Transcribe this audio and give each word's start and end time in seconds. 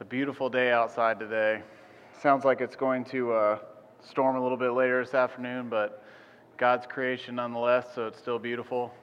It's 0.00 0.06
a 0.06 0.08
beautiful 0.08 0.48
day 0.48 0.72
outside 0.72 1.20
today. 1.20 1.60
Sounds 2.22 2.42
like 2.42 2.62
it's 2.62 2.74
going 2.74 3.04
to 3.10 3.32
uh, 3.34 3.58
storm 4.02 4.36
a 4.36 4.42
little 4.42 4.56
bit 4.56 4.70
later 4.70 5.04
this 5.04 5.12
afternoon, 5.12 5.68
but 5.68 6.02
God's 6.56 6.86
creation 6.86 7.34
nonetheless, 7.34 7.86
so 7.94 8.06
it's 8.06 8.18
still 8.18 8.38
beautiful. 8.38 8.94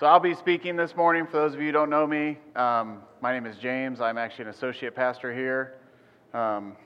So 0.00 0.06
I'll 0.06 0.20
be 0.20 0.32
speaking 0.32 0.74
this 0.74 0.96
morning. 0.96 1.26
For 1.26 1.32
those 1.32 1.52
of 1.52 1.60
you 1.60 1.66
who 1.66 1.72
don't 1.72 1.90
know 1.90 2.06
me, 2.06 2.38
um, 2.56 3.02
my 3.20 3.30
name 3.30 3.44
is 3.44 3.58
James. 3.58 4.00
I'm 4.00 4.16
actually 4.16 4.44
an 4.46 4.50
associate 4.52 4.96
pastor 4.96 5.34
here. 5.34 5.74
Um, 6.32 6.78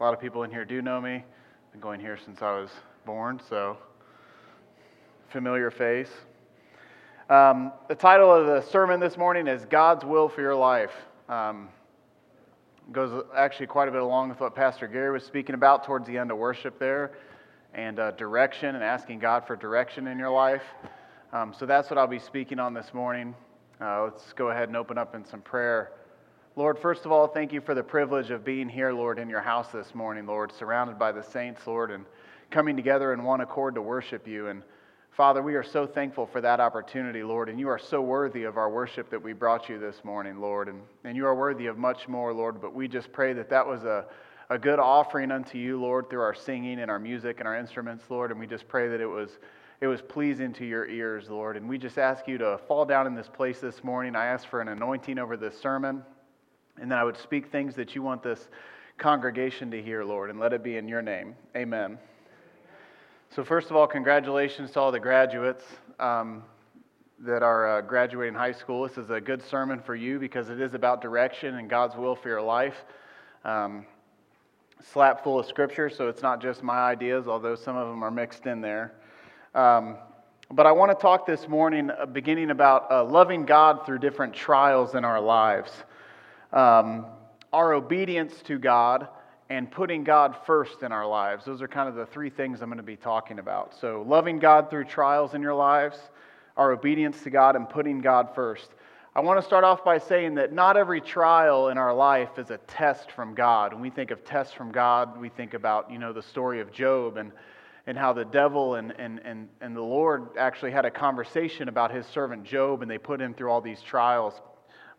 a 0.00 0.02
lot 0.02 0.14
of 0.14 0.20
people 0.20 0.42
in 0.44 0.50
here 0.50 0.64
do 0.64 0.80
know 0.80 1.02
me. 1.02 1.16
I've 1.16 1.72
been 1.72 1.82
going 1.82 2.00
here 2.00 2.16
since 2.16 2.40
I 2.40 2.58
was 2.58 2.70
born, 3.04 3.42
so 3.46 3.76
familiar 5.28 5.70
face. 5.70 6.08
Um, 7.28 7.72
the 7.88 7.96
title 7.96 8.32
of 8.32 8.46
the 8.46 8.60
sermon 8.70 9.00
this 9.00 9.16
morning 9.16 9.48
is 9.48 9.64
God's 9.64 10.04
Will 10.04 10.28
for 10.28 10.42
Your 10.42 10.54
Life. 10.54 10.92
Um, 11.28 11.70
goes 12.92 13.24
actually 13.36 13.66
quite 13.66 13.88
a 13.88 13.90
bit 13.90 14.00
along 14.00 14.28
with 14.28 14.38
what 14.38 14.54
Pastor 14.54 14.86
Gary 14.86 15.10
was 15.10 15.24
speaking 15.24 15.56
about 15.56 15.82
towards 15.82 16.06
the 16.06 16.16
end 16.16 16.30
of 16.30 16.38
worship 16.38 16.78
there, 16.78 17.10
and 17.74 17.98
uh, 17.98 18.12
direction 18.12 18.76
and 18.76 18.84
asking 18.84 19.18
God 19.18 19.44
for 19.44 19.56
direction 19.56 20.06
in 20.06 20.20
your 20.20 20.30
life. 20.30 20.62
Um, 21.32 21.52
so 21.52 21.66
that's 21.66 21.90
what 21.90 21.98
I'll 21.98 22.06
be 22.06 22.20
speaking 22.20 22.60
on 22.60 22.74
this 22.74 22.94
morning. 22.94 23.34
Uh, 23.80 24.04
let's 24.04 24.32
go 24.34 24.50
ahead 24.50 24.68
and 24.68 24.76
open 24.76 24.96
up 24.96 25.16
in 25.16 25.24
some 25.24 25.40
prayer. 25.40 25.90
Lord, 26.54 26.78
first 26.78 27.06
of 27.06 27.10
all, 27.10 27.26
thank 27.26 27.52
you 27.52 27.60
for 27.60 27.74
the 27.74 27.82
privilege 27.82 28.30
of 28.30 28.44
being 28.44 28.68
here, 28.68 28.92
Lord, 28.92 29.18
in 29.18 29.28
your 29.28 29.42
house 29.42 29.72
this 29.72 29.96
morning, 29.96 30.26
Lord, 30.26 30.52
surrounded 30.52 30.96
by 30.96 31.10
the 31.10 31.24
saints, 31.24 31.66
Lord, 31.66 31.90
and 31.90 32.04
coming 32.52 32.76
together 32.76 33.12
in 33.12 33.24
one 33.24 33.40
accord 33.40 33.74
to 33.74 33.82
worship 33.82 34.28
you. 34.28 34.46
And 34.46 34.62
Father, 35.16 35.40
we 35.40 35.54
are 35.54 35.62
so 35.62 35.86
thankful 35.86 36.26
for 36.26 36.42
that 36.42 36.60
opportunity, 36.60 37.22
Lord, 37.22 37.48
and 37.48 37.58
you 37.58 37.70
are 37.70 37.78
so 37.78 38.02
worthy 38.02 38.44
of 38.44 38.58
our 38.58 38.68
worship 38.68 39.08
that 39.08 39.22
we 39.22 39.32
brought 39.32 39.66
you 39.66 39.78
this 39.78 40.04
morning, 40.04 40.42
Lord, 40.42 40.68
and, 40.68 40.82
and 41.04 41.16
you 41.16 41.24
are 41.24 41.34
worthy 41.34 41.68
of 41.68 41.78
much 41.78 42.06
more, 42.06 42.34
Lord, 42.34 42.60
but 42.60 42.74
we 42.74 42.86
just 42.86 43.10
pray 43.14 43.32
that 43.32 43.48
that 43.48 43.66
was 43.66 43.84
a, 43.84 44.04
a 44.50 44.58
good 44.58 44.78
offering 44.78 45.32
unto 45.32 45.56
you, 45.56 45.80
Lord, 45.80 46.10
through 46.10 46.20
our 46.20 46.34
singing 46.34 46.80
and 46.80 46.90
our 46.90 46.98
music 46.98 47.38
and 47.38 47.48
our 47.48 47.56
instruments, 47.56 48.04
Lord, 48.10 48.30
and 48.30 48.38
we 48.38 48.46
just 48.46 48.68
pray 48.68 48.88
that 48.88 49.00
it 49.00 49.06
was, 49.06 49.30
it 49.80 49.86
was 49.86 50.02
pleasing 50.02 50.52
to 50.52 50.66
your 50.66 50.86
ears, 50.86 51.30
Lord, 51.30 51.56
and 51.56 51.66
we 51.66 51.78
just 51.78 51.96
ask 51.96 52.28
you 52.28 52.36
to 52.36 52.60
fall 52.68 52.84
down 52.84 53.06
in 53.06 53.14
this 53.14 53.28
place 53.28 53.58
this 53.58 53.82
morning. 53.82 54.14
I 54.14 54.26
ask 54.26 54.46
for 54.46 54.60
an 54.60 54.68
anointing 54.68 55.18
over 55.18 55.38
this 55.38 55.58
sermon, 55.58 56.02
and 56.78 56.92
that 56.92 56.98
I 56.98 57.04
would 57.04 57.16
speak 57.16 57.50
things 57.50 57.74
that 57.76 57.94
you 57.94 58.02
want 58.02 58.22
this 58.22 58.50
congregation 58.98 59.70
to 59.70 59.82
hear, 59.82 60.04
Lord, 60.04 60.28
and 60.28 60.38
let 60.38 60.52
it 60.52 60.62
be 60.62 60.76
in 60.76 60.86
your 60.86 61.00
name. 61.00 61.36
Amen. 61.56 61.96
So, 63.34 63.44
first 63.44 63.70
of 63.70 63.76
all, 63.76 63.86
congratulations 63.86 64.70
to 64.72 64.80
all 64.80 64.90
the 64.90 65.00
graduates 65.00 65.64
um, 65.98 66.42
that 67.18 67.42
are 67.42 67.78
uh, 67.78 67.80
graduating 67.82 68.34
high 68.34 68.52
school. 68.52 68.86
This 68.88 68.96
is 68.96 69.10
a 69.10 69.20
good 69.20 69.42
sermon 69.42 69.80
for 69.80 69.94
you 69.94 70.18
because 70.18 70.48
it 70.48 70.60
is 70.60 70.72
about 70.72 71.02
direction 71.02 71.56
and 71.56 71.68
God's 71.68 71.96
will 71.96 72.16
for 72.16 72.28
your 72.28 72.40
life. 72.40 72.84
Um, 73.44 73.84
slap 74.92 75.22
full 75.22 75.38
of 75.38 75.46
scripture, 75.46 75.90
so 75.90 76.08
it's 76.08 76.22
not 76.22 76.40
just 76.40 76.62
my 76.62 76.78
ideas, 76.78 77.26
although 77.26 77.56
some 77.56 77.76
of 77.76 77.88
them 77.88 78.02
are 78.02 78.10
mixed 78.10 78.46
in 78.46 78.62
there. 78.62 78.94
Um, 79.54 79.96
but 80.50 80.64
I 80.64 80.72
want 80.72 80.96
to 80.96 81.02
talk 81.02 81.26
this 81.26 81.46
morning, 81.48 81.90
uh, 81.90 82.06
beginning 82.06 82.50
about 82.50 82.90
uh, 82.90 83.04
loving 83.04 83.44
God 83.44 83.84
through 83.84 83.98
different 83.98 84.32
trials 84.32 84.94
in 84.94 85.04
our 85.04 85.20
lives. 85.20 85.72
Um, 86.52 87.06
our 87.52 87.74
obedience 87.74 88.40
to 88.44 88.58
God 88.58 89.08
and 89.48 89.70
putting 89.70 90.02
God 90.02 90.36
first 90.44 90.82
in 90.82 90.92
our 90.92 91.06
lives. 91.06 91.44
Those 91.44 91.62
are 91.62 91.68
kind 91.68 91.88
of 91.88 91.94
the 91.94 92.06
three 92.06 92.30
things 92.30 92.62
I'm 92.62 92.68
going 92.68 92.78
to 92.78 92.82
be 92.82 92.96
talking 92.96 93.38
about. 93.38 93.74
So, 93.80 94.04
loving 94.06 94.38
God 94.38 94.70
through 94.70 94.84
trials 94.84 95.34
in 95.34 95.42
your 95.42 95.54
lives, 95.54 95.98
our 96.56 96.72
obedience 96.72 97.22
to 97.22 97.30
God, 97.30 97.54
and 97.56 97.68
putting 97.68 98.00
God 98.00 98.34
first. 98.34 98.70
I 99.14 99.20
want 99.20 99.40
to 99.40 99.46
start 99.46 99.64
off 99.64 99.82
by 99.82 99.96
saying 99.96 100.34
that 100.34 100.52
not 100.52 100.76
every 100.76 101.00
trial 101.00 101.68
in 101.68 101.78
our 101.78 101.94
life 101.94 102.38
is 102.38 102.50
a 102.50 102.58
test 102.58 103.10
from 103.12 103.34
God. 103.34 103.72
When 103.72 103.80
we 103.80 103.88
think 103.88 104.10
of 104.10 104.24
tests 104.24 104.52
from 104.52 104.70
God, 104.70 105.18
we 105.18 105.30
think 105.30 105.54
about, 105.54 105.90
you 105.90 105.98
know, 105.98 106.12
the 106.12 106.22
story 106.22 106.60
of 106.60 106.70
Job 106.70 107.16
and, 107.16 107.32
and 107.86 107.96
how 107.96 108.12
the 108.12 108.26
devil 108.26 108.74
and, 108.74 108.92
and, 108.98 109.20
and, 109.24 109.48
and 109.62 109.74
the 109.74 109.80
Lord 109.80 110.36
actually 110.36 110.72
had 110.72 110.84
a 110.84 110.90
conversation 110.90 111.68
about 111.68 111.94
his 111.94 112.04
servant 112.04 112.44
Job, 112.44 112.82
and 112.82 112.90
they 112.90 112.98
put 112.98 113.18
him 113.18 113.32
through 113.32 113.50
all 113.50 113.62
these 113.62 113.80
trials. 113.80 114.34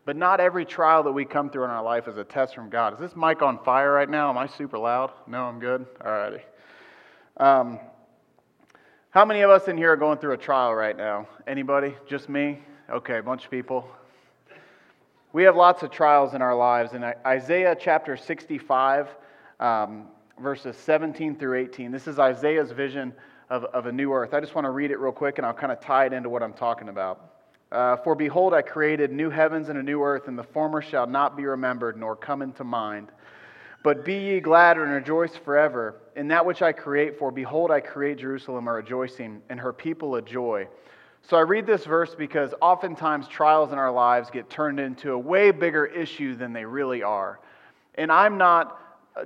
But 0.08 0.16
not 0.16 0.40
every 0.40 0.64
trial 0.64 1.02
that 1.02 1.12
we 1.12 1.26
come 1.26 1.50
through 1.50 1.64
in 1.64 1.70
our 1.70 1.82
life 1.82 2.08
is 2.08 2.16
a 2.16 2.24
test 2.24 2.54
from 2.54 2.70
God. 2.70 2.94
Is 2.94 2.98
this 2.98 3.14
mic 3.14 3.42
on 3.42 3.62
fire 3.62 3.92
right 3.92 4.08
now? 4.08 4.30
Am 4.30 4.38
I 4.38 4.46
super 4.46 4.78
loud? 4.78 5.12
No, 5.26 5.44
I'm 5.44 5.60
good? 5.60 5.84
All 6.02 6.10
righty. 6.10 6.40
Um, 7.36 7.78
how 9.10 9.26
many 9.26 9.42
of 9.42 9.50
us 9.50 9.68
in 9.68 9.76
here 9.76 9.92
are 9.92 9.98
going 9.98 10.16
through 10.16 10.32
a 10.32 10.38
trial 10.38 10.74
right 10.74 10.96
now? 10.96 11.28
Anybody? 11.46 11.94
Just 12.08 12.30
me? 12.30 12.58
Okay, 12.88 13.18
a 13.18 13.22
bunch 13.22 13.44
of 13.44 13.50
people. 13.50 13.86
We 15.34 15.42
have 15.42 15.56
lots 15.56 15.82
of 15.82 15.90
trials 15.90 16.32
in 16.32 16.40
our 16.40 16.56
lives. 16.56 16.94
In 16.94 17.04
Isaiah 17.26 17.76
chapter 17.78 18.16
65, 18.16 19.08
um, 19.60 20.06
verses 20.40 20.74
17 20.78 21.36
through 21.36 21.58
18, 21.58 21.92
this 21.92 22.06
is 22.06 22.18
Isaiah's 22.18 22.72
vision 22.72 23.12
of, 23.50 23.64
of 23.64 23.84
a 23.84 23.92
new 23.92 24.10
earth. 24.14 24.32
I 24.32 24.40
just 24.40 24.54
want 24.54 24.64
to 24.64 24.70
read 24.70 24.90
it 24.90 24.98
real 24.98 25.12
quick 25.12 25.36
and 25.36 25.46
I'll 25.46 25.52
kind 25.52 25.70
of 25.70 25.82
tie 25.82 26.06
it 26.06 26.14
into 26.14 26.30
what 26.30 26.42
I'm 26.42 26.54
talking 26.54 26.88
about. 26.88 27.27
Uh, 27.70 27.96
For 27.96 28.14
behold, 28.14 28.54
I 28.54 28.62
created 28.62 29.12
new 29.12 29.28
heavens 29.28 29.68
and 29.68 29.78
a 29.78 29.82
new 29.82 30.02
earth, 30.02 30.28
and 30.28 30.38
the 30.38 30.44
former 30.44 30.80
shall 30.80 31.06
not 31.06 31.36
be 31.36 31.44
remembered, 31.44 31.98
nor 31.98 32.16
come 32.16 32.40
into 32.40 32.64
mind. 32.64 33.08
But 33.82 34.04
be 34.04 34.14
ye 34.14 34.40
glad 34.40 34.76
and 34.78 34.90
rejoice 34.90 35.36
forever 35.36 35.96
in 36.16 36.28
that 36.28 36.44
which 36.44 36.62
I 36.62 36.72
create, 36.72 37.18
for 37.18 37.30
behold, 37.30 37.70
I 37.70 37.80
create 37.80 38.18
Jerusalem 38.18 38.68
a 38.68 38.72
rejoicing, 38.72 39.42
and 39.50 39.60
her 39.60 39.72
people 39.72 40.16
a 40.16 40.22
joy. 40.22 40.66
So 41.22 41.36
I 41.36 41.40
read 41.40 41.66
this 41.66 41.84
verse 41.84 42.14
because 42.14 42.54
oftentimes 42.60 43.28
trials 43.28 43.70
in 43.70 43.78
our 43.78 43.92
lives 43.92 44.30
get 44.30 44.48
turned 44.48 44.80
into 44.80 45.12
a 45.12 45.18
way 45.18 45.50
bigger 45.50 45.84
issue 45.84 46.36
than 46.36 46.52
they 46.52 46.64
really 46.64 47.02
are. 47.02 47.38
And 47.96 48.10
I'm 48.10 48.38
not 48.38 48.80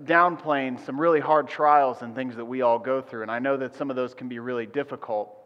downplaying 0.05 0.85
some 0.85 1.01
really 1.01 1.21
hard 1.21 1.49
trials 1.49 2.03
and 2.03 2.15
things 2.15 2.35
that 2.37 2.45
we 2.45 2.63
all 2.63 2.79
go 2.79 3.01
through, 3.01 3.23
and 3.23 3.31
I 3.31 3.39
know 3.39 3.57
that 3.57 3.75
some 3.77 3.89
of 3.89 3.97
those 3.97 4.15
can 4.15 4.29
be 4.29 4.39
really 4.39 4.67
difficult. 4.67 5.39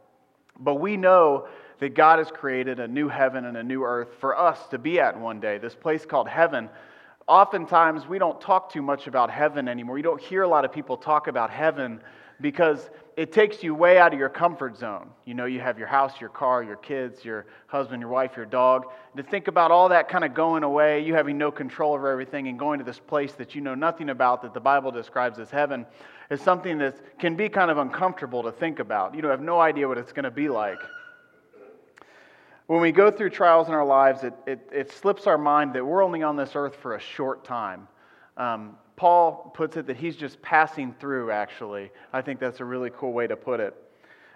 But 0.58 0.76
we 0.76 0.96
know 0.96 1.46
that 1.78 1.94
God 1.94 2.19
has 2.19 2.31
created 2.31 2.81
a 2.81 2.88
new 2.88 3.09
heaven 3.09 3.44
and 3.44 3.56
a 3.56 3.62
new 3.62 3.84
earth 3.84 4.09
for 4.20 4.38
us 4.38 4.66
to 4.69 4.78
be 4.78 4.98
at 4.98 5.19
one 5.19 5.41
day, 5.41 5.59
this 5.59 5.75
place 5.75 6.06
called 6.06 6.28
heaven. 6.28 6.69
Oftentimes, 7.26 8.06
we 8.06 8.19
don't 8.19 8.41
talk 8.41 8.72
too 8.72 8.82
much 8.82 9.06
about 9.06 9.31
heaven 9.31 9.69
anymore. 9.69 9.97
You 9.98 10.04
don't 10.04 10.20
hear 10.20 10.42
a 10.42 10.48
lot 10.48 10.64
of 10.64 10.72
people 10.72 10.97
talk 10.97 11.26
about 11.26 11.50
heaven 11.50 12.00
because 12.41 12.88
it 13.16 13.32
takes 13.32 13.62
you 13.62 13.75
way 13.75 13.98
out 13.98 14.12
of 14.12 14.19
your 14.19 14.28
comfort 14.28 14.76
zone. 14.76 15.09
You 15.25 15.34
know, 15.34 15.47
you 15.47 15.59
have 15.60 15.78
your 15.78 15.88
house, 15.88 16.20
your 16.20 16.28
car, 16.28 16.62
your 16.62 16.76
kids, 16.76 17.25
your 17.25 17.47
husband, 17.66 18.00
your 18.00 18.10
wife, 18.10 18.37
your 18.37 18.44
dog. 18.44 18.87
To 19.16 19.22
think 19.22 19.48
about 19.48 19.70
all 19.70 19.88
that 19.88 20.08
kind 20.08 20.22
of 20.22 20.34
going 20.34 20.62
away, 20.62 21.00
you 21.00 21.14
having 21.14 21.38
no 21.38 21.50
control 21.50 21.94
over 21.94 22.10
everything, 22.10 22.48
and 22.48 22.58
going 22.58 22.78
to 22.78 22.84
this 22.84 22.98
place 22.98 23.32
that 23.34 23.54
you 23.54 23.62
know 23.62 23.75
nothing 23.75 24.10
about 24.10 24.43
that 24.43 24.53
the 24.53 24.60
Bible 24.60 24.91
describes 24.91 25.38
as 25.38 25.50
heaven 25.50 25.87
is 26.31 26.41
something 26.43 26.78
that 26.78 27.19
can 27.19 27.37
be 27.37 27.48
kind 27.48 27.70
of 27.70 27.78
uncomfortable 27.78 28.43
to 28.43 28.53
think 28.53 28.81
about. 28.81 29.14
You 29.14 29.22
know, 29.22 29.31
have 29.31 29.41
no 29.41 29.60
idea 29.60 29.88
what 29.88 29.98
it's 29.98 30.12
going 30.12 30.25
to 30.25 30.31
be 30.31 30.48
like. 30.48 30.78
When 32.66 32.81
we 32.81 32.91
go 32.91 33.12
through 33.12 33.31
trials 33.31 33.69
in 33.69 33.75
our 33.75 33.84
lives, 33.84 34.25
it, 34.25 34.34
it, 34.47 34.69
it 34.72 34.91
slips 34.91 35.28
our 35.28 35.38
mind 35.38 35.75
that 35.75 35.87
we're 35.87 36.03
only 36.03 36.25
on 36.25 36.37
this 36.37 36.56
earth 36.56 36.75
for 36.77 36.97
a 36.97 37.00
short 37.00 37.44
time. 37.44 37.87
Um, 38.37 38.77
Paul 38.97 39.53
puts 39.54 39.77
it 39.77 39.87
that 39.87 39.97
he's 39.97 40.16
just 40.16 40.43
passing 40.43 40.93
through, 40.99 41.31
actually. 41.31 41.93
I 42.12 42.22
think 42.22 42.41
that's 42.41 42.59
a 42.60 42.65
really 42.65 42.91
cool 42.91 43.12
way 43.12 43.28
to 43.28 43.37
put 43.37 43.60
it. 43.60 43.75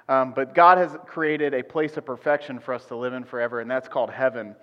Um, 0.08 0.32
but 0.32 0.54
God 0.54 0.78
has 0.78 0.96
created 1.06 1.54
a 1.54 1.62
place 1.62 1.96
of 1.96 2.04
perfection 2.04 2.60
for 2.60 2.74
us 2.74 2.84
to 2.86 2.96
live 2.96 3.14
in 3.14 3.24
forever, 3.24 3.60
and 3.60 3.70
that's 3.70 3.88
called 3.88 4.10
heaven. 4.10 4.54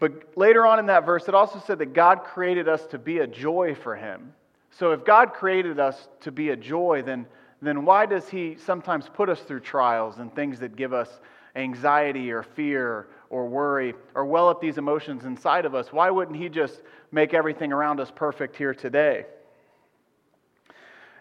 But 0.00 0.36
later 0.36 0.66
on 0.66 0.78
in 0.78 0.86
that 0.86 1.06
verse, 1.06 1.28
it 1.28 1.34
also 1.34 1.62
said 1.64 1.78
that 1.78 1.92
God 1.92 2.24
created 2.24 2.68
us 2.68 2.86
to 2.86 2.98
be 2.98 3.18
a 3.18 3.26
joy 3.26 3.74
for 3.74 3.94
Him. 3.94 4.32
So 4.70 4.92
if 4.92 5.04
God 5.04 5.32
created 5.32 5.78
us 5.78 6.08
to 6.22 6.32
be 6.32 6.50
a 6.50 6.56
joy, 6.56 7.02
then, 7.04 7.26
then 7.60 7.84
why 7.84 8.06
does 8.06 8.28
He 8.28 8.56
sometimes 8.56 9.08
put 9.12 9.28
us 9.28 9.40
through 9.40 9.60
trials 9.60 10.18
and 10.18 10.34
things 10.34 10.58
that 10.60 10.74
give 10.74 10.92
us 10.92 11.20
anxiety 11.56 12.30
or 12.30 12.42
fear 12.42 13.08
or 13.28 13.46
worry 13.46 13.94
or 14.14 14.24
well 14.24 14.48
up 14.48 14.60
these 14.60 14.78
emotions 14.78 15.24
inside 15.24 15.64
of 15.64 15.74
us, 15.74 15.92
why 15.92 16.10
wouldn't 16.10 16.36
He 16.36 16.48
just 16.48 16.82
make 17.12 17.34
everything 17.34 17.72
around 17.72 18.00
us 18.00 18.10
perfect 18.14 18.56
here 18.56 18.74
today? 18.74 19.26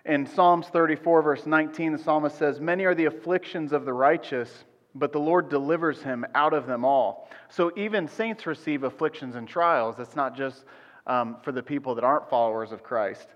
In 0.05 0.25
Psalms 0.25 0.67
34, 0.67 1.21
verse 1.21 1.45
19, 1.45 1.93
the 1.93 1.97
psalmist 1.97 2.37
says, 2.37 2.59
Many 2.59 2.85
are 2.85 2.95
the 2.95 3.05
afflictions 3.05 3.73
of 3.73 3.85
the 3.85 3.93
righteous, 3.93 4.63
but 4.95 5.11
the 5.11 5.19
Lord 5.19 5.49
delivers 5.49 6.01
him 6.01 6.25
out 6.33 6.53
of 6.53 6.65
them 6.65 6.83
all. 6.83 7.29
So 7.49 7.71
even 7.75 8.07
saints 8.07 8.47
receive 8.47 8.83
afflictions 8.83 9.35
and 9.35 9.47
trials. 9.47 9.99
It's 9.99 10.15
not 10.15 10.35
just 10.35 10.63
um, 11.05 11.37
for 11.43 11.51
the 11.51 11.61
people 11.61 11.95
that 11.95 12.03
aren't 12.03 12.29
followers 12.29 12.71
of 12.71 12.81
Christ. 12.81 13.27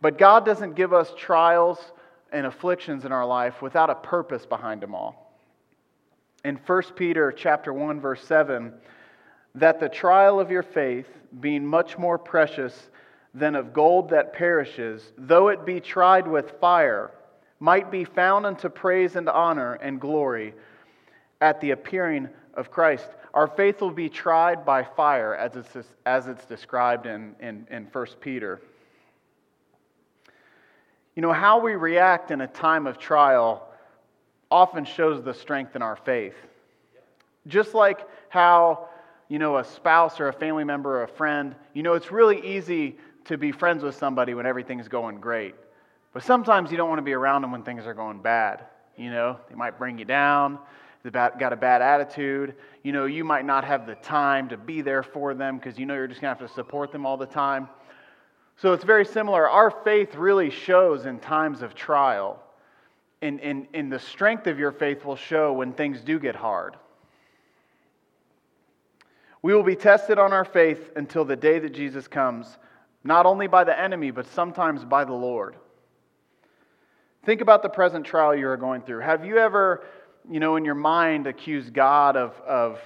But 0.00 0.18
God 0.18 0.44
doesn't 0.44 0.74
give 0.74 0.92
us 0.92 1.12
trials 1.16 1.78
and 2.30 2.46
afflictions 2.46 3.04
in 3.04 3.12
our 3.12 3.26
life 3.26 3.62
without 3.62 3.90
a 3.90 3.94
purpose 3.94 4.44
behind 4.44 4.82
them 4.82 4.94
all 4.94 5.23
in 6.44 6.56
1 6.56 6.82
Peter 6.96 7.32
chapter 7.32 7.72
1 7.72 8.00
verse 8.00 8.22
7 8.24 8.72
that 9.54 9.80
the 9.80 9.88
trial 9.88 10.38
of 10.40 10.50
your 10.50 10.62
faith 10.62 11.08
being 11.40 11.66
much 11.66 11.96
more 11.98 12.18
precious 12.18 12.90
than 13.32 13.54
of 13.54 13.72
gold 13.72 14.10
that 14.10 14.32
perishes 14.32 15.12
though 15.16 15.48
it 15.48 15.64
be 15.64 15.80
tried 15.80 16.28
with 16.28 16.52
fire 16.60 17.10
might 17.60 17.90
be 17.90 18.04
found 18.04 18.44
unto 18.44 18.68
praise 18.68 19.16
and 19.16 19.28
honor 19.28 19.74
and 19.74 20.00
glory 20.00 20.54
at 21.40 21.60
the 21.60 21.70
appearing 21.70 22.28
of 22.54 22.70
Christ. 22.70 23.08
Our 23.32 23.48
faith 23.48 23.80
will 23.80 23.90
be 23.90 24.08
tried 24.08 24.64
by 24.64 24.84
fire, 24.84 25.34
as 25.34 25.56
it's, 25.56 25.88
as 26.06 26.26
it's 26.26 26.44
described 26.46 27.06
in, 27.06 27.34
in, 27.40 27.66
in 27.70 27.84
1 27.90 28.06
Peter. 28.20 28.60
You 31.16 31.22
know, 31.22 31.32
how 31.32 31.60
we 31.60 31.74
react 31.74 32.30
in 32.30 32.40
a 32.40 32.46
time 32.46 32.86
of 32.86 32.98
trial 32.98 33.68
often 34.54 34.84
shows 34.84 35.20
the 35.20 35.34
strength 35.34 35.74
in 35.74 35.82
our 35.82 35.96
faith. 35.96 36.36
Just 37.48 37.74
like 37.74 38.06
how, 38.28 38.88
you 39.28 39.40
know, 39.40 39.58
a 39.58 39.64
spouse 39.64 40.20
or 40.20 40.28
a 40.28 40.32
family 40.32 40.62
member 40.62 41.00
or 41.00 41.02
a 41.02 41.08
friend, 41.08 41.56
you 41.72 41.82
know, 41.82 41.94
it's 41.94 42.12
really 42.12 42.40
easy 42.56 42.96
to 43.24 43.36
be 43.36 43.50
friends 43.50 43.82
with 43.82 43.96
somebody 43.96 44.32
when 44.32 44.46
everything's 44.46 44.86
going 44.86 45.18
great. 45.18 45.56
But 46.12 46.22
sometimes 46.22 46.70
you 46.70 46.76
don't 46.76 46.88
want 46.88 47.00
to 47.00 47.04
be 47.04 47.14
around 47.14 47.42
them 47.42 47.50
when 47.50 47.64
things 47.64 47.84
are 47.84 47.94
going 47.94 48.22
bad. 48.22 48.64
You 48.96 49.10
know, 49.10 49.40
they 49.48 49.56
might 49.56 49.76
bring 49.76 49.98
you 49.98 50.04
down, 50.04 50.60
they've 51.02 51.12
got 51.12 51.52
a 51.52 51.56
bad 51.56 51.82
attitude. 51.82 52.54
You 52.84 52.92
know, 52.92 53.06
you 53.06 53.24
might 53.24 53.44
not 53.44 53.64
have 53.64 53.88
the 53.88 53.96
time 53.96 54.48
to 54.50 54.56
be 54.56 54.82
there 54.82 55.02
for 55.02 55.34
them 55.34 55.58
because 55.58 55.80
you 55.80 55.84
know 55.84 55.94
you're 55.94 56.06
just 56.06 56.20
going 56.20 56.32
to 56.32 56.40
have 56.40 56.48
to 56.48 56.54
support 56.54 56.92
them 56.92 57.06
all 57.06 57.16
the 57.16 57.26
time. 57.26 57.68
So 58.56 58.72
it's 58.72 58.84
very 58.84 59.04
similar. 59.04 59.50
Our 59.50 59.72
faith 59.82 60.14
really 60.14 60.50
shows 60.50 61.06
in 61.06 61.18
times 61.18 61.60
of 61.60 61.74
trial. 61.74 62.40
And, 63.24 63.40
and, 63.40 63.66
and 63.72 63.90
the 63.90 63.98
strength 63.98 64.46
of 64.46 64.58
your 64.58 64.70
faith 64.70 65.02
will 65.02 65.16
show 65.16 65.54
when 65.54 65.72
things 65.72 66.02
do 66.02 66.18
get 66.18 66.36
hard. 66.36 66.76
We 69.40 69.54
will 69.54 69.62
be 69.62 69.76
tested 69.76 70.18
on 70.18 70.34
our 70.34 70.44
faith 70.44 70.90
until 70.94 71.24
the 71.24 71.34
day 71.34 71.58
that 71.58 71.72
Jesus 71.72 72.06
comes, 72.06 72.58
not 73.02 73.24
only 73.24 73.46
by 73.46 73.64
the 73.64 73.80
enemy, 73.80 74.10
but 74.10 74.26
sometimes 74.26 74.84
by 74.84 75.06
the 75.06 75.14
Lord. 75.14 75.56
Think 77.24 77.40
about 77.40 77.62
the 77.62 77.70
present 77.70 78.04
trial 78.04 78.34
you 78.34 78.46
are 78.46 78.58
going 78.58 78.82
through. 78.82 79.00
Have 79.00 79.24
you 79.24 79.38
ever, 79.38 79.86
you 80.30 80.38
know, 80.38 80.56
in 80.56 80.64
your 80.66 80.74
mind 80.74 81.26
accused 81.26 81.72
God 81.72 82.18
of, 82.18 82.38
of, 82.46 82.78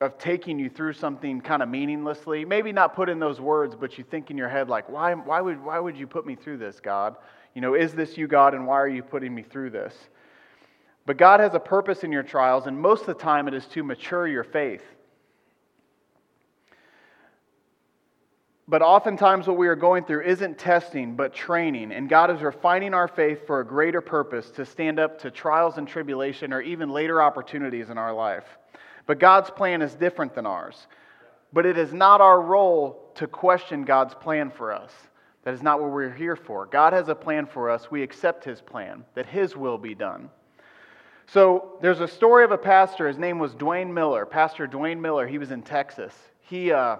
of 0.00 0.18
taking 0.18 0.58
you 0.58 0.68
through 0.68 0.94
something 0.94 1.40
kind 1.40 1.62
of 1.62 1.68
meaninglessly? 1.68 2.44
Maybe 2.44 2.72
not 2.72 2.96
put 2.96 3.08
in 3.08 3.20
those 3.20 3.40
words, 3.40 3.76
but 3.76 3.98
you 3.98 4.02
think 4.02 4.32
in 4.32 4.36
your 4.36 4.48
head, 4.48 4.68
like, 4.68 4.88
why, 4.88 5.14
why, 5.14 5.40
would, 5.40 5.62
why 5.62 5.78
would 5.78 5.96
you 5.96 6.08
put 6.08 6.26
me 6.26 6.34
through 6.34 6.56
this, 6.56 6.80
God? 6.80 7.14
You 7.54 7.60
know, 7.60 7.74
is 7.74 7.94
this 7.94 8.18
you, 8.18 8.26
God, 8.26 8.54
and 8.54 8.66
why 8.66 8.74
are 8.74 8.88
you 8.88 9.02
putting 9.02 9.34
me 9.34 9.42
through 9.42 9.70
this? 9.70 9.94
But 11.06 11.16
God 11.16 11.40
has 11.40 11.54
a 11.54 11.60
purpose 11.60 12.02
in 12.02 12.12
your 12.12 12.22
trials, 12.22 12.66
and 12.66 12.78
most 12.78 13.02
of 13.02 13.06
the 13.06 13.14
time 13.14 13.46
it 13.46 13.54
is 13.54 13.66
to 13.66 13.82
mature 13.82 14.26
your 14.26 14.44
faith. 14.44 14.82
But 18.66 18.80
oftentimes, 18.80 19.46
what 19.46 19.58
we 19.58 19.68
are 19.68 19.76
going 19.76 20.04
through 20.04 20.22
isn't 20.22 20.58
testing, 20.58 21.16
but 21.16 21.34
training. 21.34 21.92
And 21.92 22.08
God 22.08 22.30
is 22.30 22.40
refining 22.40 22.94
our 22.94 23.08
faith 23.08 23.46
for 23.46 23.60
a 23.60 23.66
greater 23.66 24.00
purpose 24.00 24.50
to 24.52 24.64
stand 24.64 24.98
up 24.98 25.20
to 25.20 25.30
trials 25.30 25.76
and 25.76 25.86
tribulation 25.86 26.52
or 26.52 26.62
even 26.62 26.88
later 26.88 27.22
opportunities 27.22 27.90
in 27.90 27.98
our 27.98 28.14
life. 28.14 28.44
But 29.06 29.20
God's 29.20 29.50
plan 29.50 29.82
is 29.82 29.94
different 29.94 30.34
than 30.34 30.46
ours. 30.46 30.86
But 31.52 31.66
it 31.66 31.76
is 31.76 31.92
not 31.92 32.22
our 32.22 32.40
role 32.40 33.12
to 33.16 33.26
question 33.26 33.84
God's 33.84 34.14
plan 34.14 34.50
for 34.50 34.72
us. 34.72 34.90
That 35.44 35.54
is 35.54 35.62
not 35.62 35.80
what 35.80 35.90
we're 35.90 36.10
here 36.10 36.36
for. 36.36 36.66
God 36.66 36.92
has 36.92 37.08
a 37.08 37.14
plan 37.14 37.46
for 37.46 37.70
us. 37.70 37.90
We 37.90 38.02
accept 38.02 38.44
His 38.44 38.60
plan, 38.60 39.04
that 39.14 39.26
His 39.26 39.56
will 39.56 39.78
be 39.78 39.94
done. 39.94 40.30
So 41.26 41.78
there's 41.80 42.00
a 42.00 42.08
story 42.08 42.44
of 42.44 42.50
a 42.50 42.58
pastor. 42.58 43.06
His 43.08 43.18
name 43.18 43.38
was 43.38 43.54
Duane 43.54 43.92
Miller. 43.92 44.26
Pastor 44.26 44.66
Duane 44.66 45.00
Miller. 45.00 45.26
He 45.26 45.38
was 45.38 45.50
in 45.50 45.62
Texas. 45.62 46.14
He. 46.40 46.72
Uh, 46.72 46.96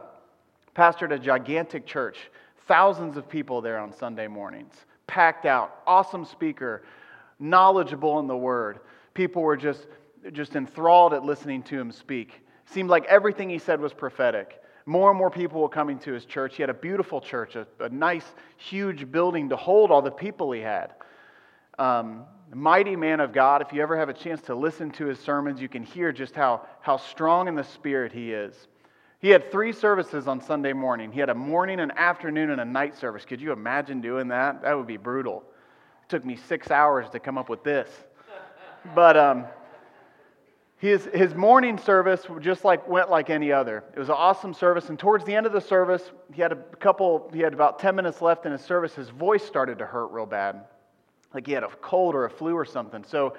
pastored 0.75 1.13
a 1.13 1.19
gigantic 1.19 1.87
church, 1.87 2.31
thousands 2.67 3.17
of 3.17 3.29
people 3.29 3.61
there 3.61 3.79
on 3.79 3.93
Sunday 3.93 4.27
mornings, 4.27 4.75
packed 5.07 5.47
out, 5.47 5.83
awesome 5.87 6.25
speaker, 6.25 6.83
knowledgeable 7.39 8.19
in 8.19 8.27
the 8.27 8.37
word. 8.37 8.81
People 9.15 9.43
were 9.43 9.57
just, 9.57 9.87
just 10.33 10.57
enthralled 10.57 11.15
at 11.15 11.25
listening 11.25 11.63
to 11.63 11.79
him 11.79 11.93
speak. 11.93 12.41
Seemed 12.67 12.91
like 12.91 13.05
everything 13.05 13.49
he 13.49 13.59
said 13.59 13.81
was 13.81 13.93
prophetic. 13.93 14.61
More 14.87 15.11
and 15.11 15.19
more 15.19 15.31
people 15.31 15.61
were 15.61 15.69
coming 15.69 15.99
to 16.01 16.13
his 16.13 16.25
church. 16.27 16.57
He 16.57 16.63
had 16.63 16.71
a 16.71 16.75
beautiful 16.75 17.21
church, 17.21 17.57
a, 17.57 17.67
a 17.81 17.89
nice, 17.89 18.27
huge 18.57 19.11
building 19.11 19.49
to 19.49 19.57
hold 19.57 19.91
all 19.91 20.03
the 20.03 20.11
people 20.11 20.53
he 20.53 20.61
had. 20.61 20.93
Um, 21.79 22.25
mighty 22.53 22.95
man 22.95 23.21
of 23.21 23.33
God. 23.33 23.63
If 23.63 23.73
you 23.73 23.83
ever 23.83 23.97
have 23.97 24.09
a 24.09 24.15
chance 24.15 24.43
to 24.43 24.55
listen 24.55 24.91
to 24.93 25.07
his 25.07 25.19
sermons, 25.19 25.61
you 25.61 25.69
can 25.69 25.83
hear 25.83 26.13
just 26.13 26.35
how, 26.35 26.67
how 26.81 26.99
strong 26.99 27.49
in 27.49 27.55
the 27.55 27.65
spirit 27.65 28.13
he 28.13 28.33
is. 28.33 28.69
He 29.21 29.31
had 29.31 29.51
three 29.51 29.73
services 29.73 30.29
on 30.29 30.43
Sunday 30.43 30.75
morning. 30.75 31.11
He 31.11 31.19
had 31.19 31.31
a 31.31 31.35
morning, 31.35 31.81
an 31.81 31.91
afternoon, 31.93 32.51
and 32.51 32.61
a 32.61 32.65
night 32.65 32.95
service. 32.95 33.25
Could 33.25 33.41
you 33.41 33.53
imagine 33.53 34.03
doing 34.03 34.29
that? 34.29 34.61
That 34.61 34.77
would 34.77 34.87
be 34.87 34.99
brutal. 34.99 35.43
It 36.03 36.11
took 36.11 36.27
me 36.27 36.37
six 36.37 36.71
hours 36.71 37.09
to 37.11 37.19
come 37.19 37.39
up 37.39 37.49
with 37.49 37.65
this. 37.65 37.89
But 38.95 39.17
um, 39.17 39.47
his, 40.85 41.09
his 41.15 41.35
morning 41.35 41.79
service 41.79 42.27
just 42.41 42.63
like 42.63 42.87
went 42.87 43.11
like 43.11 43.31
any 43.31 43.51
other. 43.51 43.85
It 43.95 43.99
was 43.99 44.11
an 44.11 44.17
awesome 44.19 44.53
service, 44.53 44.91
and 44.91 44.99
towards 44.99 45.25
the 45.25 45.35
end 45.35 45.47
of 45.47 45.53
the 45.53 45.61
service, 45.61 46.13
he 46.33 46.43
had 46.43 46.53
a 46.53 46.57
couple. 46.57 47.31
He 47.33 47.41
had 47.41 47.55
about 47.55 47.79
ten 47.79 47.97
minutes 47.97 48.21
left 48.21 48.45
in 48.45 48.53
his 48.53 48.61
service. 48.61 48.95
His 48.95 49.09
voice 49.09 49.43
started 49.43 49.79
to 49.79 49.87
hurt 49.87 50.09
real 50.09 50.27
bad, 50.27 50.65
like 51.33 51.47
he 51.47 51.55
had 51.55 51.63
a 51.63 51.69
cold 51.69 52.15
or 52.15 52.27
a 52.27 52.31
flu 52.31 52.55
or 52.55 52.67
something. 52.67 53.03
So 53.03 53.35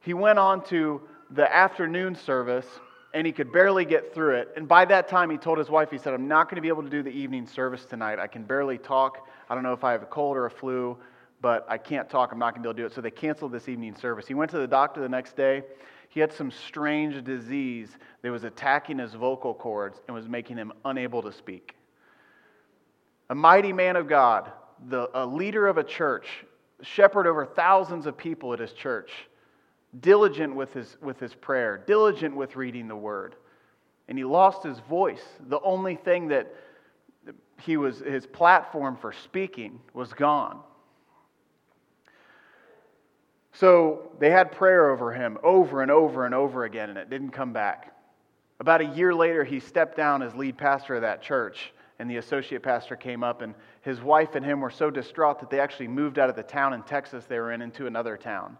he 0.00 0.12
went 0.12 0.38
on 0.38 0.62
to 0.66 1.00
the 1.30 1.50
afternoon 1.50 2.14
service 2.14 2.66
and 3.14 3.26
he 3.26 3.32
could 3.32 3.50
barely 3.50 3.86
get 3.86 4.12
through 4.12 4.34
it. 4.34 4.52
And 4.56 4.68
by 4.68 4.84
that 4.84 5.08
time, 5.08 5.30
he 5.30 5.38
told 5.38 5.56
his 5.56 5.70
wife, 5.70 5.90
he 5.90 5.96
said, 5.96 6.12
I'm 6.12 6.28
not 6.28 6.50
going 6.50 6.56
to 6.56 6.62
be 6.62 6.68
able 6.68 6.82
to 6.82 6.90
do 6.90 7.02
the 7.02 7.10
evening 7.10 7.46
service 7.46 7.86
tonight. 7.86 8.18
I 8.18 8.26
can 8.26 8.42
barely 8.42 8.76
talk. 8.76 9.26
I 9.48 9.54
don't 9.54 9.62
know 9.62 9.72
if 9.72 9.84
I 9.84 9.92
have 9.92 10.02
a 10.02 10.06
cold 10.06 10.36
or 10.36 10.46
a 10.46 10.50
flu, 10.50 10.98
but 11.40 11.64
I 11.68 11.78
can't 11.78 12.10
talk. 12.10 12.32
I'm 12.32 12.38
not 12.38 12.54
going 12.54 12.62
to 12.62 12.66
be 12.66 12.68
able 12.68 12.74
to 12.74 12.82
do 12.82 12.86
it. 12.86 12.94
So 12.94 13.00
they 13.00 13.10
canceled 13.10 13.52
this 13.52 13.68
evening 13.68 13.94
service. 13.94 14.26
He 14.26 14.34
went 14.34 14.50
to 14.50 14.58
the 14.58 14.66
doctor 14.66 15.00
the 15.00 15.08
next 15.08 15.36
day. 15.36 15.62
He 16.14 16.20
had 16.20 16.32
some 16.32 16.52
strange 16.52 17.24
disease 17.24 17.88
that 18.22 18.30
was 18.30 18.44
attacking 18.44 19.00
his 19.00 19.14
vocal 19.14 19.52
cords 19.52 20.00
and 20.06 20.14
was 20.14 20.28
making 20.28 20.56
him 20.56 20.72
unable 20.84 21.22
to 21.22 21.32
speak. 21.32 21.74
A 23.30 23.34
mighty 23.34 23.72
man 23.72 23.96
of 23.96 24.06
God, 24.06 24.52
the, 24.88 25.10
a 25.12 25.26
leader 25.26 25.66
of 25.66 25.76
a 25.76 25.82
church, 25.82 26.28
shepherd 26.82 27.26
over 27.26 27.44
thousands 27.44 28.06
of 28.06 28.16
people 28.16 28.52
at 28.52 28.60
his 28.60 28.72
church 28.72 29.10
diligent 30.00 30.54
with 30.54 30.72
his, 30.72 30.96
with 31.02 31.18
his 31.18 31.34
prayer, 31.34 31.82
diligent 31.84 32.36
with 32.36 32.54
reading 32.54 32.86
the 32.86 32.94
word. 32.94 33.34
And 34.06 34.16
he 34.16 34.22
lost 34.22 34.62
his 34.62 34.78
voice. 34.78 35.24
The 35.48 35.60
only 35.62 35.96
thing 35.96 36.28
that 36.28 36.54
he 37.60 37.76
was, 37.76 37.98
his 37.98 38.24
platform 38.24 38.96
for 38.96 39.12
speaking 39.12 39.80
was 39.92 40.12
gone. 40.12 40.60
So 43.54 44.10
they 44.18 44.30
had 44.30 44.50
prayer 44.50 44.90
over 44.90 45.12
him 45.12 45.38
over 45.42 45.80
and 45.80 45.90
over 45.90 46.26
and 46.26 46.34
over 46.34 46.64
again, 46.64 46.90
and 46.90 46.98
it 46.98 47.08
didn't 47.08 47.30
come 47.30 47.52
back. 47.52 47.92
About 48.60 48.80
a 48.80 48.86
year 48.86 49.14
later, 49.14 49.44
he 49.44 49.60
stepped 49.60 49.96
down 49.96 50.22
as 50.22 50.34
lead 50.34 50.58
pastor 50.58 50.96
of 50.96 51.02
that 51.02 51.22
church, 51.22 51.72
and 51.98 52.10
the 52.10 52.16
associate 52.16 52.62
pastor 52.62 52.96
came 52.96 53.22
up, 53.22 53.42
and 53.42 53.54
his 53.82 54.00
wife 54.00 54.34
and 54.34 54.44
him 54.44 54.60
were 54.60 54.70
so 54.70 54.90
distraught 54.90 55.38
that 55.38 55.50
they 55.50 55.60
actually 55.60 55.88
moved 55.88 56.18
out 56.18 56.28
of 56.28 56.36
the 56.36 56.42
town 56.42 56.74
in 56.74 56.82
Texas 56.82 57.26
they 57.26 57.38
were 57.38 57.52
in 57.52 57.62
into 57.62 57.86
another 57.86 58.16
town. 58.16 58.58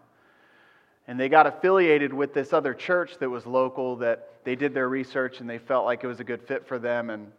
And 1.07 1.19
they 1.19 1.29
got 1.29 1.45
affiliated 1.45 2.13
with 2.13 2.33
this 2.33 2.53
other 2.53 2.73
church 2.73 3.17
that 3.19 3.29
was 3.29 3.45
local 3.45 3.97
that 3.97 4.29
they 4.43 4.55
did 4.55 4.73
their 4.73 4.89
research 4.89 5.39
and 5.39 5.49
they 5.49 5.59
felt 5.59 5.85
like 5.85 6.03
it 6.03 6.07
was 6.07 6.19
a 6.19 6.23
good 6.23 6.41
fit 6.41 6.65
for 6.65 6.79
them. 6.79 7.11
And 7.11 7.31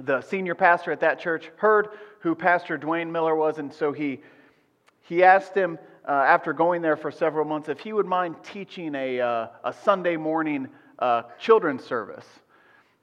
the 0.00 0.22
senior 0.22 0.54
pastor 0.54 0.92
at 0.92 1.00
that 1.00 1.18
church 1.20 1.50
heard 1.56 1.88
who 2.20 2.34
Pastor 2.34 2.78
Duane 2.78 3.12
Miller 3.12 3.34
was, 3.34 3.58
and 3.58 3.72
so 3.72 3.92
he, 3.92 4.20
he 5.02 5.22
asked 5.22 5.54
him, 5.54 5.78
uh, 6.06 6.12
after 6.12 6.52
going 6.52 6.82
there 6.82 6.96
for 6.96 7.10
several 7.10 7.44
months, 7.44 7.68
if 7.68 7.80
he 7.80 7.92
would 7.92 8.06
mind 8.06 8.36
teaching 8.42 8.94
a, 8.94 9.20
uh, 9.20 9.48
a 9.64 9.72
Sunday 9.72 10.16
morning 10.16 10.68
uh, 10.98 11.22
children's 11.38 11.84
service. 11.84 12.26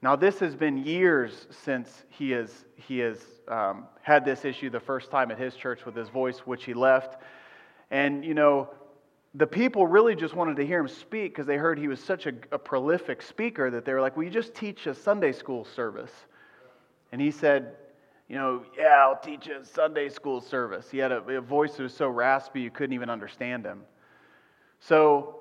Now, 0.02 0.16
this 0.16 0.38
has 0.40 0.54
been 0.54 0.78
years 0.78 1.46
since 1.50 2.04
he 2.10 2.30
has, 2.32 2.64
he 2.76 2.98
has 2.98 3.18
um, 3.48 3.86
had 4.02 4.24
this 4.24 4.44
issue 4.44 4.68
the 4.70 4.80
first 4.80 5.10
time 5.10 5.30
at 5.30 5.38
his 5.38 5.54
church 5.54 5.86
with 5.86 5.96
his 5.96 6.08
voice, 6.08 6.40
which 6.40 6.64
he 6.64 6.74
left. 6.74 7.22
And, 7.90 8.24
you 8.24 8.34
know, 8.34 8.68
the 9.34 9.46
people 9.46 9.86
really 9.86 10.14
just 10.14 10.34
wanted 10.34 10.56
to 10.56 10.66
hear 10.66 10.80
him 10.80 10.88
speak 10.88 11.32
because 11.32 11.46
they 11.46 11.56
heard 11.56 11.78
he 11.78 11.88
was 11.88 12.00
such 12.00 12.26
a, 12.26 12.32
a, 12.52 12.58
prolific 12.58 13.20
speaker 13.20 13.70
that 13.70 13.84
they 13.84 13.92
were 13.92 14.00
like, 14.00 14.16
Will 14.16 14.24
you 14.24 14.30
just 14.30 14.54
teach 14.54 14.86
a 14.86 14.94
Sunday 14.94 15.32
school 15.32 15.64
service? 15.64 16.12
And 17.10 17.20
he 17.20 17.30
said, 17.30 17.76
You 18.28 18.36
know, 18.36 18.62
yeah, 18.76 19.04
I'll 19.04 19.20
teach 19.20 19.48
a 19.48 19.64
Sunday 19.64 20.08
school 20.08 20.40
service. 20.40 20.90
He 20.90 20.98
had 20.98 21.12
a, 21.12 21.22
a 21.28 21.40
voice 21.40 21.76
that 21.76 21.82
was 21.82 21.94
so 21.94 22.08
raspy 22.08 22.62
you 22.62 22.70
couldn't 22.70 22.94
even 22.94 23.10
understand 23.10 23.66
him. 23.66 23.82
So 24.80 25.40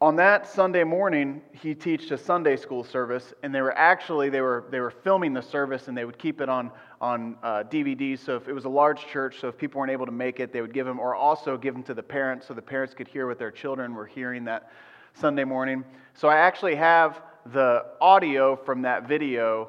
on 0.00 0.16
that 0.16 0.48
Sunday 0.48 0.84
morning, 0.84 1.42
he 1.52 1.74
taught 1.74 2.10
a 2.10 2.16
Sunday 2.16 2.56
school 2.56 2.84
service, 2.84 3.34
and 3.42 3.54
they 3.54 3.60
were 3.60 3.76
actually 3.76 4.30
they 4.30 4.40
were 4.40 4.64
they 4.70 4.80
were 4.80 4.90
filming 4.90 5.34
the 5.34 5.42
service, 5.42 5.88
and 5.88 5.98
they 5.98 6.04
would 6.04 6.18
keep 6.18 6.40
it 6.40 6.48
on 6.48 6.70
on 7.00 7.36
uh, 7.42 7.64
DVD. 7.64 8.18
So 8.18 8.36
if 8.36 8.48
it 8.48 8.52
was 8.52 8.64
a 8.64 8.68
large 8.68 9.06
church, 9.08 9.40
so 9.40 9.48
if 9.48 9.58
people 9.58 9.80
weren't 9.80 9.92
able 9.92 10.06
to 10.06 10.12
make 10.12 10.40
it, 10.40 10.52
they 10.52 10.62
would 10.62 10.72
give 10.72 10.86
them, 10.86 10.98
or 10.98 11.14
also 11.14 11.58
give 11.58 11.74
them 11.74 11.82
to 11.82 11.94
the 11.94 12.02
parents, 12.02 12.46
so 12.46 12.54
the 12.54 12.62
parents 12.62 12.94
could 12.94 13.08
hear 13.08 13.26
what 13.26 13.38
their 13.38 13.50
children 13.50 13.94
were 13.94 14.06
hearing 14.06 14.44
that 14.44 14.70
Sunday 15.14 15.44
morning. 15.44 15.84
So 16.14 16.28
I 16.28 16.36
actually 16.36 16.76
have 16.76 17.20
the 17.52 17.84
audio 18.00 18.56
from 18.56 18.82
that 18.82 19.06
video. 19.06 19.68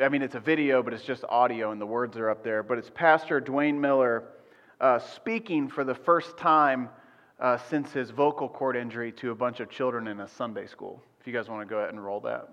I 0.00 0.08
mean, 0.08 0.22
it's 0.22 0.34
a 0.34 0.40
video, 0.40 0.82
but 0.82 0.94
it's 0.94 1.04
just 1.04 1.24
audio, 1.28 1.72
and 1.72 1.80
the 1.80 1.86
words 1.86 2.16
are 2.16 2.30
up 2.30 2.42
there. 2.42 2.62
But 2.62 2.78
it's 2.78 2.88
Pastor 2.88 3.38
Duane 3.38 3.78
Miller 3.78 4.24
uh, 4.80 4.98
speaking 4.98 5.68
for 5.68 5.84
the 5.84 5.94
first 5.94 6.38
time 6.38 6.88
uh, 7.38 7.58
since 7.58 7.92
his 7.92 8.08
vocal 8.08 8.48
cord 8.48 8.76
injury 8.76 9.12
to 9.12 9.30
a 9.30 9.34
bunch 9.34 9.60
of 9.60 9.68
children 9.68 10.08
in 10.08 10.20
a 10.20 10.28
Sunday 10.28 10.66
school. 10.66 11.02
If 11.20 11.26
you 11.26 11.34
guys 11.34 11.50
want 11.50 11.60
to 11.60 11.70
go 11.70 11.80
ahead 11.80 11.90
and 11.90 12.02
roll 12.02 12.20
that. 12.20 12.48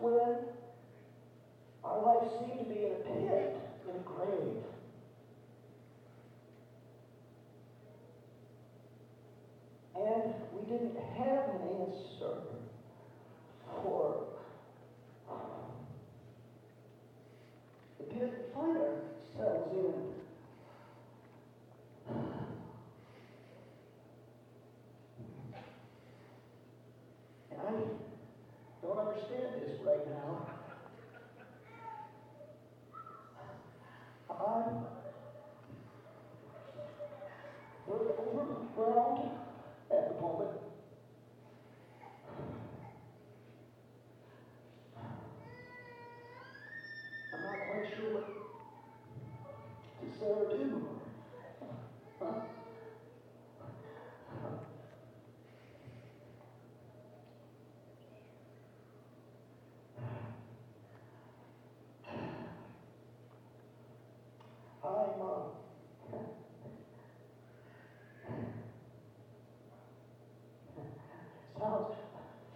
software 0.00 0.47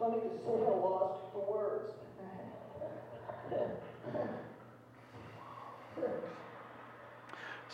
funny 0.03 0.19
to 0.19 0.29
say 0.45 0.51
I 0.51 0.75
lost 0.83 1.21
for 1.33 1.43
words. 1.47 1.95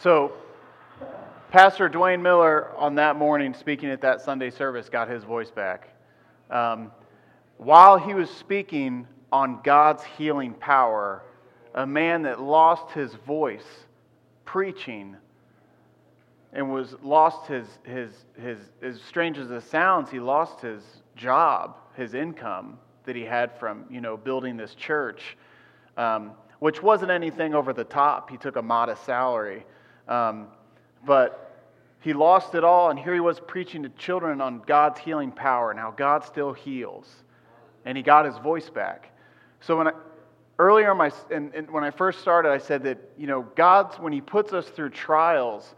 So, 0.01 0.33
Pastor 1.51 1.89
Duane 1.89 2.23
Miller 2.23 2.71
on 2.77 2.95
that 2.97 3.17
morning 3.17 3.53
speaking 3.53 3.91
at 3.91 4.01
that 4.03 4.21
Sunday 4.21 4.51
service 4.51 4.89
got 4.89 5.09
his 5.09 5.25
voice 5.25 5.51
back. 5.51 5.89
Um, 6.51 6.93
while 7.57 7.99
he 7.99 8.15
was 8.15 8.31
speaking 8.31 9.09
on 9.33 9.61
God's 9.65 10.05
healing 10.05 10.55
power, 10.55 11.25
a 11.75 11.85
man 11.85 12.23
that 12.23 12.41
lost 12.41 12.93
his 12.93 13.13
voice 13.27 13.67
preaching 14.45 15.17
and 16.53 16.73
was 16.73 16.95
lost 17.03 17.49
his, 17.49 17.67
his, 17.83 18.11
his, 18.41 18.59
as 18.81 19.03
strange 19.03 19.37
as 19.37 19.51
it 19.51 19.63
sounds, 19.63 20.11
he 20.11 20.21
lost 20.21 20.61
his 20.61 20.83
job 21.17 21.77
his 21.97 22.15
income 22.15 22.79
that 23.05 23.17
he 23.17 23.25
had 23.25 23.59
from 23.59 23.85
you 23.91 24.01
know 24.01 24.17
building 24.17 24.57
this 24.57 24.77
church, 24.77 25.37
um, 25.97 26.31
which 26.61 26.85
wasn't 26.85 27.11
anything 27.11 27.53
over 27.53 27.73
the 27.73 27.83
top. 27.83 28.31
He 28.31 28.37
took 28.37 28.55
a 28.55 28.63
modest 28.63 29.05
salary, 29.05 29.67
um, 30.09 30.49
but 31.05 31.67
he 32.01 32.13
lost 32.13 32.55
it 32.55 32.65
all, 32.65 32.91
and 32.91 32.99
here 32.99 33.15
he 33.15 33.21
was 33.21 33.41
preaching 33.41 33.83
to 33.83 33.89
children 33.91 34.41
on 34.41 34.63
God's 34.67 35.01
healing 35.01 35.33
power 35.33 35.71
and 35.71 35.79
how 35.79 35.91
God 35.91 36.25
still 36.25 36.53
heals, 36.53 37.09
and 37.85 37.97
he 37.97 38.03
got 38.03 38.25
his 38.25 38.39
voice 38.39 38.71
back. 38.71 39.11
So 39.61 39.77
when 39.77 39.89
I, 39.89 39.93
earlier 40.59 40.95
my, 40.95 41.11
and, 41.31 41.71
when 41.71 41.85
I 41.85 41.91
first 41.91 42.21
started, 42.21 42.51
I 42.51 42.59
said 42.59 42.83
that 42.85 42.99
you 43.17 43.27
know 43.27 43.43
God's 43.57 43.99
when 43.99 44.13
He 44.13 44.21
puts 44.21 44.53
us 44.53 44.67
through 44.69 44.91
trials 44.91 45.75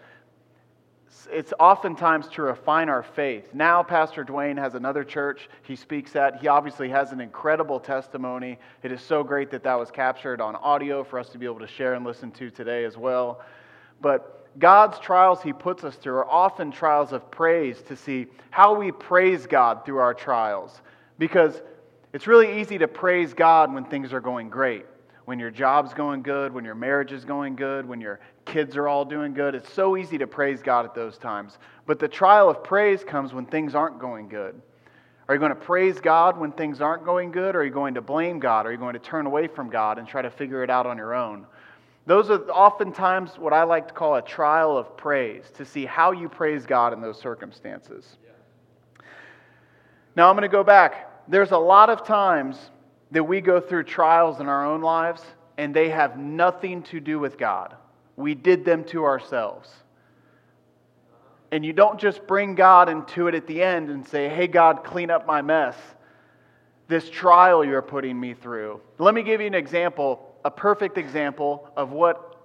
it's 1.31 1.53
oftentimes 1.59 2.29
to 2.29 2.43
refine 2.43 2.89
our 2.89 3.03
faith. 3.03 3.53
Now, 3.53 3.83
Pastor 3.83 4.25
Duane 4.25 4.57
has 4.57 4.75
another 4.75 5.05
church 5.05 5.49
he 5.63 5.75
speaks 5.77 6.15
at. 6.17 6.41
He 6.41 6.49
obviously 6.49 6.89
has 6.89 7.13
an 7.13 7.21
incredible 7.21 7.81
testimony. 7.81 8.59
It 8.83 8.93
is 8.93 9.01
so 9.01 9.23
great 9.25 9.51
that 9.51 9.63
that 9.65 9.75
was 9.75 9.91
captured 9.91 10.41
on 10.41 10.57
audio 10.57 11.03
for 11.03 11.19
us 11.19 11.29
to 11.31 11.39
be 11.39 11.47
able 11.47 11.59
to 11.61 11.67
share 11.67 11.95
and 11.95 12.05
listen 12.05 12.31
to 12.33 12.51
today 12.51 12.85
as 12.85 12.97
well. 12.97 13.43
But 14.01 14.59
God's 14.59 14.99
trials 14.99 15.43
he 15.43 15.53
puts 15.53 15.85
us 15.85 15.97
through 15.97 16.15
are 16.15 16.29
often 16.29 16.73
trials 16.73 17.13
of 17.13 17.31
praise 17.31 17.83
to 17.83 17.97
see 17.97 18.27
how 18.51 18.75
we 18.75 18.93
praise 18.93 19.47
God 19.47 19.85
through 19.85 19.99
our 19.99 20.15
trials. 20.15 20.81
Because 21.19 21.61
it's 22.13 22.27
really 22.27 22.61
easy 22.61 22.79
to 22.79 22.89
praise 22.89 23.35
God 23.35 23.73
when 23.73 23.85
things 23.85 24.13
are 24.13 24.21
going 24.21 24.49
great 24.49 24.87
when 25.31 25.39
your 25.39 25.53
job's 25.53 25.95
going 25.95 26.23
good, 26.23 26.53
when 26.53 26.65
your 26.65 26.75
marriage 26.75 27.13
is 27.13 27.25
going 27.25 27.55
good, 27.55 27.87
when 27.87 28.01
your 28.01 28.19
kids 28.47 28.77
are 28.77 28.89
all 28.89 29.05
doing 29.05 29.33
good. 29.33 29.55
It's 29.55 29.73
so 29.73 29.97
easy 29.97 30.19
to 30.19 30.27
praise 30.27 30.61
God 30.61 30.85
at 30.85 30.93
those 30.93 31.19
times. 31.19 31.57
But 31.87 32.01
the 32.01 32.09
trial 32.09 32.51
of 32.51 32.65
praise 32.65 33.05
comes 33.05 33.33
when 33.33 33.47
things 33.47 33.77
aren't 33.77 34.01
going 34.01 34.29
good. 34.29 34.61
Are 35.29 35.35
you 35.35 35.39
going 35.39 35.51
to 35.51 35.55
praise 35.55 36.01
God 36.01 36.37
when 36.37 36.51
things 36.51 36.81
aren't 36.81 37.05
going 37.05 37.31
good? 37.31 37.55
Or 37.55 37.61
are 37.61 37.65
you 37.65 37.71
going 37.71 37.95
to 37.95 38.01
blame 38.01 38.41
God? 38.41 38.67
Are 38.67 38.73
you 38.73 38.79
going 38.79 38.95
to 38.95 38.99
turn 38.99 39.25
away 39.25 39.47
from 39.47 39.71
God 39.71 39.99
and 39.99 40.09
try 40.09 40.21
to 40.21 40.31
figure 40.31 40.65
it 40.65 40.71
out 40.71 40.85
on 40.85 40.97
your 40.97 41.15
own? 41.15 41.47
Those 42.07 42.31
are 42.31 42.41
oftentimes 42.51 43.39
what 43.39 43.53
I 43.53 43.63
like 43.63 43.89
to 43.89 43.95
call 43.95 44.17
a 44.17 44.23
trial 44.23 44.77
of 44.77 44.97
praise, 44.97 45.45
to 45.57 45.65
see 45.65 45.85
how 45.85 46.13
you 46.13 46.29
praise 46.29 46.67
God 46.67 46.93
in 46.93 47.01
those 47.01 47.21
circumstances. 47.21 48.17
Now 50.17 50.29
I'm 50.29 50.35
going 50.35 50.43
to 50.43 50.49
go 50.49 50.65
back. 50.65 51.29
There's 51.29 51.53
a 51.53 51.59
lot 51.59 51.91
of 51.91 52.05
times 52.05 52.59
that 53.13 53.23
we 53.23 53.41
go 53.41 53.61
through 53.61 53.85
trials 53.85 54.41
in 54.41 54.49
our 54.49 54.67
own 54.67 54.81
lives, 54.81 55.23
and 55.59 55.75
they 55.75 55.91
have 55.91 56.19
nothing 56.19 56.83
to 56.85 57.01
do 57.01 57.19
with 57.19 57.39
God. 57.39 57.77
We 58.17 58.35
did 58.35 58.65
them 58.65 58.85
to 58.85 59.05
ourselves. 59.05 59.71
And 61.53 61.65
you 61.65 61.73
don't 61.73 61.99
just 61.99 62.27
bring 62.27 62.55
God 62.55 62.89
into 62.89 63.27
it 63.27 63.35
at 63.35 63.47
the 63.47 63.63
end 63.63 63.91
and 63.91 64.07
say, 64.07 64.29
hey, 64.29 64.47
God, 64.47 64.85
clean 64.85 65.11
up 65.11 65.27
my 65.27 65.43
mess. 65.43 65.77
This 66.89 67.09
trial 67.11 67.65
you're 67.65 67.83
putting 67.83 68.19
me 68.19 68.35
through. 68.35 68.81
Let 68.99 69.15
me 69.15 69.23
give 69.23 69.41
you 69.41 69.47
an 69.47 69.55
example, 69.55 70.30
a 70.45 70.51
perfect 70.51 70.99
example 70.99 71.69
of 71.77 71.93
what, 71.93 72.37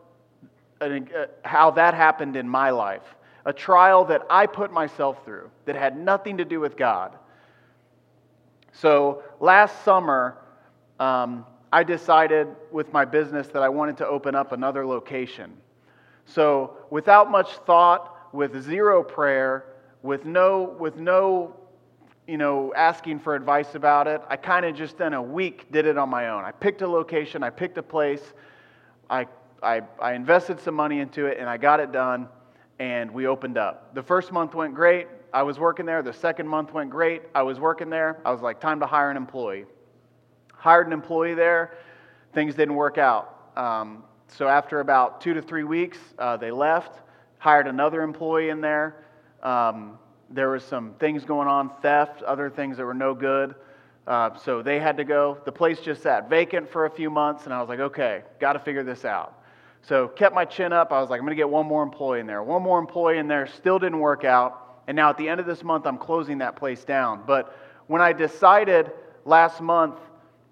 uh, 0.82 1.00
how 1.44 1.72
that 1.72 1.94
happened 1.94 2.36
in 2.36 2.48
my 2.48 2.70
life. 2.70 3.16
A 3.46 3.54
trial 3.54 4.06
that 4.06 4.24
I 4.30 4.48
put 4.48 4.72
myself 4.72 5.24
through 5.24 5.50
that 5.66 5.76
had 5.76 5.98
nothing 5.98 6.38
to 6.38 6.46
do 6.46 6.60
with 6.60 6.76
God. 6.76 7.16
So 8.72 9.24
last 9.40 9.84
summer, 9.84 10.38
um, 11.00 11.46
I 11.72 11.84
decided 11.84 12.48
with 12.72 12.92
my 12.92 13.06
business 13.06 13.48
that 13.50 13.62
I 13.62 13.70
wanted 13.70 13.98
to 13.98 14.08
open 14.08 14.36
up 14.36 14.52
another 14.52 14.86
location. 14.86 15.54
So 16.26 16.78
without 16.90 17.30
much 17.30 17.58
thought, 17.66 18.34
with 18.34 18.62
zero 18.64 19.04
prayer, 19.04 19.66
with 20.02 20.26
no, 20.26 20.76
with 20.80 20.98
no, 20.98 21.56
you 22.28 22.38
know, 22.38 22.74
asking 22.76 23.20
for 23.20 23.36
advice 23.36 23.76
about 23.76 24.08
it. 24.08 24.22
I 24.30 24.36
kind 24.36 24.66
of 24.66 24.76
just 24.76 25.00
in 25.00 25.14
a 25.14 25.22
week 25.22 25.72
did 25.72 25.86
it 25.86 25.98
on 25.98 26.10
my 26.10 26.30
own. 26.30 26.44
I 26.44 26.52
picked 26.52 26.82
a 26.82 26.88
location, 26.88 27.44
I 27.44 27.50
picked 27.50 27.78
a 27.78 27.84
place, 27.84 28.34
I, 29.10 29.28
I, 29.62 29.82
I 30.02 30.14
invested 30.14 30.60
some 30.60 30.76
money 30.76 31.00
into 31.00 31.26
it, 31.26 31.38
and 31.40 31.50
I 31.50 31.58
got 31.58 31.80
it 31.80 31.92
done, 31.92 32.28
and 32.80 33.12
we 33.12 33.28
opened 33.28 33.58
up. 33.58 33.94
The 33.94 34.04
first 34.04 34.32
month 34.32 34.56
went 34.56 34.74
great. 34.74 35.08
I 35.34 35.44
was 35.44 35.60
working 35.60 35.86
there. 35.86 36.02
The 36.02 36.14
second 36.14 36.48
month 36.48 36.74
went 36.74 36.90
great. 36.90 37.24
I 37.36 37.44
was 37.44 37.60
working 37.60 37.90
there. 37.90 38.20
I 38.26 38.32
was 38.32 38.42
like, 38.42 38.60
time 38.60 38.80
to 38.80 38.86
hire 38.86 39.12
an 39.12 39.18
employee. 39.18 39.66
Hired 40.54 40.88
an 40.88 40.94
employee 40.94 41.36
there. 41.36 41.78
Things 42.34 42.56
didn't 42.56 42.76
work 42.76 42.98
out. 42.98 43.52
Um, 43.56 44.04
so 44.28 44.48
after 44.48 44.80
about 44.80 45.22
two 45.22 45.34
to 45.34 45.42
three 45.42 45.64
weeks, 45.64 46.00
uh, 46.18 46.38
they 46.38 46.52
left 46.52 47.02
hired 47.46 47.68
another 47.68 48.02
employee 48.02 48.50
in 48.50 48.60
there. 48.60 48.96
Um, 49.44 50.00
there 50.30 50.50
was 50.50 50.64
some 50.64 50.94
things 51.00 51.24
going 51.24 51.48
on, 51.48 51.72
theft, 51.82 52.22
other 52.24 52.50
things 52.50 52.78
that 52.78 52.86
were 52.86 52.94
no 52.94 53.14
good. 53.14 53.56
Uh, 54.08 54.36
so 54.38 54.62
they 54.62 54.80
had 54.80 54.98
to 54.98 55.04
go. 55.04 55.38
The 55.46 55.52
place 55.52 55.80
just 55.80 56.04
sat 56.04 56.30
vacant 56.30 56.70
for 56.70 56.86
a 56.86 56.90
few 56.90 57.10
months, 57.10 57.46
and 57.46 57.54
I 57.54 57.60
was 57.60 57.70
like, 57.70 57.80
okay, 57.80 58.24
got 58.40 58.54
to 58.54 58.60
figure 58.60 58.84
this 58.84 59.06
out. 59.06 59.42
So 59.82 60.08
kept 60.08 60.34
my 60.34 60.46
chin 60.46 60.74
up. 60.74 60.92
I 60.92 61.00
was 61.00 61.10
like, 61.10 61.20
I'm 61.20 61.26
going 61.26 61.36
to 61.36 61.40
get 61.40 61.50
one 61.50 61.66
more 61.66 61.84
employee 61.84 62.20
in 62.20 62.28
there. 62.28 62.44
One 62.44 62.64
more 62.64 62.80
employee 62.80 63.20
in 63.20 63.28
there 63.28 63.48
still 63.48 63.80
didn't 63.80 64.00
work 64.00 64.24
out. 64.24 64.82
And 64.88 64.96
now 64.96 65.10
at 65.10 65.18
the 65.18 65.28
end 65.28 65.40
of 65.40 65.46
this 65.46 65.64
month, 65.64 65.86
I'm 65.86 65.98
closing 65.98 66.40
that 66.40 66.56
place 66.56 66.84
down. 66.84 67.24
But 67.26 67.56
when 67.88 68.02
I 68.02 68.14
decided 68.14 68.92
last 69.26 69.62
month 69.62 69.96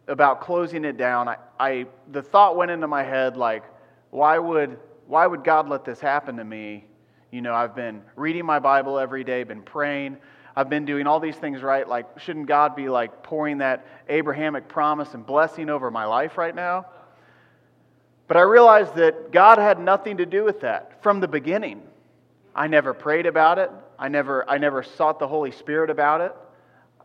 about 0.08 0.42
closing 0.42 0.86
it 0.86 0.98
down, 0.98 1.28
I, 1.28 1.38
I 1.60 1.86
the 2.12 2.22
thought 2.22 2.56
went 2.56 2.72
into 2.72 2.88
my 2.88 3.04
head 3.04 3.38
like, 3.38 3.64
why 4.12 4.38
would 4.38 4.78
why 5.08 5.28
would 5.28 5.44
God 5.44 5.68
let 5.68 5.84
this 5.84 6.00
happen 6.00 6.38
to 6.38 6.44
me? 6.44 6.86
You 7.34 7.42
know, 7.42 7.56
I've 7.56 7.76
been 7.76 8.04
reading 8.16 8.46
my 8.46 8.60
Bible 8.60 9.00
every 9.00 9.24
day, 9.24 9.44
been 9.44 9.64
praying. 9.64 10.18
I've 10.56 10.70
been 10.70 10.86
doing 10.86 11.08
all 11.08 11.20
these 11.20 11.36
things 11.36 11.64
right. 11.64 11.90
Like, 11.90 12.20
shouldn't 12.20 12.46
God 12.46 12.76
be 12.76 12.90
like 12.90 13.24
pouring 13.24 13.58
that 13.58 13.88
Abrahamic 14.08 14.68
promise 14.68 15.16
and 15.16 15.26
blessing 15.26 15.68
over 15.68 15.90
my 15.90 16.06
life 16.06 16.38
right 16.38 16.54
now? 16.54 16.86
But 18.28 18.38
I 18.38 18.42
realized 18.42 18.94
that 18.98 19.32
God 19.32 19.58
had 19.58 19.80
nothing 19.80 20.18
to 20.18 20.28
do 20.28 20.44
with 20.44 20.62
that 20.62 21.02
from 21.02 21.22
the 21.22 21.28
beginning. 21.28 21.82
I 22.54 22.68
never 22.68 22.94
prayed 22.94 23.26
about 23.26 23.58
it. 23.58 23.72
I 23.98 24.10
never, 24.10 24.48
I 24.48 24.60
never 24.60 24.84
sought 24.84 25.18
the 25.18 25.28
Holy 25.28 25.50
Spirit 25.50 25.90
about 25.90 26.22
it. 26.22 26.36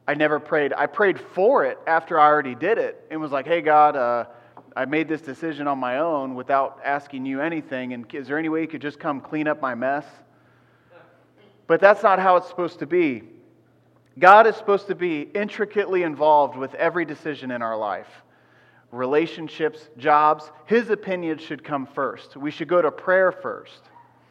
I 0.07 0.13
never 0.13 0.39
prayed. 0.39 0.75
I 0.75 0.89
prayed 0.89 1.19
for 1.19 1.65
it 1.65 1.79
after 1.87 2.21
I 2.21 2.27
already 2.27 2.55
did 2.55 2.77
it 2.77 3.03
and 3.11 3.19
was 3.19 3.33
like, 3.33 3.47
hey, 3.47 3.63
God, 3.63 3.97
uh, 3.97 4.27
I 4.77 4.85
made 4.85 5.09
this 5.09 5.21
decision 5.21 5.67
on 5.67 5.79
my 5.79 5.99
own 5.99 6.35
without 6.35 6.81
asking 6.85 7.27
you 7.27 7.41
anything, 7.41 7.93
and 7.93 8.07
is 8.15 8.29
there 8.29 8.39
any 8.39 8.49
way 8.49 8.63
you 8.63 8.69
could 8.69 8.83
just 8.83 8.99
come 8.99 9.21
clean 9.21 9.49
up 9.49 9.61
my 9.61 9.75
mess? 9.75 10.05
But 11.67 11.81
that's 11.81 12.03
not 12.03 12.19
how 12.19 12.37
it's 12.37 12.49
supposed 12.49 12.79
to 12.81 12.87
be. 12.87 13.23
God 14.19 14.47
is 14.47 14.57
supposed 14.57 14.89
to 14.89 14.95
be 14.95 15.23
intricately 15.23 16.03
involved 16.03 16.57
with 16.57 16.75
every 16.75 17.05
decision 17.05 17.51
in 17.51 17.63
our 17.63 17.77
life 17.77 18.09
relationships, 18.91 19.91
jobs. 19.99 20.51
His 20.65 20.89
opinion 20.89 21.37
should 21.37 21.63
come 21.63 21.87
first. 21.87 22.37
We 22.37 22.51
should 22.51 22.69
go 22.69 22.81
to 22.81 22.91
prayer 22.91 23.31
first. 23.33 23.83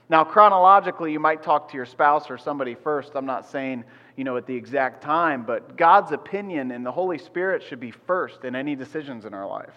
Now, 0.10 0.24
chronologically, 0.24 1.12
you 1.12 1.20
might 1.20 1.44
talk 1.44 1.70
to 1.70 1.78
your 1.78 1.86
spouse 1.86 2.30
or 2.30 2.38
somebody 2.38 2.74
first. 2.74 3.12
I'm 3.16 3.26
not 3.26 3.46
saying, 3.48 3.84
you 4.16 4.24
know, 4.24 4.38
at 4.38 4.48
the 4.48 4.56
exact 4.56 5.04
time, 5.04 5.44
but 5.44 5.78
God's 5.78 6.12
opinion 6.12 6.72
and 6.72 6.86
the 6.86 6.92
Holy 6.92 7.18
Spirit 7.18 7.62
should 7.62 7.80
be 7.80 7.92
first 7.92 8.46
in 8.46 8.56
any 8.56 8.76
decisions 8.76 9.26
in 9.26 9.34
our 9.34 9.46
life. 9.46 9.76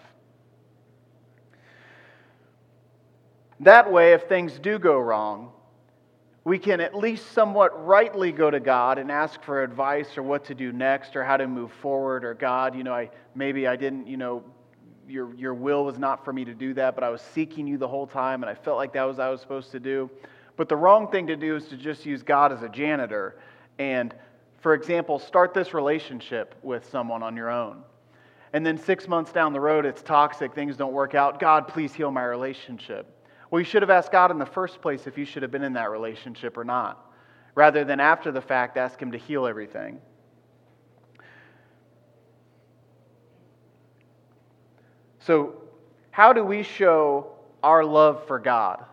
That 3.61 3.91
way, 3.91 4.13
if 4.13 4.23
things 4.23 4.57
do 4.57 4.79
go 4.79 4.99
wrong, 4.99 5.51
we 6.43 6.57
can 6.57 6.81
at 6.81 6.95
least 6.95 7.31
somewhat 7.33 7.85
rightly 7.85 8.31
go 8.31 8.49
to 8.49 8.59
God 8.59 8.97
and 8.97 9.11
ask 9.11 9.43
for 9.43 9.61
advice 9.61 10.17
or 10.17 10.23
what 10.23 10.45
to 10.45 10.55
do 10.55 10.71
next 10.71 11.15
or 11.15 11.23
how 11.23 11.37
to 11.37 11.47
move 11.47 11.71
forward 11.73 12.25
or 12.25 12.33
God, 12.33 12.75
you 12.75 12.83
know, 12.83 12.93
I 12.93 13.11
maybe 13.35 13.67
I 13.67 13.75
didn't, 13.75 14.07
you 14.07 14.17
know, 14.17 14.43
your 15.07 15.35
your 15.35 15.53
will 15.53 15.85
was 15.85 15.99
not 15.99 16.25
for 16.25 16.33
me 16.33 16.43
to 16.45 16.55
do 16.55 16.73
that, 16.73 16.95
but 16.95 17.03
I 17.03 17.09
was 17.09 17.21
seeking 17.21 17.67
you 17.67 17.77
the 17.77 17.87
whole 17.87 18.07
time 18.07 18.41
and 18.41 18.49
I 18.49 18.55
felt 18.55 18.77
like 18.77 18.93
that 18.93 19.03
was 19.03 19.17
what 19.17 19.27
I 19.27 19.29
was 19.29 19.41
supposed 19.41 19.71
to 19.73 19.79
do. 19.79 20.09
But 20.57 20.67
the 20.67 20.75
wrong 20.75 21.11
thing 21.11 21.27
to 21.27 21.35
do 21.35 21.55
is 21.55 21.67
to 21.67 21.77
just 21.77 22.03
use 22.03 22.23
God 22.23 22.51
as 22.51 22.63
a 22.63 22.69
janitor 22.69 23.37
and 23.77 24.15
for 24.61 24.73
example, 24.73 25.19
start 25.19 25.53
this 25.53 25.75
relationship 25.75 26.55
with 26.63 26.89
someone 26.89 27.21
on 27.21 27.35
your 27.35 27.51
own. 27.51 27.83
And 28.53 28.65
then 28.65 28.77
6 28.77 29.07
months 29.07 29.31
down 29.31 29.53
the 29.53 29.59
road 29.59 29.85
it's 29.85 30.01
toxic, 30.01 30.55
things 30.55 30.77
don't 30.77 30.93
work 30.93 31.13
out. 31.13 31.39
God, 31.39 31.67
please 31.67 31.93
heal 31.93 32.09
my 32.09 32.23
relationship. 32.23 33.20
Well, 33.51 33.59
you 33.59 33.65
should 33.65 33.81
have 33.81 33.89
asked 33.89 34.13
God 34.13 34.31
in 34.31 34.39
the 34.39 34.45
first 34.45 34.81
place 34.81 35.07
if 35.07 35.17
you 35.17 35.25
should 35.25 35.43
have 35.43 35.51
been 35.51 35.63
in 35.63 35.73
that 35.73 35.91
relationship 35.91 36.57
or 36.57 36.63
not, 36.63 37.11
rather 37.53 37.83
than 37.83 37.99
after 37.99 38.31
the 38.31 38.41
fact 38.41 38.77
ask 38.77 38.99
Him 38.99 39.11
to 39.11 39.17
heal 39.17 39.45
everything. 39.45 39.99
So, 45.19 45.55
how 46.11 46.31
do 46.31 46.43
we 46.43 46.63
show 46.63 47.27
our 47.61 47.83
love 47.83 48.25
for 48.25 48.39
God? 48.39 48.85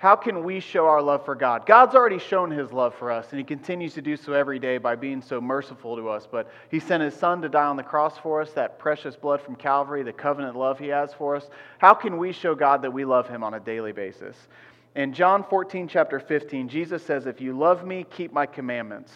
How 0.00 0.16
can 0.16 0.44
we 0.44 0.60
show 0.60 0.86
our 0.86 1.02
love 1.02 1.26
for 1.26 1.34
God? 1.34 1.66
God's 1.66 1.94
already 1.94 2.18
shown 2.18 2.50
his 2.50 2.72
love 2.72 2.94
for 2.94 3.10
us, 3.10 3.26
and 3.32 3.38
he 3.38 3.44
continues 3.44 3.92
to 3.92 4.00
do 4.00 4.16
so 4.16 4.32
every 4.32 4.58
day 4.58 4.78
by 4.78 4.96
being 4.96 5.20
so 5.20 5.42
merciful 5.42 5.94
to 5.94 6.08
us. 6.08 6.26
But 6.26 6.50
he 6.70 6.80
sent 6.80 7.02
his 7.02 7.12
son 7.12 7.42
to 7.42 7.50
die 7.50 7.66
on 7.66 7.76
the 7.76 7.82
cross 7.82 8.16
for 8.16 8.40
us, 8.40 8.50
that 8.52 8.78
precious 8.78 9.14
blood 9.14 9.42
from 9.42 9.56
Calvary, 9.56 10.02
the 10.02 10.10
covenant 10.10 10.56
love 10.56 10.78
he 10.78 10.88
has 10.88 11.12
for 11.12 11.36
us. 11.36 11.50
How 11.76 11.92
can 11.92 12.16
we 12.16 12.32
show 12.32 12.54
God 12.54 12.80
that 12.80 12.90
we 12.90 13.04
love 13.04 13.28
him 13.28 13.44
on 13.44 13.52
a 13.52 13.60
daily 13.60 13.92
basis? 13.92 14.48
In 14.94 15.12
John 15.12 15.44
14, 15.44 15.86
chapter 15.86 16.18
15, 16.18 16.70
Jesus 16.70 17.04
says, 17.04 17.26
If 17.26 17.38
you 17.42 17.52
love 17.52 17.86
me, 17.86 18.06
keep 18.10 18.32
my 18.32 18.46
commandments. 18.46 19.12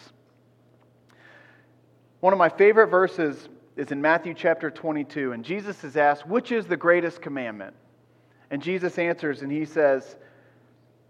One 2.19 2.31
of 2.31 2.37
my 2.37 2.49
favorite 2.49 2.89
verses 2.89 3.49
is 3.75 3.91
in 3.91 3.99
Matthew 3.99 4.35
chapter 4.35 4.69
22, 4.69 5.31
and 5.31 5.43
Jesus 5.43 5.83
is 5.83 5.97
asked, 5.97 6.27
Which 6.27 6.51
is 6.51 6.67
the 6.67 6.77
greatest 6.77 7.23
commandment? 7.23 7.73
And 8.51 8.61
Jesus 8.61 8.99
answers, 8.99 9.41
and 9.41 9.51
he 9.51 9.65
says, 9.65 10.17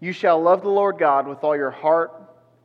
you 0.00 0.12
shall 0.12 0.40
love 0.40 0.62
the 0.62 0.68
Lord 0.68 0.98
God 0.98 1.26
with 1.26 1.42
all 1.42 1.56
your 1.56 1.70
heart, 1.70 2.12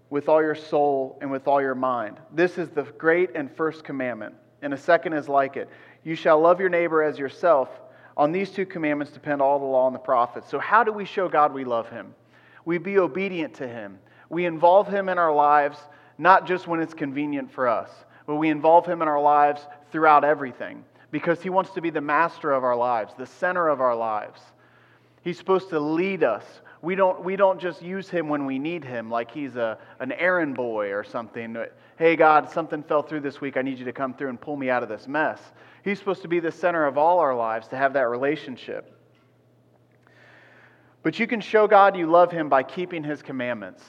with 0.09 0.27
all 0.27 0.41
your 0.41 0.55
soul, 0.55 1.17
and 1.21 1.31
with 1.31 1.47
all 1.47 1.61
your 1.61 1.75
mind. 1.75 2.17
This 2.33 2.57
is 2.57 2.69
the 2.69 2.83
great 2.83 3.31
and 3.35 3.49
first 3.55 3.83
commandment. 3.83 4.35
And 4.61 4.73
a 4.73 4.77
second 4.77 5.13
is 5.13 5.29
like 5.29 5.55
it. 5.55 5.69
You 6.03 6.15
shall 6.15 6.39
love 6.39 6.59
your 6.59 6.69
neighbor 6.69 7.01
as 7.01 7.17
yourself. 7.17 7.69
On 8.17 8.31
these 8.31 8.51
two 8.51 8.65
commandments 8.65 9.13
depend 9.13 9.41
all 9.41 9.59
the 9.59 9.65
law 9.65 9.87
and 9.87 9.95
the 9.95 9.99
prophets. 9.99 10.49
So, 10.49 10.59
how 10.59 10.83
do 10.83 10.91
we 10.91 11.05
show 11.05 11.29
God 11.29 11.53
we 11.53 11.63
love 11.63 11.89
him? 11.89 12.13
We 12.65 12.77
be 12.77 12.99
obedient 12.99 13.53
to 13.55 13.67
him. 13.67 13.97
We 14.29 14.45
involve 14.45 14.87
him 14.87 15.09
in 15.09 15.17
our 15.17 15.33
lives, 15.33 15.77
not 16.17 16.45
just 16.45 16.67
when 16.67 16.81
it's 16.81 16.93
convenient 16.93 17.51
for 17.51 17.67
us, 17.67 17.89
but 18.25 18.35
we 18.35 18.49
involve 18.49 18.85
him 18.85 19.01
in 19.01 19.07
our 19.07 19.21
lives 19.21 19.65
throughout 19.91 20.23
everything 20.23 20.83
because 21.11 21.41
he 21.41 21.49
wants 21.49 21.71
to 21.71 21.81
be 21.81 21.89
the 21.89 22.01
master 22.01 22.51
of 22.51 22.63
our 22.63 22.75
lives, 22.75 23.13
the 23.17 23.25
center 23.25 23.67
of 23.67 23.81
our 23.81 23.95
lives. 23.95 24.41
He's 25.21 25.37
supposed 25.37 25.69
to 25.69 25.79
lead 25.79 26.23
us 26.23 26.43
we 26.81 26.95
don't, 26.95 27.23
we 27.23 27.35
don't 27.35 27.59
just 27.59 27.81
use 27.81 28.09
him 28.09 28.27
when 28.27 28.45
we 28.45 28.57
need 28.57 28.83
him, 28.83 29.09
like 29.09 29.31
he's 29.31 29.55
a, 29.55 29.77
an 29.99 30.11
errand 30.13 30.55
boy 30.55 30.91
or 30.91 31.03
something. 31.03 31.57
Hey, 31.97 32.15
God, 32.15 32.49
something 32.49 32.81
fell 32.81 33.03
through 33.03 33.19
this 33.19 33.39
week. 33.39 33.55
I 33.55 33.61
need 33.61 33.77
you 33.77 33.85
to 33.85 33.93
come 33.93 34.13
through 34.13 34.29
and 34.29 34.41
pull 34.41 34.55
me 34.55 34.69
out 34.69 34.81
of 34.81 34.89
this 34.89 35.07
mess. 35.07 35.39
He's 35.83 35.99
supposed 35.99 36.23
to 36.23 36.27
be 36.27 36.39
the 36.39 36.51
center 36.51 36.85
of 36.85 36.97
all 36.97 37.19
our 37.19 37.35
lives 37.35 37.67
to 37.69 37.77
have 37.77 37.93
that 37.93 38.09
relationship. 38.09 38.97
But 41.03 41.19
you 41.19 41.27
can 41.27 41.41
show 41.41 41.67
God 41.67 41.95
you 41.95 42.07
love 42.07 42.31
him 42.31 42.49
by 42.49 42.63
keeping 42.63 43.03
his 43.03 43.21
commandments. 43.21 43.83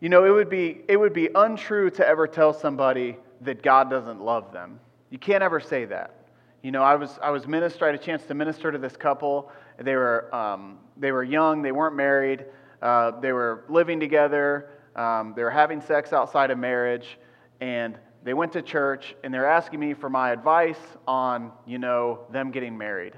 You 0.00 0.08
know, 0.08 0.24
it 0.24 0.30
would 0.30 0.50
be, 0.50 0.82
it 0.88 0.96
would 0.96 1.12
be 1.12 1.28
untrue 1.34 1.88
to 1.90 2.06
ever 2.06 2.26
tell 2.26 2.52
somebody 2.52 3.16
that 3.42 3.62
God 3.62 3.88
doesn't 3.88 4.20
love 4.20 4.52
them. 4.52 4.80
You 5.10 5.18
can't 5.18 5.42
ever 5.42 5.60
say 5.60 5.84
that. 5.86 6.16
You 6.62 6.70
know, 6.70 6.82
I 6.82 6.94
was, 6.94 7.18
I 7.22 7.30
was 7.30 7.46
minister, 7.46 7.84
I 7.84 7.92
had 7.92 8.00
a 8.00 8.02
chance 8.02 8.24
to 8.24 8.34
minister 8.34 8.72
to 8.72 8.78
this 8.78 8.96
couple. 8.96 9.50
They 9.78 9.94
were, 9.96 10.34
um, 10.34 10.78
they 10.96 11.12
were 11.12 11.24
young, 11.24 11.62
they 11.62 11.72
weren't 11.72 11.96
married, 11.96 12.44
uh, 12.80 13.20
they 13.20 13.32
were 13.32 13.64
living 13.68 14.00
together. 14.00 14.68
Um, 14.94 15.32
they 15.34 15.42
were 15.42 15.50
having 15.50 15.80
sex 15.80 16.12
outside 16.12 16.50
of 16.50 16.58
marriage, 16.58 17.18
and 17.60 17.98
they 18.24 18.34
went 18.34 18.52
to 18.52 18.62
church, 18.62 19.14
and 19.24 19.32
they're 19.32 19.48
asking 19.48 19.80
me 19.80 19.94
for 19.94 20.10
my 20.10 20.30
advice 20.32 20.78
on, 21.08 21.52
you 21.66 21.78
know, 21.78 22.20
them 22.30 22.50
getting 22.50 22.76
married. 22.76 23.14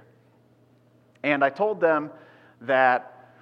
And 1.22 1.42
I 1.42 1.50
told 1.50 1.80
them 1.80 2.10
that 2.62 3.32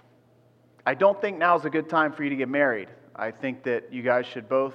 I 0.87 0.95
don't 0.95 1.21
think 1.21 1.39
now 1.39 1.59
is 1.59 1.65
a 1.65 1.71
good 1.71 1.89
time 1.89 2.13
for 2.13 2.25
you 2.25 2.31
to 2.31 2.37
get 2.37 2.49
married. 2.49 2.89
I 3.15 3.31
think 3.31 3.65
that 3.65 3.93
you 3.93 4.03
guys 4.03 4.27
should 4.27 4.49
both 4.49 4.75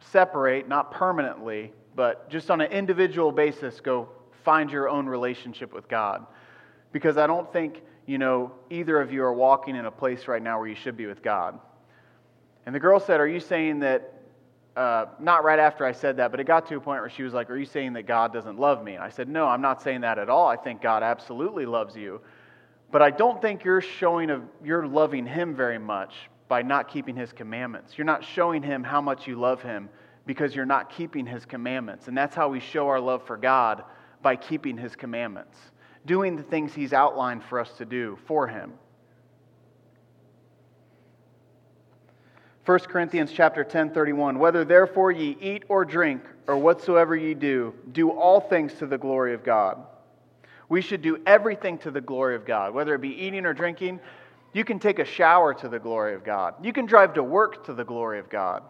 separate, 0.00 0.66
not 0.66 0.90
permanently, 0.90 1.72
but 1.94 2.30
just 2.30 2.50
on 2.50 2.60
an 2.60 2.72
individual 2.72 3.30
basis, 3.30 3.80
go 3.80 4.08
find 4.44 4.70
your 4.70 4.88
own 4.88 5.06
relationship 5.06 5.72
with 5.72 5.88
God. 5.88 6.26
Because 6.92 7.16
I 7.16 7.26
don't 7.26 7.50
think, 7.52 7.82
you 8.06 8.18
know, 8.18 8.52
either 8.70 9.00
of 9.00 9.12
you 9.12 9.24
are 9.24 9.32
walking 9.32 9.76
in 9.76 9.86
a 9.86 9.90
place 9.90 10.28
right 10.28 10.42
now 10.42 10.58
where 10.58 10.68
you 10.68 10.74
should 10.74 10.96
be 10.96 11.06
with 11.06 11.22
God. 11.22 11.58
And 12.66 12.74
the 12.74 12.80
girl 12.80 13.00
said, 13.00 13.20
Are 13.20 13.26
you 13.26 13.40
saying 13.40 13.80
that, 13.80 14.14
uh, 14.76 15.06
not 15.18 15.44
right 15.44 15.58
after 15.58 15.84
I 15.84 15.92
said 15.92 16.16
that, 16.18 16.30
but 16.30 16.40
it 16.40 16.44
got 16.44 16.66
to 16.68 16.76
a 16.76 16.80
point 16.80 17.00
where 17.00 17.10
she 17.10 17.22
was 17.22 17.32
like, 17.32 17.50
Are 17.50 17.56
you 17.56 17.66
saying 17.66 17.94
that 17.94 18.04
God 18.04 18.32
doesn't 18.32 18.58
love 18.58 18.84
me? 18.84 18.94
And 18.94 19.02
I 19.02 19.08
said, 19.08 19.28
No, 19.28 19.46
I'm 19.46 19.62
not 19.62 19.82
saying 19.82 20.02
that 20.02 20.18
at 20.18 20.28
all. 20.28 20.46
I 20.46 20.56
think 20.56 20.80
God 20.80 21.02
absolutely 21.02 21.66
loves 21.66 21.96
you. 21.96 22.20
But 22.90 23.00
I 23.00 23.10
don't 23.10 23.40
think 23.40 23.64
you're 23.64 23.80
showing 23.80 24.30
of 24.30 24.42
you're 24.62 24.86
loving 24.86 25.26
him 25.26 25.56
very 25.56 25.78
much 25.78 26.14
by 26.48 26.60
not 26.60 26.88
keeping 26.88 27.16
his 27.16 27.32
commandments. 27.32 27.96
You're 27.96 28.04
not 28.04 28.22
showing 28.22 28.62
him 28.62 28.84
how 28.84 29.00
much 29.00 29.26
you 29.26 29.36
love 29.36 29.62
him 29.62 29.88
because 30.26 30.54
you're 30.54 30.66
not 30.66 30.90
keeping 30.90 31.26
his 31.26 31.46
commandments. 31.46 32.08
And 32.08 32.16
that's 32.16 32.34
how 32.34 32.50
we 32.50 32.60
show 32.60 32.88
our 32.88 33.00
love 33.00 33.26
for 33.26 33.38
God 33.38 33.84
by 34.20 34.36
keeping 34.36 34.76
his 34.76 34.94
commandments, 34.94 35.58
doing 36.06 36.36
the 36.36 36.42
things 36.42 36.74
he's 36.74 36.92
outlined 36.92 37.44
for 37.44 37.60
us 37.60 37.70
to 37.78 37.84
do 37.84 38.18
for 38.26 38.46
him. 38.46 38.72
1 42.64 42.78
Corinthians 42.80 43.32
chapter 43.32 43.64
10 43.64 43.90
31 43.90 44.38
whether 44.38 44.64
therefore 44.64 45.10
ye 45.10 45.36
eat 45.40 45.64
or 45.68 45.84
drink 45.84 46.22
or 46.46 46.56
whatsoever 46.56 47.16
ye 47.16 47.34
do 47.34 47.74
do 47.90 48.10
all 48.10 48.40
things 48.40 48.72
to 48.74 48.86
the 48.86 48.98
glory 48.98 49.34
of 49.34 49.42
God. 49.42 49.78
We 50.68 50.80
should 50.80 51.02
do 51.02 51.20
everything 51.26 51.76
to 51.78 51.90
the 51.90 52.00
glory 52.00 52.36
of 52.36 52.46
God, 52.46 52.72
whether 52.72 52.94
it 52.94 53.00
be 53.00 53.10
eating 53.10 53.44
or 53.44 53.52
drinking. 53.52 54.00
You 54.52 54.64
can 54.64 54.78
take 54.78 54.98
a 54.98 55.04
shower 55.04 55.54
to 55.54 55.68
the 55.68 55.78
glory 55.78 56.14
of 56.14 56.24
God. 56.24 56.54
You 56.64 56.72
can 56.72 56.86
drive 56.86 57.14
to 57.14 57.22
work 57.22 57.66
to 57.66 57.74
the 57.74 57.84
glory 57.84 58.18
of 58.18 58.28
God. 58.28 58.62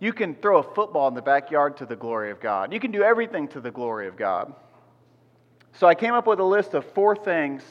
You 0.00 0.12
can 0.12 0.34
throw 0.34 0.58
a 0.58 0.74
football 0.74 1.08
in 1.08 1.14
the 1.14 1.22
backyard 1.22 1.76
to 1.78 1.86
the 1.86 1.96
glory 1.96 2.30
of 2.30 2.40
God. 2.40 2.72
You 2.72 2.80
can 2.80 2.90
do 2.90 3.02
everything 3.02 3.48
to 3.48 3.60
the 3.60 3.70
glory 3.70 4.08
of 4.08 4.16
God. 4.16 4.52
So 5.74 5.86
I 5.86 5.94
came 5.94 6.14
up 6.14 6.26
with 6.26 6.40
a 6.40 6.44
list 6.44 6.74
of 6.74 6.84
four 6.92 7.16
things 7.16 7.62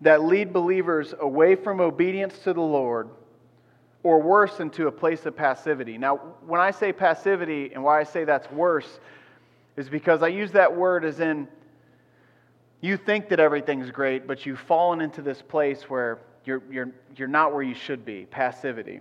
that 0.00 0.22
lead 0.22 0.52
believers 0.52 1.14
away 1.18 1.54
from 1.54 1.80
obedience 1.80 2.38
to 2.40 2.52
the 2.52 2.60
Lord 2.60 3.10
or 4.02 4.20
worse 4.20 4.60
into 4.60 4.86
a 4.86 4.92
place 4.92 5.26
of 5.26 5.36
passivity. 5.36 5.98
Now, 5.98 6.16
when 6.46 6.60
I 6.60 6.70
say 6.70 6.92
passivity 6.92 7.70
and 7.74 7.84
why 7.84 8.00
I 8.00 8.04
say 8.04 8.24
that's 8.24 8.50
worse 8.50 9.00
is 9.76 9.88
because 9.88 10.22
I 10.22 10.28
use 10.28 10.52
that 10.52 10.74
word 10.74 11.04
as 11.04 11.20
in 11.20 11.46
you 12.80 12.96
think 12.96 13.28
that 13.28 13.40
everything's 13.40 13.90
great, 13.90 14.26
but 14.26 14.46
you've 14.46 14.60
fallen 14.60 15.02
into 15.02 15.20
this 15.20 15.42
place 15.42 15.82
where 15.90 16.18
you're, 16.46 16.62
you're, 16.70 16.90
you're 17.14 17.28
not 17.28 17.52
where 17.52 17.62
you 17.62 17.74
should 17.74 18.06
be 18.06 18.26
passivity. 18.30 19.00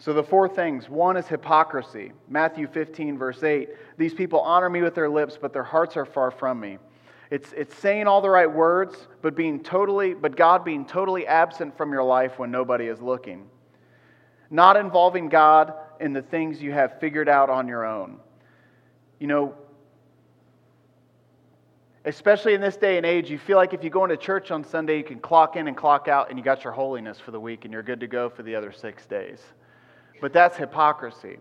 So, 0.00 0.12
the 0.12 0.22
four 0.22 0.48
things 0.48 0.88
one 0.88 1.16
is 1.16 1.26
hypocrisy. 1.26 2.12
Matthew 2.28 2.68
15, 2.68 3.18
verse 3.18 3.42
8. 3.42 3.70
These 3.96 4.14
people 4.14 4.38
honor 4.38 4.70
me 4.70 4.80
with 4.80 4.94
their 4.94 5.08
lips, 5.08 5.36
but 5.40 5.52
their 5.52 5.64
hearts 5.64 5.96
are 5.96 6.04
far 6.04 6.30
from 6.30 6.60
me. 6.60 6.78
It's, 7.30 7.52
it's 7.52 7.74
saying 7.76 8.06
all 8.06 8.20
the 8.20 8.30
right 8.30 8.50
words, 8.50 9.06
but 9.20 9.34
being 9.34 9.62
totally, 9.62 10.14
but 10.14 10.36
God 10.36 10.64
being 10.64 10.86
totally 10.86 11.26
absent 11.26 11.76
from 11.76 11.92
your 11.92 12.02
life 12.02 12.38
when 12.38 12.50
nobody 12.50 12.86
is 12.86 13.00
looking. 13.00 13.48
Not 14.50 14.76
involving 14.76 15.28
God 15.28 15.74
in 16.00 16.14
the 16.14 16.22
things 16.22 16.62
you 16.62 16.72
have 16.72 16.98
figured 17.00 17.28
out 17.28 17.50
on 17.50 17.68
your 17.68 17.84
own. 17.84 18.18
You 19.18 19.26
know, 19.26 19.54
especially 22.06 22.54
in 22.54 22.62
this 22.62 22.78
day 22.78 22.96
and 22.96 23.04
age, 23.04 23.30
you 23.30 23.38
feel 23.38 23.58
like 23.58 23.74
if 23.74 23.84
you 23.84 23.90
go 23.90 24.04
into 24.04 24.16
church 24.16 24.50
on 24.50 24.64
Sunday, 24.64 24.96
you 24.96 25.04
can 25.04 25.18
clock 25.18 25.56
in 25.56 25.68
and 25.68 25.76
clock 25.76 26.08
out, 26.08 26.30
and 26.30 26.38
you 26.38 26.44
got 26.44 26.64
your 26.64 26.72
holiness 26.72 27.20
for 27.20 27.30
the 27.30 27.40
week, 27.40 27.66
and 27.66 27.72
you're 27.72 27.82
good 27.82 28.00
to 28.00 28.06
go 28.06 28.30
for 28.30 28.42
the 28.42 28.54
other 28.54 28.72
six 28.72 29.04
days. 29.04 29.40
But 30.20 30.32
that's 30.32 30.56
hypocrisy. 30.56 31.36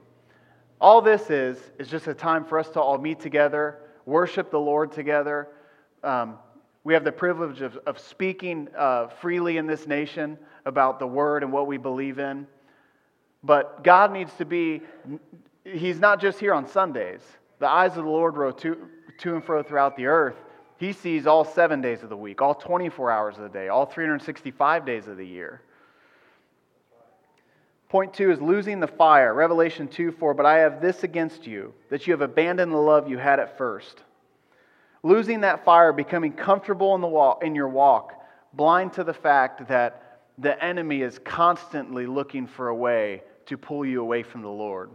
All 0.81 1.01
this 1.01 1.29
is, 1.29 1.57
is 1.79 1.87
just 1.87 2.07
a 2.07 2.13
time 2.13 2.43
for 2.43 2.59
us 2.59 2.69
to 2.71 2.81
all 2.81 2.97
meet 2.97 3.21
together, 3.21 3.79
worship 4.05 4.51
the 4.51 4.59
Lord 4.59 4.91
together. 4.91 5.47
Um, 6.03 6.37
we 6.83 6.93
have 6.93 7.03
the 7.03 7.11
privilege 7.11 7.61
of, 7.61 7.77
of 7.85 7.99
speaking 7.99 8.69
uh, 8.77 9.07
freely 9.07 9.57
in 9.57 9.67
this 9.67 9.87
nation 9.87 10.37
about 10.65 10.99
the 10.99 11.07
Word 11.07 11.43
and 11.43 11.51
what 11.51 11.67
we 11.67 11.77
believe 11.77 12.19
in. 12.19 12.47
But 13.43 13.83
God 13.83 14.11
needs 14.11 14.33
to 14.35 14.45
be, 14.45 14.81
He's 15.63 15.99
not 15.99 16.21
just 16.21 16.39
here 16.39 16.53
on 16.53 16.67
Sundays. 16.67 17.21
The 17.59 17.67
eyes 17.67 17.97
of 17.97 18.05
the 18.05 18.09
Lord 18.09 18.37
row 18.37 18.51
to, 18.51 18.77
to 19.17 19.35
and 19.35 19.43
fro 19.43 19.63
throughout 19.63 19.97
the 19.97 20.05
earth. 20.05 20.37
He 20.77 20.93
sees 20.93 21.25
all 21.27 21.43
seven 21.43 21.81
days 21.81 22.03
of 22.03 22.09
the 22.09 22.17
week, 22.17 22.41
all 22.41 22.53
24 22.55 23.11
hours 23.11 23.35
of 23.35 23.43
the 23.43 23.49
day, 23.49 23.67
all 23.67 23.85
365 23.85 24.85
days 24.85 25.07
of 25.07 25.17
the 25.17 25.25
year. 25.25 25.61
Point 27.89 28.13
two 28.13 28.31
is 28.31 28.41
losing 28.41 28.79
the 28.79 28.87
fire. 28.87 29.33
Revelation 29.33 29.87
2 29.87 30.11
4. 30.11 30.33
But 30.33 30.45
I 30.45 30.59
have 30.59 30.81
this 30.81 31.03
against 31.03 31.47
you, 31.47 31.73
that 31.89 32.05
you 32.05 32.13
have 32.13 32.21
abandoned 32.21 32.71
the 32.71 32.77
love 32.77 33.09
you 33.09 33.17
had 33.17 33.39
at 33.39 33.57
first. 33.57 34.03
Losing 35.07 35.39
that 35.39 35.63
fire, 35.63 35.93
becoming 35.93 36.33
comfortable 36.33 36.93
in, 36.93 36.99
the 36.99 37.07
walk, 37.07 37.41
in 37.41 37.55
your 37.55 37.69
walk, 37.69 38.11
blind 38.51 38.91
to 38.91 39.05
the 39.05 39.13
fact 39.13 39.69
that 39.69 40.19
the 40.37 40.61
enemy 40.61 41.01
is 41.01 41.17
constantly 41.19 42.05
looking 42.05 42.45
for 42.45 42.67
a 42.67 42.75
way 42.75 43.23
to 43.45 43.57
pull 43.57 43.85
you 43.85 44.01
away 44.01 44.21
from 44.21 44.41
the 44.41 44.49
Lord. 44.49 44.89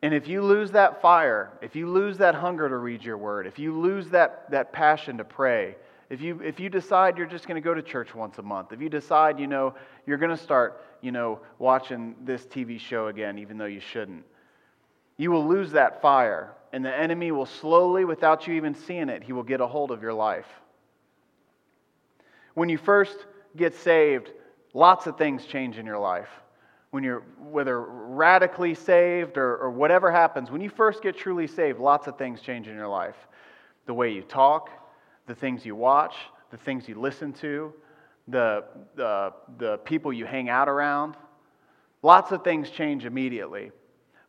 And 0.00 0.14
if 0.14 0.28
you 0.28 0.40
lose 0.40 0.70
that 0.70 1.02
fire, 1.02 1.58
if 1.60 1.76
you 1.76 1.90
lose 1.90 2.16
that 2.16 2.34
hunger 2.34 2.70
to 2.70 2.78
read 2.78 3.04
your 3.04 3.18
word, 3.18 3.46
if 3.46 3.58
you 3.58 3.78
lose 3.78 4.08
that, 4.08 4.50
that 4.50 4.72
passion 4.72 5.18
to 5.18 5.24
pray, 5.24 5.76
if 6.08 6.22
you, 6.22 6.40
if 6.40 6.58
you 6.58 6.70
decide 6.70 7.18
you're 7.18 7.26
just 7.26 7.46
going 7.46 7.60
to 7.62 7.64
go 7.64 7.74
to 7.74 7.82
church 7.82 8.14
once 8.14 8.38
a 8.38 8.42
month, 8.42 8.72
if 8.72 8.80
you 8.80 8.88
decide, 8.88 9.38
you 9.38 9.46
know, 9.46 9.74
you're 10.06 10.16
going 10.16 10.34
to 10.34 10.42
start, 10.42 10.82
you 11.02 11.12
know, 11.12 11.40
watching 11.58 12.16
this 12.24 12.46
TV 12.46 12.80
show 12.80 13.08
again, 13.08 13.38
even 13.38 13.58
though 13.58 13.66
you 13.66 13.80
shouldn't, 13.80 14.24
you 15.20 15.30
will 15.30 15.46
lose 15.46 15.72
that 15.72 16.00
fire. 16.00 16.52
And 16.72 16.84
the 16.84 16.96
enemy 16.96 17.32
will 17.32 17.46
slowly, 17.46 18.04
without 18.04 18.46
you 18.46 18.54
even 18.54 18.74
seeing 18.74 19.08
it, 19.08 19.22
he 19.22 19.32
will 19.32 19.42
get 19.42 19.60
a 19.60 19.66
hold 19.66 19.90
of 19.90 20.02
your 20.02 20.14
life. 20.14 20.46
When 22.54 22.68
you 22.68 22.78
first 22.78 23.26
get 23.56 23.74
saved, 23.74 24.30
lots 24.72 25.06
of 25.06 25.18
things 25.18 25.44
change 25.44 25.78
in 25.78 25.84
your 25.84 25.98
life 25.98 26.28
when 26.90 27.04
you're 27.04 27.22
whether 27.38 27.80
radically 27.80 28.74
saved 28.74 29.38
or, 29.38 29.56
or 29.56 29.70
whatever 29.70 30.10
happens, 30.10 30.50
when 30.50 30.60
you 30.60 30.68
first 30.68 31.02
get 31.02 31.16
truly 31.16 31.46
saved, 31.46 31.78
lots 31.78 32.06
of 32.06 32.18
things 32.18 32.40
change 32.40 32.66
in 32.66 32.74
your 32.74 32.88
life. 32.88 33.14
The 33.86 33.94
way 33.94 34.12
you 34.12 34.22
talk, 34.22 34.70
the 35.26 35.34
things 35.34 35.64
you 35.64 35.76
watch, 35.76 36.14
the 36.50 36.56
things 36.56 36.88
you 36.88 37.00
listen 37.00 37.32
to, 37.34 37.72
the, 38.28 38.64
the, 38.96 39.32
the 39.58 39.78
people 39.78 40.12
you 40.12 40.26
hang 40.26 40.48
out 40.48 40.68
around. 40.68 41.14
Lots 42.02 42.32
of 42.32 42.42
things 42.42 42.70
change 42.70 43.04
immediately. 43.04 43.70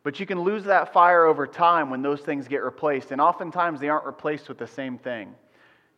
But 0.02 0.18
you 0.18 0.26
can 0.26 0.40
lose 0.40 0.64
that 0.64 0.92
fire 0.92 1.24
over 1.24 1.46
time 1.46 1.90
when 1.90 2.02
those 2.02 2.20
things 2.20 2.48
get 2.48 2.62
replaced. 2.62 3.12
And 3.12 3.20
oftentimes 3.20 3.80
they 3.80 3.88
aren't 3.88 4.06
replaced 4.06 4.48
with 4.48 4.58
the 4.58 4.66
same 4.66 4.98
thing. 4.98 5.34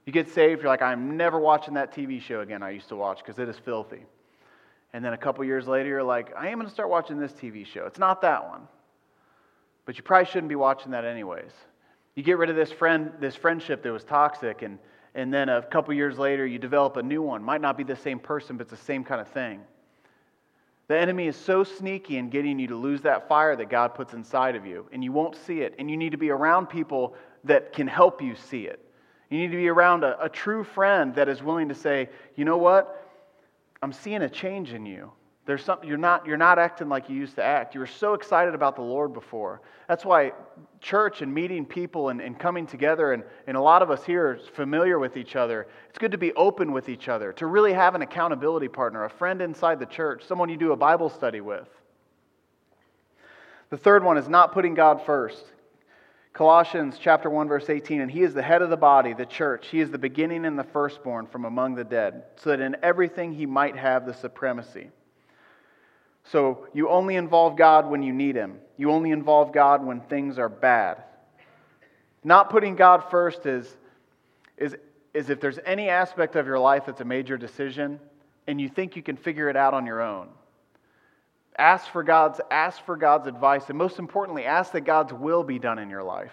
You 0.04 0.12
get 0.12 0.28
saved, 0.30 0.62
you're 0.62 0.70
like, 0.70 0.82
I'm 0.82 1.16
never 1.16 1.38
watching 1.38 1.74
that 1.74 1.94
TV 1.94 2.20
show 2.20 2.40
again 2.40 2.62
I 2.62 2.70
used 2.70 2.88
to 2.88 2.96
watch 2.96 3.18
because 3.18 3.38
it 3.38 3.48
is 3.48 3.56
filthy. 3.56 4.04
And 4.92 5.04
then 5.04 5.14
a 5.14 5.18
couple 5.18 5.44
years 5.44 5.66
later, 5.66 5.88
you're 5.88 6.02
like, 6.02 6.34
I 6.36 6.48
am 6.48 6.58
going 6.58 6.68
to 6.68 6.72
start 6.72 6.90
watching 6.90 7.18
this 7.18 7.32
TV 7.32 7.66
show. 7.66 7.86
It's 7.86 7.98
not 7.98 8.20
that 8.22 8.48
one. 8.48 8.68
But 9.86 9.96
you 9.96 10.02
probably 10.02 10.26
shouldn't 10.26 10.48
be 10.48 10.54
watching 10.54 10.92
that 10.92 11.04
anyways. 11.04 11.50
You 12.14 12.22
get 12.22 12.38
rid 12.38 12.48
of 12.48 12.56
this 12.56 12.70
friend, 12.70 13.10
this 13.18 13.34
friendship 13.34 13.82
that 13.82 13.90
was 13.90 14.04
toxic, 14.04 14.62
and, 14.62 14.78
and 15.14 15.34
then 15.34 15.48
a 15.48 15.62
couple 15.62 15.92
years 15.94 16.16
later, 16.16 16.46
you 16.46 16.58
develop 16.58 16.96
a 16.96 17.02
new 17.02 17.22
one. 17.22 17.42
Might 17.42 17.60
not 17.60 17.76
be 17.76 17.82
the 17.82 17.96
same 17.96 18.20
person, 18.20 18.56
but 18.56 18.68
it's 18.68 18.70
the 18.70 18.86
same 18.86 19.02
kind 19.02 19.20
of 19.20 19.28
thing. 19.28 19.62
The 20.87 20.99
enemy 20.99 21.27
is 21.27 21.37
so 21.37 21.64
sneaky 21.64 22.18
in 22.18 22.29
getting 22.29 22.59
you 22.59 22.66
to 22.68 22.77
lose 22.77 23.01
that 23.03 23.29
fire 23.29 23.57
that 23.57 23.70
God 23.70 23.94
puts 23.94 24.12
inside 24.12 24.55
of 24.55 24.66
you, 24.66 24.87
and 24.92 25.03
you 25.03 25.12
won't 25.12 25.35
see 25.35 25.61
it. 25.61 25.75
And 25.79 25.90
you 25.90 25.97
need 25.97 26.12
to 26.12 26.18
be 26.18 26.31
around 26.31 26.66
people 26.66 27.14
that 27.44 27.73
can 27.73 27.87
help 27.87 28.20
you 28.20 28.35
see 28.35 28.66
it. 28.66 28.81
You 29.31 29.38
need 29.38 29.51
to 29.51 29.57
be 29.57 29.68
around 29.68 30.05
a, 30.05 30.23
a 30.23 30.29
true 30.29 30.62
friend 30.62 31.14
that 31.14 31.29
is 31.29 31.42
willing 31.42 31.68
to 31.70 31.75
say, 31.75 32.11
you 32.37 32.44
know 32.44 32.59
what? 32.59 33.01
I'm 33.83 33.92
seeing 33.92 34.23
a 34.23 34.29
change 34.29 34.73
in 34.73 34.85
you. 34.85 35.12
There's 35.46 35.62
something 35.62 35.87
you're 35.87 35.98
not 35.98 36.26
you're 36.26 36.38
not 36.38 36.59
acting 36.59 36.88
like 36.88 37.11
you 37.11 37.16
used 37.16 37.35
to 37.37 37.44
act. 37.44 37.74
You 37.74 37.80
were 37.80 37.87
so 37.87 38.14
excited 38.14 38.54
about 38.54 38.76
the 38.76 38.83
Lord 38.83 39.12
before. 39.12 39.61
That's 39.88 40.04
why 40.04 40.33
church 40.80 41.20
and 41.20 41.35
meeting 41.35 41.66
people 41.66 42.09
and, 42.09 42.20
and 42.20 42.38
coming 42.38 42.66
together 42.66 43.12
and, 43.12 43.22
and 43.46 43.57
a 43.57 43.61
lot 43.61 43.83
of 43.83 43.90
us 43.90 44.04
here 44.04 44.26
are 44.26 44.38
familiar 44.54 44.98
with 44.98 45.18
each 45.18 45.37
other. 45.37 45.66
It's 45.90 45.98
good 45.98 46.12
to 46.12 46.18
be 46.18 46.33
open 46.33 46.72
with 46.72 46.88
each 46.88 47.09
other, 47.09 47.33
to 47.35 47.46
really 47.46 47.74
have 47.74 47.94
an 47.94 48.00
accountability 48.00 48.68
partner, 48.68 49.04
a 49.04 49.11
friend 49.11 49.42
inside 49.42 49.78
the 49.78 49.87
church, 49.87 50.24
someone 50.24 50.48
you 50.48 50.57
do 50.57 50.72
a 50.72 50.76
Bible 50.76 51.11
study 51.11 51.42
with. 51.42 51.68
The 53.68 53.76
third 53.76 54.02
one 54.02 54.16
is 54.16 54.28
not 54.28 54.52
putting 54.52 54.74
God 54.74 55.04
first. 55.04 55.44
Colossians 56.33 56.96
chapter 56.98 57.28
1 57.28 57.48
verse 57.48 57.68
18 57.68 58.00
and 58.00 58.11
he 58.11 58.22
is 58.22 58.33
the 58.33 58.42
head 58.42 58.61
of 58.61 58.68
the 58.68 58.76
body 58.76 59.12
the 59.12 59.24
church 59.24 59.68
he 59.68 59.78
is 59.78 59.92
the 59.92 59.98
beginning 59.98 60.44
and 60.44 60.59
the 60.59 60.64
firstborn 60.64 61.26
from 61.26 61.44
among 61.44 61.76
the 61.76 61.85
dead 61.85 62.24
so 62.35 62.50
that 62.50 62.59
in 62.59 62.76
everything 62.83 63.33
he 63.33 63.46
might 63.46 63.76
have 63.76 64.04
the 64.04 64.12
supremacy. 64.12 64.90
So 66.24 66.66
you 66.72 66.88
only 66.88 67.16
involve 67.16 67.56
God 67.56 67.88
when 67.88 68.02
you 68.02 68.12
need 68.12 68.37
Him. 68.37 68.58
You 68.76 68.90
only 68.90 69.10
involve 69.10 69.52
God 69.52 69.84
when 69.84 70.00
things 70.00 70.38
are 70.38 70.48
bad. 70.48 71.02
Not 72.22 72.50
putting 72.50 72.76
God 72.76 73.04
first 73.10 73.44
is, 73.46 73.76
is, 74.56 74.74
is 75.12 75.28
if 75.28 75.40
there's 75.40 75.58
any 75.66 75.88
aspect 75.90 76.37
of 76.37 76.46
your 76.46 76.58
life 76.58 76.84
that's 76.87 77.00
a 77.00 77.04
major 77.04 77.37
decision 77.37 78.00
and 78.46 78.60
you 78.60 78.68
think 78.68 78.96
you 78.96 79.02
can 79.02 79.16
figure 79.16 79.48
it 79.48 79.56
out 79.56 79.74
on 79.74 79.87
your 79.87 80.00
own. 80.02 80.28
Ask 81.56 81.88
for 81.90 82.02
God's, 82.02 82.40
ask 82.50 82.84
for 82.84 82.96
God's 82.96 83.26
advice, 83.26 83.68
and 83.68 83.78
most 83.78 83.98
importantly, 83.98 84.44
ask 84.44 84.72
that 84.72 84.80
God's 84.80 85.12
will 85.12 85.44
be 85.44 85.58
done 85.58 85.78
in 85.78 85.88
your 85.88 86.02
life. 86.02 86.32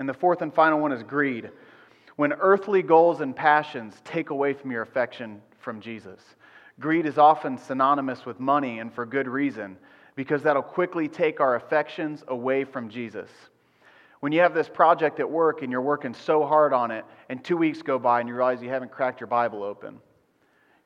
And 0.00 0.08
the 0.08 0.14
fourth 0.14 0.42
and 0.42 0.52
final 0.52 0.80
one 0.80 0.92
is 0.92 1.02
greed. 1.02 1.50
When 2.16 2.32
earthly 2.32 2.82
goals 2.82 3.20
and 3.20 3.34
passions 3.34 3.94
take 4.04 4.30
away 4.30 4.52
from 4.52 4.72
your 4.72 4.82
affection 4.82 5.40
from 5.60 5.80
Jesus. 5.80 6.20
Greed 6.80 7.06
is 7.06 7.18
often 7.18 7.58
synonymous 7.58 8.24
with 8.24 8.38
money, 8.38 8.78
and 8.78 8.92
for 8.92 9.04
good 9.04 9.26
reason, 9.26 9.76
because 10.14 10.42
that'll 10.42 10.62
quickly 10.62 11.08
take 11.08 11.40
our 11.40 11.56
affections 11.56 12.22
away 12.28 12.64
from 12.64 12.88
Jesus. 12.88 13.30
When 14.20 14.32
you 14.32 14.40
have 14.40 14.54
this 14.54 14.68
project 14.68 15.20
at 15.20 15.30
work 15.30 15.62
and 15.62 15.70
you're 15.70 15.80
working 15.80 16.14
so 16.14 16.44
hard 16.44 16.72
on 16.72 16.90
it, 16.90 17.04
and 17.28 17.42
two 17.42 17.56
weeks 17.56 17.82
go 17.82 17.98
by 17.98 18.20
and 18.20 18.28
you 18.28 18.34
realize 18.34 18.62
you 18.62 18.68
haven't 18.68 18.90
cracked 18.90 19.20
your 19.20 19.28
Bible 19.28 19.62
open. 19.62 20.00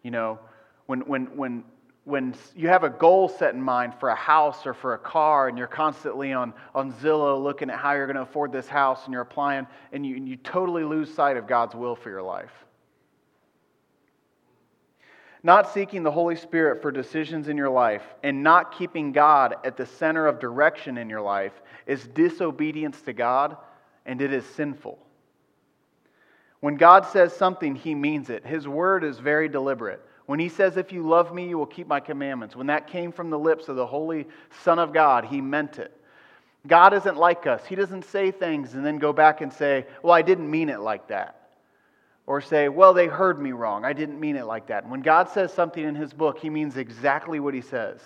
You 0.03 0.11
know, 0.11 0.39
when, 0.87 1.01
when, 1.01 1.37
when, 1.37 1.65
when 2.05 2.35
you 2.55 2.69
have 2.69 2.85
a 2.85 2.91
goal 2.91 3.29
set 3.29 3.55
in 3.55 3.63
mind 3.63 3.95
for 4.01 4.09
a 4.09 4.15
house 4.15 4.67
or 4.67 4.75
for 4.75 4.95
a 4.95 4.99
car, 4.99 5.49
and 5.49 5.57
you're 5.57 5.67
constantly 5.67 6.33
on, 6.33 6.53
on 6.75 6.93
Zillow 6.95 7.43
looking 7.43 7.71
at 7.71 7.79
how 7.79 7.93
you're 7.93 8.07
going 8.07 8.17
to 8.17 8.23
afford 8.23 8.53
this 8.53 8.69
house, 8.69 9.05
and 9.05 9.13
you're 9.13 9.23
applying, 9.23 9.67
and 9.93 10.05
you, 10.05 10.17
and 10.17 10.29
you 10.29 10.37
totally 10.37 10.85
lose 10.85 11.13
sight 11.13 11.37
of 11.37 11.47
God's 11.47 11.75
will 11.75 11.97
for 11.97 12.11
your 12.11 12.23
life. 12.23 12.53
Not 15.45 15.73
seeking 15.73 16.05
the 16.05 16.11
Holy 16.11 16.37
Spirit 16.37 16.81
for 16.81 16.93
decisions 16.93 17.49
in 17.49 17.57
your 17.57 17.69
life 17.69 18.03
and 18.23 18.45
not 18.45 18.77
keeping 18.79 19.11
God 19.11 19.57
at 19.65 19.77
the 19.77 19.87
center 19.87 20.27
of 20.27 20.39
direction 20.39 20.99
in 20.99 21.11
your 21.11 21.21
life 21.21 21.53
is 21.87 22.07
disobedience 22.07 23.01
to 23.03 23.13
God 23.13 23.57
and 24.07 24.21
it 24.21 24.33
is 24.33 24.47
sinful. 24.47 24.99
When 26.61 26.77
God 26.77 27.07
says 27.07 27.33
something, 27.33 27.75
he 27.75 27.93
means 27.93 28.31
it. 28.31 28.47
His 28.47 28.69
word 28.69 29.03
is 29.03 29.19
very 29.19 29.49
deliberate. 29.49 30.01
When 30.27 30.39
he 30.39 30.49
says, 30.49 30.77
If 30.77 30.93
you 30.93 31.09
love 31.09 31.35
me, 31.35 31.49
you 31.49 31.59
will 31.59 31.67
keep 31.67 31.89
my 31.89 31.99
commandments, 31.99 32.55
when 32.55 32.69
that 32.69 32.87
came 32.87 33.11
from 33.11 33.31
the 33.31 33.39
lips 33.39 33.67
of 33.67 33.75
the 33.75 33.87
Holy 33.87 34.29
Son 34.63 34.79
of 34.79 34.93
God, 34.93 35.25
he 35.25 35.41
meant 35.41 35.81
it. 35.81 35.97
God 36.69 36.95
isn't 36.95 37.17
like 37.17 37.49
us. 37.49 37.67
He 37.67 37.75
doesn't 37.75 38.05
say 38.05 38.31
things 38.31 38.75
and 38.75 38.87
then 38.87 38.99
go 38.99 39.13
back 39.13 39.41
and 39.41 39.53
say, 39.53 39.87
Well, 40.05 40.13
I 40.13 40.23
didn't 40.23 40.49
mean 40.49 40.69
it 40.69 40.79
like 40.79 41.09
that 41.09 41.42
or 42.27 42.41
say, 42.41 42.69
well, 42.69 42.95
they 42.95 43.07
heard 43.07 43.41
me 43.41 43.53
wrong. 43.53 43.85
I 43.85 43.93
didn't 43.93 44.21
mean 44.21 44.37
it 44.37 44.47
like 44.47 44.69
that. 44.69 44.89
When 44.89 45.01
God 45.01 45.29
says 45.29 45.53
something 45.53 45.83
in 45.83 45.95
his 45.95 46.13
book, 46.13 46.39
he 46.39 46.51
means 46.51 46.77
exactly 46.77 47.41
what 47.41 47.55
he 47.55 47.61
says. 47.61 48.01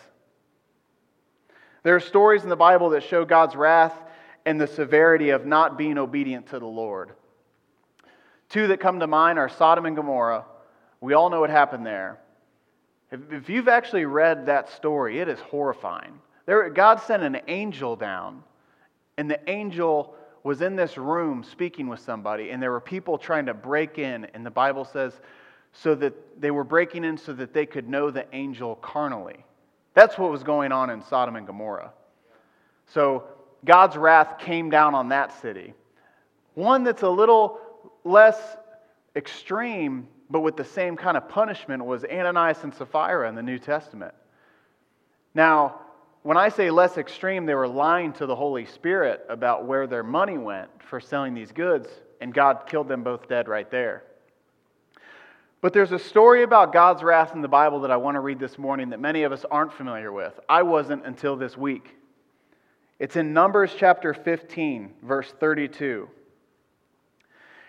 There 1.83 1.95
are 1.95 2.01
stories 2.01 2.43
in 2.43 2.49
the 2.49 2.57
Bible 2.57 2.91
that 2.91 3.03
show 3.03 3.25
God's 3.25 3.55
wrath 3.55 3.95
and 4.45 4.61
the 4.61 4.67
severity 4.67 5.31
of 5.31 5.45
not 5.45 5.77
being 5.77 5.99
obedient 5.99 6.49
to 6.49 6.59
the 6.59 6.67
Lord. 6.67 7.13
Two 8.49 8.69
that 8.69 8.81
come 8.81 9.01
to 9.01 9.07
mind 9.07 9.39
are 9.39 9.49
Sodom 9.49 9.87
and 9.87 9.97
Gomorrah. 9.97 10.45
We 11.01 11.15
all 11.15 11.31
know 11.31 11.41
what 11.41 11.51
happened 11.51 11.85
there. 11.85 12.19
If 13.13 13.49
you've 13.49 13.69
actually 13.69 14.05
read 14.05 14.47
that 14.47 14.71
story, 14.71 15.21
it 15.21 15.29
is 15.29 15.39
horrifying. 15.39 16.19
There, 16.47 16.69
God 16.71 17.01
sent 17.01 17.23
an 17.23 17.41
angel 17.49 17.97
down, 17.97 18.43
and 19.17 19.31
the 19.31 19.39
angel 19.49 20.15
was 20.47 20.63
in 20.63 20.77
this 20.77 20.97
room 20.97 21.43
speaking 21.43 21.89
with 21.89 21.99
somebody, 21.99 22.51
and 22.51 22.63
there 22.63 22.71
were 22.71 22.81
people 22.81 23.19
trying 23.19 23.47
to 23.47 23.53
break 23.53 23.99
in, 23.99 24.27
and 24.27 24.47
the 24.47 24.51
Bible 24.51 24.85
says, 24.85 25.13
so 25.73 25.93
that 25.97 26.41
they 26.41 26.53
were 26.53 26.63
breaking 26.63 27.03
in 27.03 27.19
so 27.19 27.33
that 27.33 27.53
they 27.53 27.67
could 27.67 27.89
know 27.89 28.13
the 28.13 28.25
angel 28.33 28.77
carnally. 28.77 29.45
That's 29.95 30.17
what 30.17 30.31
was 30.31 30.45
going 30.45 30.71
on 30.71 30.89
in 30.91 31.03
Sodom 31.03 31.35
and 31.35 31.49
Gomorrah. 31.49 31.91
So 32.87 33.25
God's 33.65 33.97
wrath 33.97 34.39
came 34.39 34.71
down 34.71 34.95
on 34.95 35.09
that 35.09 35.33
city. 35.43 35.75
One 36.55 36.85
that's 36.85 37.03
a 37.03 37.11
little 37.11 37.59
less 38.05 38.39
extreme, 39.17 40.07
but 40.31 40.43
with 40.43 40.57
the 40.57 40.65
same 40.65 40.97
kind 40.97 41.17
of 41.17 41.29
punishment, 41.29 41.85
was 41.85 42.05
Ananias 42.05 42.63
and 42.63 42.73
Sapphira 42.73 43.29
in 43.29 43.35
the 43.35 43.43
New 43.43 43.59
Testament. 43.59 44.15
Now, 45.35 45.81
when 46.27 46.37
I 46.37 46.49
say 46.49 46.73
less 46.73 46.99
extreme, 46.99 47.47
they 47.47 47.55
were 47.55 47.69
lying 47.69 48.13
to 48.15 48.27
the 48.27 48.35
Holy 48.35 48.67
Spirit 48.67 49.25
about 49.29 49.65
where 49.65 49.87
their 49.87 50.03
money 50.03 50.37
went 50.37 50.69
for 50.83 50.99
selling 50.99 51.35
these 51.35 51.53
goods, 51.53 51.89
and 52.21 52.35
God 52.35 52.65
killed 52.67 52.89
them 52.89 53.05
both 53.05 53.29
dead 53.29 53.47
right 53.47 53.71
there. 53.71 54.03
But 55.61 55.73
there's 55.73 55.93
a 55.93 56.01
story 56.01 56.43
about 56.43 56.73
God's 56.73 57.05
wrath 57.05 57.37
in 57.37 57.43
the 57.43 57.49
Bible 57.49 57.83
that 57.83 57.93
I 57.93 57.97
want 57.99 58.17
to 58.17 58.21
read 58.21 58.41
this 58.41 58.59
morning 58.59 58.91
that 58.91 58.99
many 58.99 59.23
of 59.23 59.31
us 59.31 59.45
aren't 59.49 59.73
familiar 59.73 60.11
with. 60.11 60.33
I 60.49 60.65
wasn't 60.65 61.07
until 61.07 61.37
this 61.37 61.57
week. 61.57 61.95
It's 62.99 63.15
in 63.15 63.33
Numbers 63.33 63.73
chapter 63.79 64.13
15, 64.13 64.95
verse 65.05 65.33
32. 65.39 66.09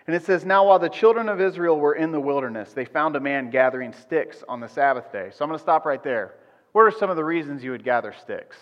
And 0.08 0.16
it 0.16 0.24
says, 0.24 0.44
Now 0.44 0.66
while 0.66 0.80
the 0.80 0.88
children 0.88 1.28
of 1.28 1.40
Israel 1.40 1.78
were 1.78 1.94
in 1.94 2.10
the 2.10 2.20
wilderness, 2.20 2.72
they 2.72 2.86
found 2.86 3.14
a 3.14 3.20
man 3.20 3.50
gathering 3.50 3.92
sticks 3.92 4.42
on 4.48 4.58
the 4.58 4.68
Sabbath 4.68 5.12
day. 5.12 5.30
So 5.32 5.44
I'm 5.44 5.48
going 5.48 5.58
to 5.58 5.62
stop 5.62 5.86
right 5.86 6.02
there. 6.02 6.34
What 6.72 6.82
are 6.82 6.90
some 6.90 7.10
of 7.10 7.16
the 7.16 7.24
reasons 7.24 7.64
you 7.64 7.70
would 7.70 7.84
gather 7.84 8.14
sticks? 8.22 8.56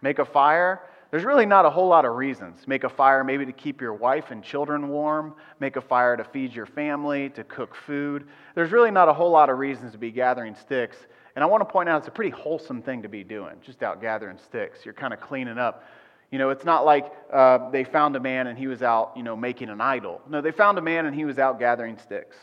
Make 0.00 0.18
a 0.18 0.24
fire? 0.24 0.82
There's 1.12 1.24
really 1.24 1.44
not 1.44 1.66
a 1.66 1.70
whole 1.70 1.88
lot 1.88 2.06
of 2.06 2.16
reasons. 2.16 2.66
Make 2.66 2.84
a 2.84 2.88
fire 2.88 3.22
maybe 3.22 3.44
to 3.44 3.52
keep 3.52 3.82
your 3.82 3.92
wife 3.92 4.30
and 4.30 4.42
children 4.42 4.88
warm, 4.88 5.34
make 5.60 5.76
a 5.76 5.82
fire 5.82 6.16
to 6.16 6.24
feed 6.24 6.54
your 6.54 6.64
family, 6.64 7.28
to 7.30 7.44
cook 7.44 7.74
food. 7.74 8.26
There's 8.54 8.72
really 8.72 8.90
not 8.90 9.08
a 9.10 9.12
whole 9.12 9.30
lot 9.30 9.50
of 9.50 9.58
reasons 9.58 9.92
to 9.92 9.98
be 9.98 10.10
gathering 10.10 10.54
sticks. 10.54 10.96
And 11.36 11.44
I 11.44 11.46
want 11.46 11.60
to 11.60 11.70
point 11.70 11.90
out 11.90 11.98
it's 11.98 12.08
a 12.08 12.12
pretty 12.12 12.30
wholesome 12.30 12.80
thing 12.80 13.02
to 13.02 13.10
be 13.10 13.24
doing, 13.24 13.56
just 13.60 13.82
out 13.82 14.00
gathering 14.00 14.38
sticks. 14.38 14.86
You're 14.86 14.94
kind 14.94 15.12
of 15.12 15.20
cleaning 15.20 15.58
up. 15.58 15.84
You 16.30 16.38
know, 16.38 16.48
it's 16.48 16.64
not 16.64 16.86
like 16.86 17.12
uh, 17.30 17.68
they 17.68 17.84
found 17.84 18.16
a 18.16 18.20
man 18.20 18.46
and 18.46 18.58
he 18.58 18.66
was 18.66 18.82
out, 18.82 19.12
you 19.14 19.22
know, 19.22 19.36
making 19.36 19.68
an 19.68 19.82
idol. 19.82 20.22
No, 20.30 20.40
they 20.40 20.50
found 20.50 20.78
a 20.78 20.82
man 20.82 21.04
and 21.04 21.14
he 21.14 21.26
was 21.26 21.38
out 21.38 21.58
gathering 21.58 21.98
sticks. 21.98 22.36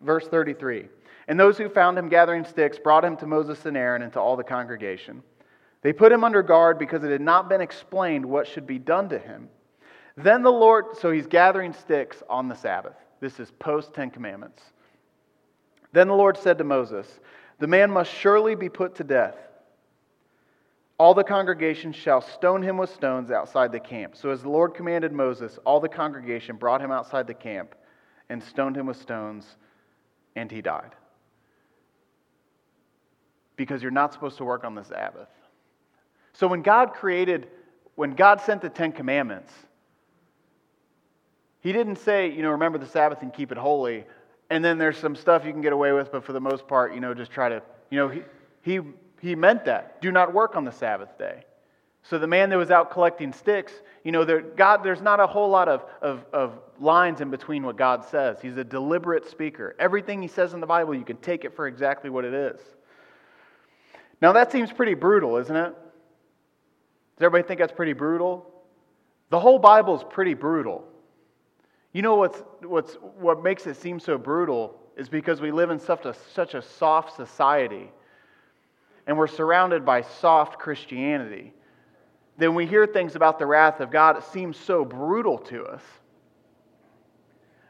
Verse 0.00 0.26
33. 0.26 0.88
And 1.28 1.38
those 1.38 1.58
who 1.58 1.68
found 1.68 1.98
him 1.98 2.08
gathering 2.08 2.44
sticks 2.44 2.78
brought 2.78 3.04
him 3.04 3.16
to 3.16 3.26
Moses 3.26 3.66
and 3.66 3.76
Aaron 3.76 4.02
and 4.02 4.12
to 4.12 4.20
all 4.20 4.36
the 4.36 4.44
congregation. 4.44 5.22
They 5.82 5.92
put 5.92 6.12
him 6.12 6.24
under 6.24 6.42
guard 6.42 6.78
because 6.78 7.04
it 7.04 7.10
had 7.10 7.20
not 7.20 7.48
been 7.48 7.60
explained 7.60 8.24
what 8.24 8.46
should 8.46 8.66
be 8.66 8.78
done 8.78 9.08
to 9.08 9.18
him. 9.18 9.48
Then 10.16 10.42
the 10.42 10.52
Lord, 10.52 10.96
so 10.98 11.10
he's 11.10 11.26
gathering 11.26 11.72
sticks 11.72 12.22
on 12.28 12.48
the 12.48 12.54
Sabbath. 12.54 12.96
This 13.20 13.40
is 13.40 13.50
post 13.52 13.92
Ten 13.92 14.10
Commandments. 14.10 14.62
Then 15.92 16.08
the 16.08 16.14
Lord 16.14 16.36
said 16.36 16.58
to 16.58 16.64
Moses, 16.64 17.20
The 17.58 17.66
man 17.66 17.90
must 17.90 18.12
surely 18.12 18.54
be 18.54 18.68
put 18.68 18.94
to 18.96 19.04
death. 19.04 19.36
All 20.98 21.12
the 21.12 21.24
congregation 21.24 21.92
shall 21.92 22.22
stone 22.22 22.62
him 22.62 22.78
with 22.78 22.90
stones 22.94 23.30
outside 23.30 23.70
the 23.70 23.80
camp. 23.80 24.16
So 24.16 24.30
as 24.30 24.42
the 24.42 24.48
Lord 24.48 24.74
commanded 24.74 25.12
Moses, 25.12 25.58
all 25.66 25.80
the 25.80 25.88
congregation 25.88 26.56
brought 26.56 26.80
him 26.80 26.90
outside 26.90 27.26
the 27.26 27.34
camp 27.34 27.74
and 28.30 28.42
stoned 28.42 28.76
him 28.76 28.86
with 28.86 29.00
stones, 29.00 29.56
and 30.36 30.50
he 30.50 30.62
died 30.62 30.94
because 33.56 33.82
you're 33.82 33.90
not 33.90 34.12
supposed 34.12 34.36
to 34.38 34.44
work 34.44 34.64
on 34.64 34.74
the 34.74 34.84
Sabbath. 34.84 35.28
So 36.32 36.46
when 36.46 36.62
God 36.62 36.92
created, 36.92 37.48
when 37.94 38.14
God 38.14 38.40
sent 38.40 38.60
the 38.60 38.68
Ten 38.68 38.92
Commandments, 38.92 39.52
He 41.60 41.72
didn't 41.72 41.96
say, 41.96 42.30
you 42.30 42.42
know, 42.42 42.50
remember 42.50 42.78
the 42.78 42.86
Sabbath 42.86 43.22
and 43.22 43.32
keep 43.32 43.50
it 43.50 43.58
holy. 43.58 44.04
And 44.50 44.64
then 44.64 44.78
there's 44.78 44.98
some 44.98 45.16
stuff 45.16 45.44
you 45.44 45.52
can 45.52 45.62
get 45.62 45.72
away 45.72 45.92
with, 45.92 46.12
but 46.12 46.22
for 46.22 46.32
the 46.32 46.40
most 46.40 46.68
part, 46.68 46.94
you 46.94 47.00
know, 47.00 47.14
just 47.14 47.32
try 47.32 47.48
to, 47.48 47.62
you 47.90 47.98
know, 47.98 48.08
He, 48.08 48.22
he, 48.62 48.80
he 49.20 49.34
meant 49.34 49.64
that. 49.64 50.00
Do 50.02 50.12
not 50.12 50.32
work 50.32 50.56
on 50.56 50.64
the 50.64 50.72
Sabbath 50.72 51.16
day. 51.18 51.44
So 52.02 52.18
the 52.18 52.26
man 52.28 52.50
that 52.50 52.56
was 52.56 52.70
out 52.70 52.92
collecting 52.92 53.32
sticks, 53.32 53.72
you 54.04 54.12
know, 54.12 54.24
there, 54.24 54.40
God, 54.40 54.84
there's 54.84 55.00
not 55.00 55.18
a 55.18 55.26
whole 55.26 55.48
lot 55.48 55.68
of, 55.68 55.84
of, 56.00 56.24
of 56.32 56.60
lines 56.78 57.20
in 57.20 57.30
between 57.30 57.64
what 57.64 57.76
God 57.76 58.04
says. 58.04 58.38
He's 58.40 58.56
a 58.56 58.62
deliberate 58.62 59.28
speaker. 59.28 59.74
Everything 59.80 60.22
he 60.22 60.28
says 60.28 60.54
in 60.54 60.60
the 60.60 60.66
Bible, 60.66 60.94
you 60.94 61.04
can 61.04 61.16
take 61.16 61.44
it 61.44 61.56
for 61.56 61.66
exactly 61.66 62.08
what 62.08 62.24
it 62.24 62.32
is. 62.32 62.60
Now, 64.20 64.32
that 64.32 64.50
seems 64.50 64.72
pretty 64.72 64.94
brutal, 64.94 65.36
isn't 65.36 65.54
it? 65.54 65.74
Does 67.16 67.24
everybody 67.24 67.46
think 67.46 67.60
that's 67.60 67.72
pretty 67.72 67.92
brutal? 67.92 68.50
The 69.30 69.40
whole 69.40 69.58
Bible 69.58 69.96
is 69.96 70.04
pretty 70.08 70.34
brutal. 70.34 70.84
You 71.92 72.02
know 72.02 72.16
what's, 72.16 72.42
what's, 72.62 72.94
what 73.18 73.42
makes 73.42 73.66
it 73.66 73.76
seem 73.76 73.98
so 73.98 74.18
brutal 74.18 74.78
is 74.96 75.08
because 75.08 75.40
we 75.40 75.50
live 75.50 75.70
in 75.70 75.78
such 75.78 76.04
a, 76.04 76.14
such 76.34 76.54
a 76.54 76.62
soft 76.62 77.16
society 77.16 77.90
and 79.06 79.16
we're 79.16 79.26
surrounded 79.26 79.84
by 79.84 80.02
soft 80.02 80.58
Christianity. 80.58 81.52
Then 82.38 82.54
we 82.54 82.66
hear 82.66 82.86
things 82.86 83.14
about 83.14 83.38
the 83.38 83.46
wrath 83.46 83.80
of 83.80 83.90
God, 83.90 84.16
it 84.16 84.24
seems 84.24 84.56
so 84.58 84.84
brutal 84.84 85.38
to 85.38 85.64
us. 85.64 85.82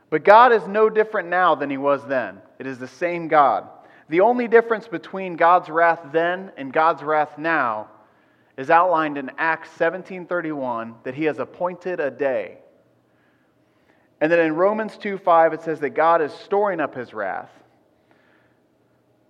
But 0.09 0.24
God 0.24 0.52
is 0.52 0.66
no 0.66 0.88
different 0.88 1.28
now 1.28 1.54
than 1.54 1.68
He 1.68 1.76
was 1.76 2.04
then. 2.06 2.40
It 2.59 2.66
is 2.66 2.78
the 2.78 2.88
same 2.88 3.28
God. 3.28 3.68
The 4.09 4.21
only 4.21 4.47
difference 4.47 4.87
between 4.87 5.37
God's 5.37 5.69
wrath 5.69 6.01
then 6.12 6.53
and 6.57 6.73
God's 6.73 7.03
wrath 7.03 7.38
now 7.38 7.88
is 8.57 8.71
outlined 8.71 9.19
in 9.19 9.31
Acts 9.37 9.71
17:31 9.79 10.95
that 11.03 11.14
he 11.14 11.25
has 11.25 11.38
appointed 11.38 12.01
a 12.01 12.11
day. 12.11 12.59
And 14.21 14.33
then 14.33 14.38
in 14.38 14.55
Romans 14.57 14.97
2:5 14.97 15.53
it 15.53 15.62
says 15.62 15.81
that 15.81 15.90
God 15.90 16.23
is 16.23 16.33
storing 16.33 16.81
up 16.81 16.95
his 16.95 17.12
wrath. 17.12 17.51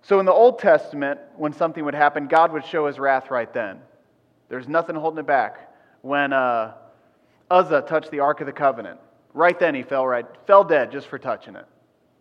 So 0.01 0.19
in 0.19 0.25
the 0.25 0.31
Old 0.31 0.59
Testament, 0.59 1.19
when 1.35 1.51
something 1.51 1.83
would 1.83 1.95
happen, 1.95 2.27
God 2.27 2.53
would 2.53 2.63
show 2.63 2.85
his 2.87 2.97
wrath 2.97 3.29
right 3.29 3.51
then. 3.51 3.81
There's 4.47 4.67
nothing 4.67 4.95
holding 4.95 5.19
it 5.19 5.27
back. 5.27 5.73
When 6.01 6.31
uh, 6.31 6.75
Uzzah 7.51 7.81
touched 7.81 8.11
the 8.11 8.21
Ark 8.21 8.39
of 8.39 8.45
the 8.45 8.53
Covenant, 8.53 9.01
right 9.33 9.59
then 9.59 9.75
he 9.75 9.83
fell 9.83 10.07
right, 10.07 10.25
fell 10.45 10.63
dead 10.63 10.91
just 10.91 11.07
for 11.07 11.19
touching 11.19 11.57
it. 11.57 11.65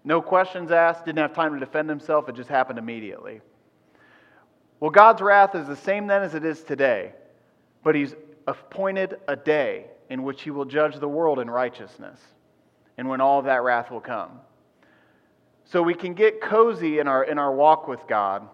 No 0.07 0.23
questions 0.23 0.71
asked, 0.71 1.05
didn't 1.05 1.19
have 1.19 1.35
time 1.35 1.53
to 1.53 1.59
defend 1.59 1.91
himself, 1.91 2.29
it 2.29 2.37
just 2.37 2.49
happened 2.49 2.79
immediately. 2.79 3.41
Well, 4.79 4.93
God's 4.93 5.21
wrath 5.21 5.57
is 5.57 5.67
the 5.67 5.77
same 5.77 6.07
then 6.07 6.23
as 6.23 6.37
it 6.37 6.45
is 6.45 6.63
today, 6.63 7.13
but 7.83 7.97
he's 7.97 8.15
appointed 8.47 9.19
a 9.27 9.35
day 9.35 9.87
in 10.09 10.23
which 10.23 10.43
he 10.43 10.53
will 10.53 10.65
judge 10.65 10.95
the 11.01 11.09
world 11.09 11.41
in 11.41 11.51
righteousness 11.51 12.21
and 12.97 13.09
when 13.09 13.21
all 13.21 13.41
of 13.41 13.47
that 13.47 13.65
wrath 13.65 13.91
will 13.91 14.01
come. 14.01 14.31
So 15.65 15.83
we 15.83 15.95
can 15.95 16.15
get 16.15 16.41
cozy 16.41 17.01
in 17.01 17.09
our, 17.09 17.25
in 17.25 17.37
our 17.37 17.53
walk 17.53 17.89
with 17.89 18.07
God 18.07 18.49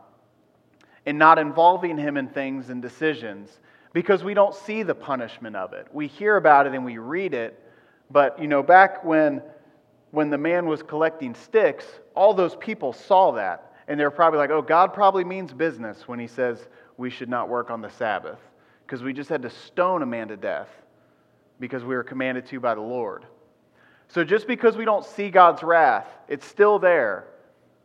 and 1.04 1.18
not 1.18 1.38
involving 1.38 1.98
him 1.98 2.16
in 2.16 2.28
things 2.28 2.70
and 2.70 2.80
decisions 2.80 3.60
because 3.92 4.24
we 4.24 4.32
don't 4.32 4.54
see 4.54 4.82
the 4.82 4.94
punishment 4.94 5.54
of 5.54 5.74
it. 5.74 5.86
We 5.92 6.06
hear 6.06 6.38
about 6.38 6.66
it 6.66 6.72
and 6.72 6.82
we 6.82 6.96
read 6.96 7.34
it, 7.34 7.62
but 8.10 8.40
you 8.40 8.48
know, 8.48 8.62
back 8.62 9.04
when 9.04 9.42
when 10.12 10.30
the 10.30 10.38
man 10.38 10.66
was 10.66 10.82
collecting 10.82 11.34
sticks, 11.34 11.84
all 12.14 12.32
those 12.32 12.54
people 12.56 12.92
saw 12.92 13.32
that 13.32 13.72
and 13.88 13.98
they're 13.98 14.10
probably 14.10 14.38
like, 14.38 14.50
"Oh, 14.50 14.62
God 14.62 14.94
probably 14.94 15.24
means 15.24 15.52
business 15.52 16.06
when 16.06 16.20
he 16.20 16.28
says 16.28 16.68
we 16.96 17.10
should 17.10 17.28
not 17.28 17.48
work 17.48 17.70
on 17.70 17.80
the 17.80 17.90
Sabbath." 17.90 18.38
Because 18.86 19.02
we 19.02 19.12
just 19.12 19.28
had 19.28 19.42
to 19.42 19.50
stone 19.50 20.02
a 20.02 20.06
man 20.06 20.28
to 20.28 20.36
death 20.36 20.68
because 21.58 21.82
we 21.82 21.94
were 21.94 22.04
commanded 22.04 22.46
to 22.46 22.60
by 22.60 22.74
the 22.74 22.80
Lord. 22.80 23.24
So 24.08 24.22
just 24.22 24.46
because 24.46 24.76
we 24.76 24.84
don't 24.84 25.04
see 25.04 25.30
God's 25.30 25.62
wrath, 25.62 26.06
it's 26.28 26.46
still 26.46 26.78
there. 26.78 27.26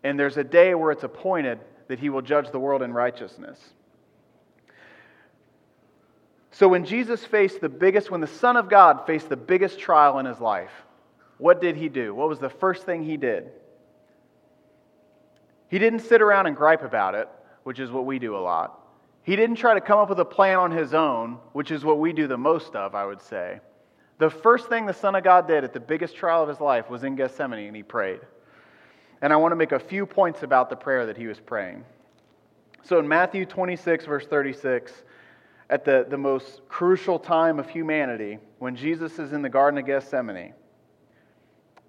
And 0.03 0.19
there's 0.19 0.37
a 0.37 0.43
day 0.43 0.75
where 0.75 0.91
it's 0.91 1.03
appointed 1.03 1.59
that 1.87 1.99
he 1.99 2.09
will 2.09 2.21
judge 2.21 2.51
the 2.51 2.59
world 2.59 2.81
in 2.81 2.93
righteousness. 2.93 3.57
So 6.51 6.67
when 6.67 6.85
Jesus 6.85 7.23
faced 7.23 7.61
the 7.61 7.69
biggest, 7.69 8.11
when 8.11 8.19
the 8.19 8.27
Son 8.27 8.57
of 8.57 8.67
God 8.67 9.05
faced 9.05 9.29
the 9.29 9.37
biggest 9.37 9.79
trial 9.79 10.19
in 10.19 10.25
his 10.25 10.39
life, 10.39 10.71
what 11.37 11.61
did 11.61 11.75
he 11.75 11.89
do? 11.89 12.13
What 12.13 12.29
was 12.29 12.39
the 12.39 12.49
first 12.49 12.85
thing 12.85 13.03
he 13.03 13.17
did? 13.17 13.51
He 15.69 15.79
didn't 15.79 15.99
sit 15.99 16.21
around 16.21 16.47
and 16.47 16.55
gripe 16.55 16.83
about 16.83 17.15
it, 17.15 17.27
which 17.63 17.79
is 17.79 17.91
what 17.91 18.05
we 18.05 18.19
do 18.19 18.35
a 18.35 18.39
lot. 18.39 18.79
He 19.23 19.35
didn't 19.35 19.57
try 19.57 19.73
to 19.73 19.81
come 19.81 19.99
up 19.99 20.09
with 20.09 20.19
a 20.19 20.25
plan 20.25 20.57
on 20.57 20.71
his 20.71 20.93
own, 20.93 21.37
which 21.51 21.71
is 21.71 21.83
what 21.83 21.99
we 21.99 22.13
do 22.13 22.27
the 22.27 22.37
most 22.37 22.75
of, 22.75 22.95
I 22.95 23.05
would 23.05 23.21
say. 23.21 23.59
The 24.19 24.29
first 24.29 24.69
thing 24.69 24.85
the 24.85 24.93
Son 24.93 25.15
of 25.15 25.23
God 25.23 25.47
did 25.47 25.63
at 25.63 25.73
the 25.73 25.79
biggest 25.79 26.15
trial 26.15 26.41
of 26.41 26.49
his 26.49 26.61
life 26.61 26.89
was 26.89 27.03
in 27.03 27.15
Gethsemane, 27.15 27.67
and 27.67 27.75
he 27.75 27.83
prayed. 27.83 28.21
And 29.21 29.33
I 29.33 29.35
want 29.35 29.51
to 29.51 29.57
make 29.57 29.73
a 29.73 29.79
few 29.79 30.05
points 30.05 30.43
about 30.43 30.69
the 30.69 30.75
prayer 30.75 31.05
that 31.05 31.17
he 31.17 31.27
was 31.27 31.39
praying. 31.39 31.83
So 32.83 32.99
in 32.99 33.07
Matthew 33.07 33.45
26, 33.45 34.05
verse 34.05 34.25
36, 34.25 34.93
at 35.69 35.83
the, 35.83 36.05
the 36.09 36.17
most 36.17 36.61
crucial 36.69 37.19
time 37.19 37.59
of 37.59 37.69
humanity, 37.69 38.39
when 38.59 38.75
Jesus 38.75 39.19
is 39.19 39.33
in 39.33 39.41
the 39.41 39.49
Garden 39.49 39.77
of 39.77 39.85
Gethsemane, 39.85 40.53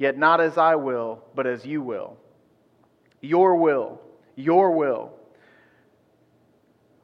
yet 0.00 0.16
not 0.16 0.40
as 0.40 0.56
I 0.56 0.74
will, 0.76 1.22
but 1.34 1.46
as 1.46 1.64
you 1.64 1.82
will. 1.82 2.16
Your 3.20 3.54
will, 3.56 4.00
your 4.34 4.70
will. 4.72 5.12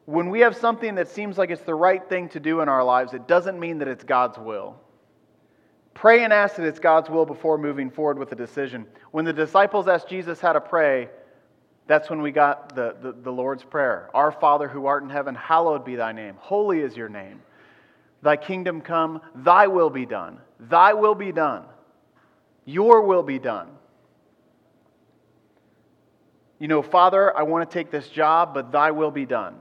When 0.06 0.30
we 0.30 0.40
have 0.40 0.56
something 0.56 0.94
that 0.94 1.08
seems 1.08 1.36
like 1.36 1.50
it's 1.50 1.62
the 1.62 1.74
right 1.74 2.02
thing 2.08 2.30
to 2.30 2.40
do 2.40 2.62
in 2.62 2.70
our 2.70 2.82
lives, 2.82 3.12
it 3.12 3.28
doesn't 3.28 3.60
mean 3.60 3.78
that 3.78 3.88
it's 3.88 4.02
God's 4.02 4.38
will. 4.38 4.80
Pray 5.92 6.24
and 6.24 6.32
ask 6.32 6.56
that 6.56 6.64
it's 6.64 6.78
God's 6.78 7.10
will 7.10 7.26
before 7.26 7.58
moving 7.58 7.90
forward 7.90 8.18
with 8.18 8.32
a 8.32 8.36
decision. 8.36 8.86
When 9.10 9.26
the 9.26 9.32
disciples 9.32 9.88
asked 9.88 10.08
Jesus 10.08 10.40
how 10.40 10.54
to 10.54 10.60
pray, 10.60 11.10
that's 11.86 12.08
when 12.08 12.22
we 12.22 12.30
got 12.32 12.74
the, 12.74 12.96
the, 13.02 13.12
the, 13.12 13.30
Lord's 13.30 13.62
Prayer 13.62 14.08
Our 14.14 14.32
Father 14.32 14.68
who 14.68 14.86
art 14.86 15.02
in 15.02 15.10
heaven, 15.10 15.34
hallowed 15.34 15.84
be 15.84 15.96
thy 15.96 16.12
name. 16.12 16.36
Holy 16.38 16.80
is 16.80 16.96
your 16.96 17.10
name. 17.10 17.42
Thy 18.22 18.36
kingdom 18.36 18.80
come, 18.80 19.20
thy 19.34 19.66
will 19.66 19.90
be 19.90 20.06
done. 20.06 20.38
Thy 20.58 20.94
will 20.94 21.14
be 21.14 21.30
done. 21.30 21.64
Your 22.66 23.02
will 23.02 23.22
be 23.22 23.38
done. 23.38 23.68
You 26.58 26.68
know, 26.68 26.82
Father, 26.82 27.36
I 27.36 27.44
want 27.44 27.68
to 27.68 27.72
take 27.72 27.90
this 27.90 28.08
job, 28.08 28.52
but 28.54 28.72
thy 28.72 28.90
will 28.90 29.10
be 29.10 29.24
done. 29.24 29.56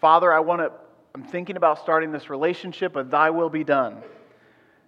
Father, 0.00 0.32
I 0.32 0.40
want 0.40 0.62
to, 0.62 0.72
I'm 1.14 1.24
thinking 1.24 1.56
about 1.56 1.80
starting 1.80 2.10
this 2.10 2.30
relationship, 2.30 2.94
but 2.94 3.10
thy 3.10 3.30
will 3.30 3.50
be 3.50 3.64
done. 3.64 3.98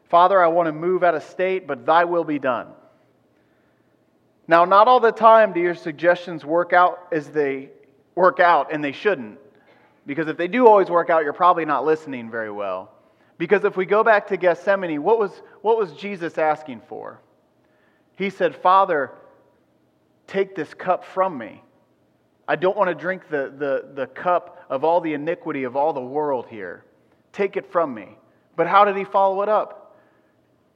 Father, 0.09 0.43
I 0.43 0.49
want 0.49 0.69
to 0.69 0.73
move 0.73 1.03
out 1.03 1.15
of 1.15 1.23
state, 1.25 1.67
but 1.67 1.85
thy 1.85 2.05
will 2.05 2.25
be 2.25 2.39
done. 2.39 2.69
Now, 4.47 4.65
not 4.65 4.89
all 4.89 5.01
the 5.01 5.13
time 5.13 5.53
do 5.53 5.61
your 5.61 5.75
suggestions 5.75 6.45
work 6.45 6.73
out 6.73 7.09
as 7.13 7.29
they 7.29 7.71
work 8.15 8.41
out, 8.41 8.73
and 8.73 8.83
they 8.83 8.93
shouldn't. 8.93 9.39
Because 10.07 10.29
if 10.29 10.37
they 10.37 10.49
do 10.49 10.67
always 10.67 10.89
work 10.89 11.11
out, 11.11 11.25
you're 11.25 11.33
probably 11.33 11.65
not 11.65 11.85
listening 11.85 12.31
very 12.31 12.51
well. 12.51 12.93
Because 13.39 13.65
if 13.65 13.77
we 13.77 13.87
go 13.87 14.05
back 14.05 14.29
to 14.29 14.37
Gethsemane, 14.37 15.03
what 15.03 15.19
was, 15.19 15.33
what 15.63 15.77
was 15.77 15.93
Jesus 15.93 16.39
asking 16.39 16.83
for? 16.89 17.21
He 18.17 18.31
said, 18.31 18.55
Father, 18.57 19.13
take 20.27 20.55
this 20.55 20.73
cup 20.75 21.05
from 21.05 21.37
me. 21.37 21.63
I 22.47 22.57
don't 22.57 22.77
want 22.77 22.91
to 22.91 22.95
drink 22.95 23.29
the, 23.29 23.53
the, 23.57 23.91
the 23.95 24.07
cup 24.07 24.65
of 24.69 24.85
all 24.85 25.01
the 25.01 25.15
iniquity 25.15 25.65
of 25.65 25.77
all 25.77 25.93
the 25.93 26.01
world 26.01 26.47
here. 26.49 26.85
Take 27.33 27.57
it 27.57 27.71
from 27.71 27.95
me. 27.95 28.17
But 28.57 28.67
how 28.67 28.85
did 28.85 28.97
he 28.97 29.05
follow 29.05 29.43
it 29.43 29.49
up? 29.49 29.97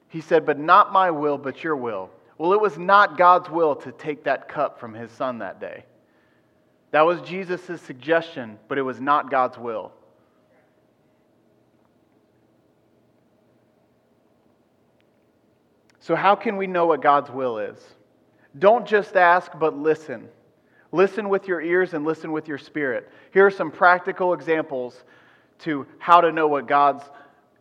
He 0.08 0.20
said, 0.20 0.46
But 0.46 0.58
not 0.58 0.92
my 0.92 1.10
will, 1.10 1.38
but 1.38 1.62
your 1.62 1.76
will. 1.76 2.10
Well, 2.38 2.52
it 2.52 2.60
was 2.60 2.78
not 2.78 3.18
God's 3.18 3.50
will 3.50 3.76
to 3.76 3.92
take 3.92 4.24
that 4.24 4.48
cup 4.48 4.80
from 4.80 4.94
his 4.94 5.10
son 5.10 5.38
that 5.38 5.60
day. 5.60 5.84
That 6.90 7.02
was 7.02 7.20
Jesus' 7.20 7.82
suggestion, 7.82 8.58
but 8.68 8.78
it 8.78 8.82
was 8.82 9.00
not 9.00 9.30
God's 9.30 9.58
will. 9.58 9.92
So, 16.00 16.14
how 16.14 16.34
can 16.34 16.56
we 16.56 16.66
know 16.66 16.86
what 16.86 17.02
God's 17.02 17.30
will 17.30 17.58
is? 17.58 17.78
Don't 18.58 18.86
just 18.86 19.16
ask, 19.16 19.52
but 19.58 19.76
listen. 19.76 20.28
Listen 20.90 21.28
with 21.28 21.46
your 21.46 21.60
ears 21.60 21.92
and 21.92 22.04
listen 22.04 22.32
with 22.32 22.48
your 22.48 22.58
spirit. 22.58 23.10
Here 23.32 23.44
are 23.44 23.50
some 23.50 23.70
practical 23.70 24.32
examples 24.32 25.04
to 25.60 25.86
how 25.98 26.20
to 26.20 26.32
know 26.32 26.48
what 26.48 26.66
God's 26.66 27.04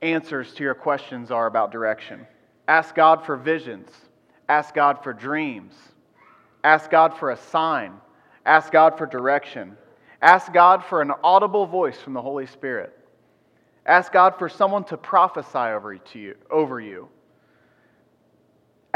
answers 0.01 0.53
to 0.53 0.63
your 0.63 0.75
questions 0.75 1.31
are 1.31 1.47
about 1.47 1.71
direction. 1.71 2.25
Ask 2.67 2.95
God 2.95 3.25
for 3.25 3.35
visions. 3.35 3.89
Ask 4.47 4.73
God 4.73 5.03
for 5.03 5.13
dreams. 5.13 5.73
Ask 6.63 6.89
God 6.89 7.17
for 7.17 7.31
a 7.31 7.37
sign. 7.37 7.93
Ask 8.45 8.71
God 8.71 8.97
for 8.97 9.05
direction. 9.05 9.75
Ask 10.21 10.53
God 10.53 10.83
for 10.85 11.01
an 11.01 11.11
audible 11.23 11.65
voice 11.65 11.99
from 11.99 12.13
the 12.13 12.21
Holy 12.21 12.45
Spirit. 12.45 12.97
Ask 13.85 14.11
God 14.11 14.35
for 14.37 14.49
someone 14.49 14.83
to 14.85 14.97
prophesy 14.97 15.57
over 15.57 15.97
to 15.97 16.19
you. 16.19 16.35
Over 16.49 16.79
you. 16.79 17.09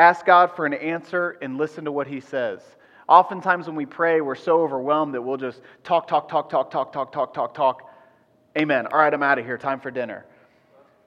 Ask 0.01 0.25
God 0.25 0.55
for 0.55 0.65
an 0.65 0.73
answer 0.73 1.37
and 1.43 1.59
listen 1.59 1.85
to 1.85 1.91
what 1.91 2.07
He 2.07 2.21
says. 2.21 2.59
Oftentimes, 3.07 3.67
when 3.67 3.75
we 3.75 3.85
pray, 3.85 4.19
we're 4.19 4.33
so 4.33 4.63
overwhelmed 4.63 5.13
that 5.13 5.21
we'll 5.21 5.37
just 5.37 5.61
talk, 5.83 6.07
talk, 6.07 6.27
talk, 6.27 6.49
talk, 6.49 6.71
talk, 6.71 6.91
talk, 6.91 7.11
talk, 7.11 7.35
talk, 7.35 7.53
talk. 7.53 7.93
Amen. 8.57 8.87
All 8.87 8.97
right, 8.97 9.13
I'm 9.13 9.21
out 9.21 9.37
of 9.37 9.45
here. 9.45 9.59
Time 9.59 9.79
for 9.79 9.91
dinner. 9.91 10.25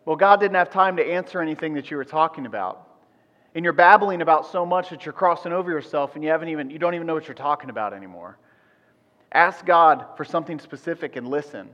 Well, 0.04 0.14
God 0.14 0.38
didn't 0.38 0.54
have 0.54 0.70
time 0.70 0.96
to 0.98 1.04
answer 1.04 1.42
anything 1.42 1.74
that 1.74 1.90
you 1.90 1.96
were 1.96 2.04
talking 2.04 2.46
about 2.46 2.86
and 3.56 3.64
you're 3.64 3.72
babbling 3.72 4.22
about 4.22 4.46
so 4.46 4.64
much 4.64 4.90
that 4.90 5.04
you're 5.04 5.12
crossing 5.12 5.52
over 5.52 5.72
yourself 5.72 6.14
and 6.14 6.22
you 6.22 6.30
haven't 6.30 6.50
even 6.50 6.70
you 6.70 6.78
don't 6.78 6.94
even 6.94 7.06
know 7.06 7.14
what 7.14 7.26
you're 7.26 7.34
talking 7.34 7.70
about 7.70 7.92
anymore 7.92 8.36
ask 9.32 9.64
god 9.64 10.06
for 10.16 10.24
something 10.24 10.58
specific 10.58 11.16
and 11.16 11.28
listen 11.28 11.68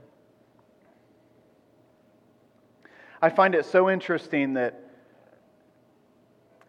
i 3.21 3.29
find 3.29 3.55
it 3.55 3.65
so 3.65 3.89
interesting 3.89 4.53
that 4.53 4.90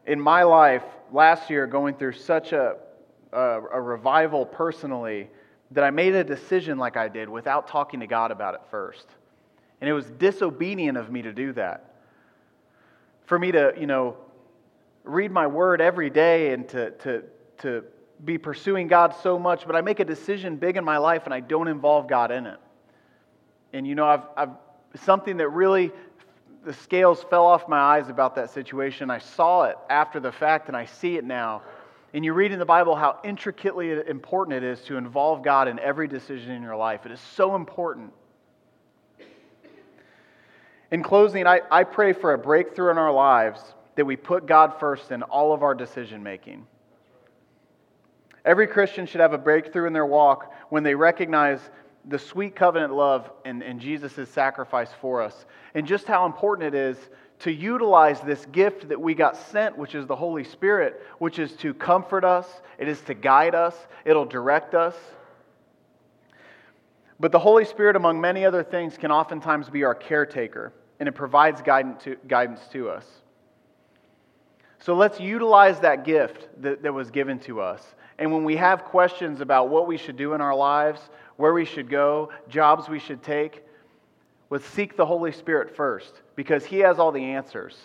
in 0.06 0.20
my 0.20 0.42
life 0.42 0.84
last 1.12 1.50
year 1.50 1.66
going 1.66 1.94
through 1.94 2.12
such 2.12 2.52
a, 2.52 2.76
a, 3.32 3.38
a 3.38 3.80
revival 3.80 4.44
personally 4.44 5.28
that 5.70 5.84
i 5.84 5.90
made 5.90 6.14
a 6.14 6.24
decision 6.24 6.78
like 6.78 6.96
i 6.96 7.08
did 7.08 7.28
without 7.28 7.68
talking 7.68 8.00
to 8.00 8.06
god 8.06 8.30
about 8.30 8.54
it 8.54 8.60
first 8.70 9.06
and 9.80 9.88
it 9.88 9.92
was 9.92 10.10
disobedient 10.18 10.98
of 10.98 11.10
me 11.10 11.22
to 11.22 11.32
do 11.32 11.52
that 11.52 11.94
for 13.26 13.38
me 13.38 13.52
to 13.52 13.72
you 13.78 13.86
know 13.86 14.16
read 15.04 15.32
my 15.32 15.46
word 15.46 15.80
every 15.80 16.10
day 16.10 16.52
and 16.52 16.68
to, 16.68 16.90
to, 16.92 17.24
to 17.58 17.84
be 18.24 18.38
pursuing 18.38 18.86
God 18.86 19.14
so 19.22 19.38
much, 19.38 19.66
but 19.66 19.74
I 19.74 19.80
make 19.80 20.00
a 20.00 20.04
decision 20.04 20.56
big 20.56 20.76
in 20.76 20.84
my 20.84 20.98
life 20.98 21.22
and 21.24 21.34
I 21.34 21.40
don't 21.40 21.68
involve 21.68 22.08
God 22.08 22.30
in 22.30 22.46
it. 22.46 22.58
And 23.72 23.86
you 23.86 23.94
know, 23.94 24.06
I've, 24.06 24.24
I've 24.36 24.50
something 24.94 25.38
that 25.38 25.48
really 25.48 25.90
the 26.64 26.72
scales 26.72 27.24
fell 27.24 27.46
off 27.46 27.68
my 27.68 27.78
eyes 27.78 28.08
about 28.08 28.36
that 28.36 28.50
situation. 28.50 29.10
I 29.10 29.18
saw 29.18 29.64
it 29.64 29.76
after 29.90 30.20
the 30.20 30.32
fact 30.32 30.68
and 30.68 30.76
I 30.76 30.84
see 30.84 31.16
it 31.16 31.24
now. 31.24 31.62
And 32.14 32.24
you 32.24 32.34
read 32.34 32.52
in 32.52 32.58
the 32.58 32.66
Bible 32.66 32.94
how 32.94 33.18
intricately 33.24 33.90
important 33.90 34.56
it 34.56 34.62
is 34.62 34.80
to 34.82 34.96
involve 34.96 35.42
God 35.42 35.66
in 35.66 35.78
every 35.78 36.06
decision 36.06 36.52
in 36.52 36.62
your 36.62 36.76
life. 36.76 37.06
It 37.06 37.12
is 37.12 37.20
so 37.20 37.54
important. 37.54 38.12
In 40.90 41.02
closing, 41.02 41.46
I, 41.46 41.62
I 41.70 41.84
pray 41.84 42.12
for 42.12 42.34
a 42.34 42.38
breakthrough 42.38 42.90
in 42.90 42.98
our 42.98 43.12
lives 43.12 43.60
that 43.96 44.04
we 44.04 44.14
put 44.14 44.46
God 44.46 44.78
first 44.78 45.10
in 45.10 45.22
all 45.22 45.54
of 45.54 45.62
our 45.62 45.74
decision 45.74 46.22
making. 46.22 46.66
Every 48.44 48.66
Christian 48.66 49.06
should 49.06 49.20
have 49.20 49.32
a 49.32 49.38
breakthrough 49.38 49.86
in 49.86 49.92
their 49.92 50.06
walk 50.06 50.52
when 50.68 50.82
they 50.82 50.94
recognize 50.94 51.60
the 52.08 52.18
sweet 52.18 52.56
covenant 52.56 52.92
love 52.92 53.30
and, 53.44 53.62
and 53.62 53.80
Jesus' 53.80 54.28
sacrifice 54.28 54.90
for 55.00 55.22
us, 55.22 55.46
and 55.74 55.86
just 55.86 56.06
how 56.06 56.26
important 56.26 56.74
it 56.74 56.78
is 56.78 56.96
to 57.40 57.52
utilize 57.52 58.20
this 58.20 58.46
gift 58.46 58.88
that 58.88 59.00
we 59.00 59.14
got 59.14 59.36
sent, 59.36 59.76
which 59.76 59.94
is 59.94 60.06
the 60.06 60.14
Holy 60.14 60.44
Spirit, 60.44 61.02
which 61.18 61.38
is 61.38 61.52
to 61.54 61.74
comfort 61.74 62.24
us, 62.24 62.46
it 62.78 62.88
is 62.88 63.00
to 63.02 63.14
guide 63.14 63.54
us, 63.54 63.74
it'll 64.04 64.24
direct 64.24 64.74
us. 64.74 64.94
But 67.18 67.32
the 67.32 67.38
Holy 67.38 67.64
Spirit, 67.64 67.96
among 67.96 68.20
many 68.20 68.44
other 68.44 68.62
things, 68.62 68.96
can 68.96 69.10
oftentimes 69.10 69.68
be 69.68 69.84
our 69.84 69.94
caretaker, 69.94 70.72
and 71.00 71.08
it 71.08 71.12
provides 71.12 71.62
guidance 71.62 72.02
to, 72.04 72.16
guidance 72.28 72.60
to 72.72 72.90
us. 72.90 73.06
So 74.78 74.94
let's 74.94 75.20
utilize 75.20 75.78
that 75.80 76.04
gift 76.04 76.48
that, 76.62 76.82
that 76.82 76.92
was 76.92 77.10
given 77.10 77.38
to 77.40 77.60
us. 77.60 77.94
And 78.18 78.32
when 78.32 78.44
we 78.44 78.56
have 78.56 78.84
questions 78.84 79.40
about 79.40 79.68
what 79.68 79.86
we 79.86 79.96
should 79.96 80.16
do 80.16 80.34
in 80.34 80.40
our 80.40 80.54
lives, 80.54 81.00
where 81.36 81.52
we 81.52 81.64
should 81.64 81.88
go, 81.88 82.30
jobs 82.48 82.88
we 82.88 82.98
should 82.98 83.22
take, 83.22 83.64
let's 84.50 84.66
seek 84.66 84.96
the 84.96 85.06
Holy 85.06 85.32
Spirit 85.32 85.74
first 85.74 86.22
because 86.36 86.64
He 86.64 86.78
has 86.80 86.98
all 86.98 87.12
the 87.12 87.24
answers. 87.24 87.76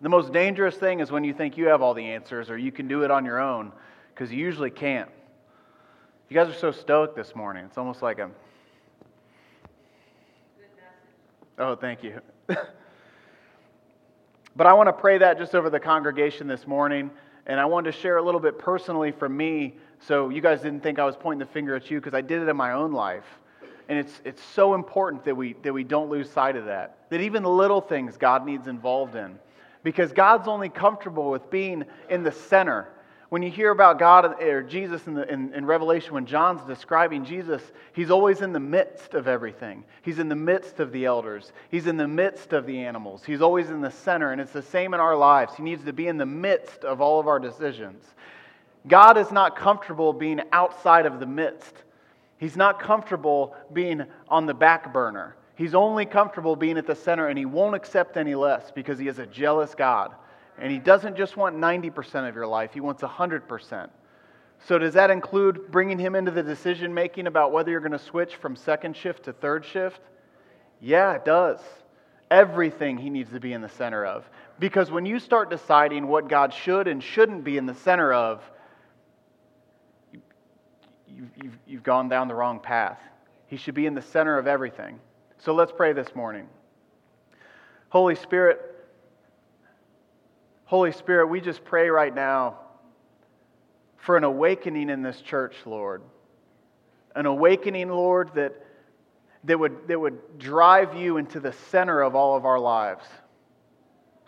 The 0.00 0.08
most 0.08 0.32
dangerous 0.32 0.76
thing 0.76 1.00
is 1.00 1.10
when 1.10 1.24
you 1.24 1.32
think 1.32 1.56
you 1.56 1.66
have 1.66 1.80
all 1.82 1.94
the 1.94 2.04
answers 2.04 2.50
or 2.50 2.58
you 2.58 2.72
can 2.72 2.88
do 2.88 3.04
it 3.04 3.10
on 3.10 3.24
your 3.24 3.40
own 3.40 3.72
because 4.12 4.30
you 4.30 4.38
usually 4.38 4.70
can't. 4.70 5.08
You 6.28 6.34
guys 6.34 6.48
are 6.48 6.58
so 6.58 6.72
stoked 6.72 7.16
this 7.16 7.34
morning. 7.34 7.64
It's 7.64 7.78
almost 7.78 8.02
like 8.02 8.18
a. 8.18 8.30
Oh, 11.58 11.76
thank 11.76 12.02
you. 12.02 12.20
But 14.56 14.66
I 14.68 14.72
want 14.72 14.88
to 14.88 14.92
pray 14.92 15.18
that 15.18 15.36
just 15.38 15.54
over 15.54 15.68
the 15.68 15.80
congregation 15.80 16.46
this 16.46 16.66
morning. 16.66 17.10
And 17.46 17.60
I 17.60 17.66
wanted 17.66 17.92
to 17.92 17.98
share 17.98 18.16
a 18.16 18.22
little 18.22 18.40
bit 18.40 18.58
personally 18.58 19.12
from 19.12 19.36
me 19.36 19.74
so 20.00 20.30
you 20.30 20.40
guys 20.40 20.62
didn't 20.62 20.82
think 20.82 20.98
I 20.98 21.04
was 21.04 21.16
pointing 21.16 21.46
the 21.46 21.52
finger 21.52 21.74
at 21.74 21.90
you 21.90 21.98
because 22.00 22.14
I 22.14 22.20
did 22.20 22.42
it 22.42 22.48
in 22.48 22.56
my 22.56 22.72
own 22.72 22.92
life. 22.92 23.24
And 23.88 23.98
it's, 23.98 24.20
it's 24.24 24.42
so 24.42 24.74
important 24.74 25.24
that 25.24 25.36
we, 25.36 25.54
that 25.62 25.72
we 25.72 25.84
don't 25.84 26.08
lose 26.08 26.30
sight 26.30 26.56
of 26.56 26.64
that. 26.66 26.98
That 27.10 27.20
even 27.20 27.44
little 27.44 27.80
things 27.80 28.16
God 28.16 28.46
needs 28.46 28.66
involved 28.66 29.14
in. 29.14 29.38
Because 29.82 30.12
God's 30.12 30.48
only 30.48 30.70
comfortable 30.70 31.30
with 31.30 31.50
being 31.50 31.84
in 32.08 32.22
the 32.22 32.32
center 32.32 32.88
when 33.34 33.42
you 33.42 33.50
hear 33.50 33.72
about 33.72 33.98
God 33.98 34.40
or 34.40 34.62
Jesus 34.62 35.08
in, 35.08 35.14
the, 35.14 35.28
in, 35.28 35.52
in, 35.54 35.66
Revelation, 35.66 36.14
when 36.14 36.24
John's 36.24 36.62
describing 36.68 37.24
Jesus, 37.24 37.60
he's 37.92 38.08
always 38.08 38.42
in 38.42 38.52
the 38.52 38.60
midst 38.60 39.14
of 39.14 39.26
everything. 39.26 39.82
He's 40.02 40.20
in 40.20 40.28
the 40.28 40.36
midst 40.36 40.78
of 40.78 40.92
the 40.92 41.04
elders, 41.04 41.50
he's 41.68 41.88
in 41.88 41.96
the 41.96 42.06
midst 42.06 42.52
of 42.52 42.64
the 42.64 42.78
animals. 42.78 43.24
He's 43.24 43.40
always 43.40 43.70
in 43.70 43.80
the 43.80 43.90
center, 43.90 44.30
and 44.30 44.40
it's 44.40 44.52
the 44.52 44.62
same 44.62 44.94
in 44.94 45.00
our 45.00 45.16
lives. 45.16 45.56
He 45.56 45.64
needs 45.64 45.82
to 45.82 45.92
be 45.92 46.06
in 46.06 46.16
the 46.16 46.24
midst 46.24 46.84
of 46.84 47.00
all 47.00 47.18
of 47.18 47.26
our 47.26 47.40
decisions. 47.40 48.04
God 48.86 49.18
is 49.18 49.32
not 49.32 49.56
comfortable 49.56 50.12
being 50.12 50.40
outside 50.52 51.04
of 51.04 51.18
the 51.18 51.26
midst, 51.26 51.74
He's 52.38 52.56
not 52.56 52.78
comfortable 52.78 53.56
being 53.72 54.04
on 54.28 54.46
the 54.46 54.54
back 54.54 54.92
burner. 54.92 55.34
He's 55.56 55.74
only 55.74 56.06
comfortable 56.06 56.54
being 56.54 56.78
at 56.78 56.86
the 56.86 56.94
center, 56.94 57.26
and 57.26 57.36
He 57.36 57.46
won't 57.46 57.74
accept 57.74 58.16
any 58.16 58.36
less 58.36 58.70
because 58.70 58.96
He 58.96 59.08
is 59.08 59.18
a 59.18 59.26
jealous 59.26 59.74
God. 59.74 60.14
And 60.58 60.70
He 60.70 60.78
doesn't 60.78 61.16
just 61.16 61.36
want 61.36 61.56
90% 61.56 62.28
of 62.28 62.34
your 62.34 62.46
life, 62.46 62.72
He 62.72 62.80
wants 62.80 63.02
100%. 63.02 63.90
So, 64.66 64.78
does 64.78 64.94
that 64.94 65.10
include 65.10 65.70
bringing 65.70 65.98
Him 65.98 66.14
into 66.14 66.30
the 66.30 66.42
decision 66.42 66.94
making 66.94 67.26
about 67.26 67.52
whether 67.52 67.70
you're 67.70 67.80
going 67.80 67.92
to 67.92 67.98
switch 67.98 68.36
from 68.36 68.56
second 68.56 68.96
shift 68.96 69.24
to 69.24 69.32
third 69.32 69.64
shift? 69.64 70.00
Yeah, 70.80 71.12
it 71.14 71.24
does. 71.24 71.60
Everything 72.30 72.96
He 72.96 73.10
needs 73.10 73.30
to 73.30 73.40
be 73.40 73.52
in 73.52 73.60
the 73.60 73.68
center 73.68 74.04
of. 74.06 74.28
Because 74.58 74.90
when 74.90 75.04
you 75.04 75.18
start 75.18 75.50
deciding 75.50 76.06
what 76.06 76.28
God 76.28 76.54
should 76.54 76.88
and 76.88 77.02
shouldn't 77.02 77.44
be 77.44 77.58
in 77.58 77.66
the 77.66 77.74
center 77.74 78.12
of, 78.12 78.42
you've, 80.12 81.30
you've, 81.42 81.58
you've 81.66 81.82
gone 81.82 82.08
down 82.08 82.28
the 82.28 82.34
wrong 82.34 82.60
path. 82.60 83.00
He 83.46 83.56
should 83.56 83.74
be 83.74 83.86
in 83.86 83.94
the 83.94 84.02
center 84.02 84.38
of 84.38 84.46
everything. 84.46 84.98
So, 85.38 85.52
let's 85.52 85.72
pray 85.72 85.92
this 85.92 86.14
morning. 86.14 86.48
Holy 87.90 88.14
Spirit, 88.14 88.73
Holy 90.64 90.92
Spirit, 90.92 91.26
we 91.26 91.40
just 91.40 91.64
pray 91.64 91.88
right 91.88 92.14
now 92.14 92.58
for 93.98 94.16
an 94.16 94.24
awakening 94.24 94.90
in 94.90 95.02
this 95.02 95.20
church, 95.20 95.54
Lord. 95.66 96.02
An 97.14 97.26
awakening, 97.26 97.90
Lord, 97.90 98.30
that, 98.34 98.52
that, 99.44 99.58
would, 99.58 99.88
that 99.88 100.00
would 100.00 100.38
drive 100.38 100.94
you 100.94 101.18
into 101.18 101.38
the 101.38 101.52
center 101.70 102.02
of 102.02 102.14
all 102.14 102.36
of 102.36 102.44
our 102.44 102.58
lives. 102.58 103.04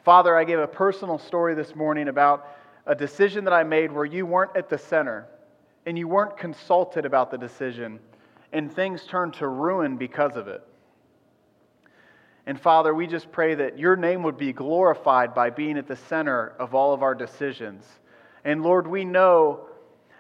Father, 0.05 0.37
I 0.37 0.45
gave 0.45 0.59
a 0.59 0.67
personal 0.67 1.19
story 1.19 1.55
this 1.55 1.75
morning 1.75 2.09
about 2.09 2.47
a 2.87 2.95
decision 2.95 3.45
that 3.45 3.53
I 3.53 3.65
made 3.65 3.91
where 3.91 4.05
you 4.05 4.25
weren't 4.25 4.57
at 4.57 4.69
the 4.69 4.79
center 4.79 5.27
and 5.87 5.99
you 5.99 6.07
weren't 6.07 6.37
consulted 6.37 7.05
about 7.05 7.31
the 7.31 7.39
decision, 7.39 7.99
and 8.53 8.73
things 8.73 9.05
turned 9.07 9.35
to 9.35 9.49
ruin 9.49 9.97
because 9.97 10.37
of 10.37 10.49
it. 10.49 10.63
And 12.47 12.61
Father, 12.61 12.95
we 12.95 13.09
just 13.09 13.33
pray 13.33 13.57
that 13.57 13.79
your 13.79 13.97
name 13.97 14.23
would 14.23 14.39
be 14.39 14.53
glorified 14.53 15.35
by 15.35 15.51
being 15.51 15.77
at 15.77 15.89
the 15.89 15.97
center 15.97 16.55
of 16.61 16.75
all 16.75 16.95
of 16.95 17.03
our 17.03 17.15
decisions. 17.15 17.85
And 18.45 18.63
Lord, 18.63 18.87
we 18.87 19.05
know 19.05 19.67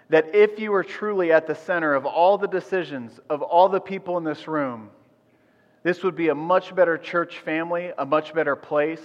that 0.08 0.34
if 0.34 0.58
you 0.58 0.74
are 0.74 0.82
truly 0.82 1.30
at 1.30 1.46
the 1.46 1.54
center 1.54 1.94
of 1.94 2.04
all 2.04 2.36
the 2.36 2.48
decisions 2.48 3.20
of 3.30 3.42
all 3.42 3.68
the 3.68 3.80
people 3.80 4.18
in 4.18 4.24
this 4.24 4.48
room, 4.48 4.90
this 5.84 6.02
would 6.02 6.16
be 6.16 6.28
a 6.28 6.34
much 6.34 6.74
better 6.74 6.98
church 6.98 7.38
family, 7.38 7.92
a 7.96 8.04
much 8.04 8.34
better 8.34 8.56
place. 8.56 9.02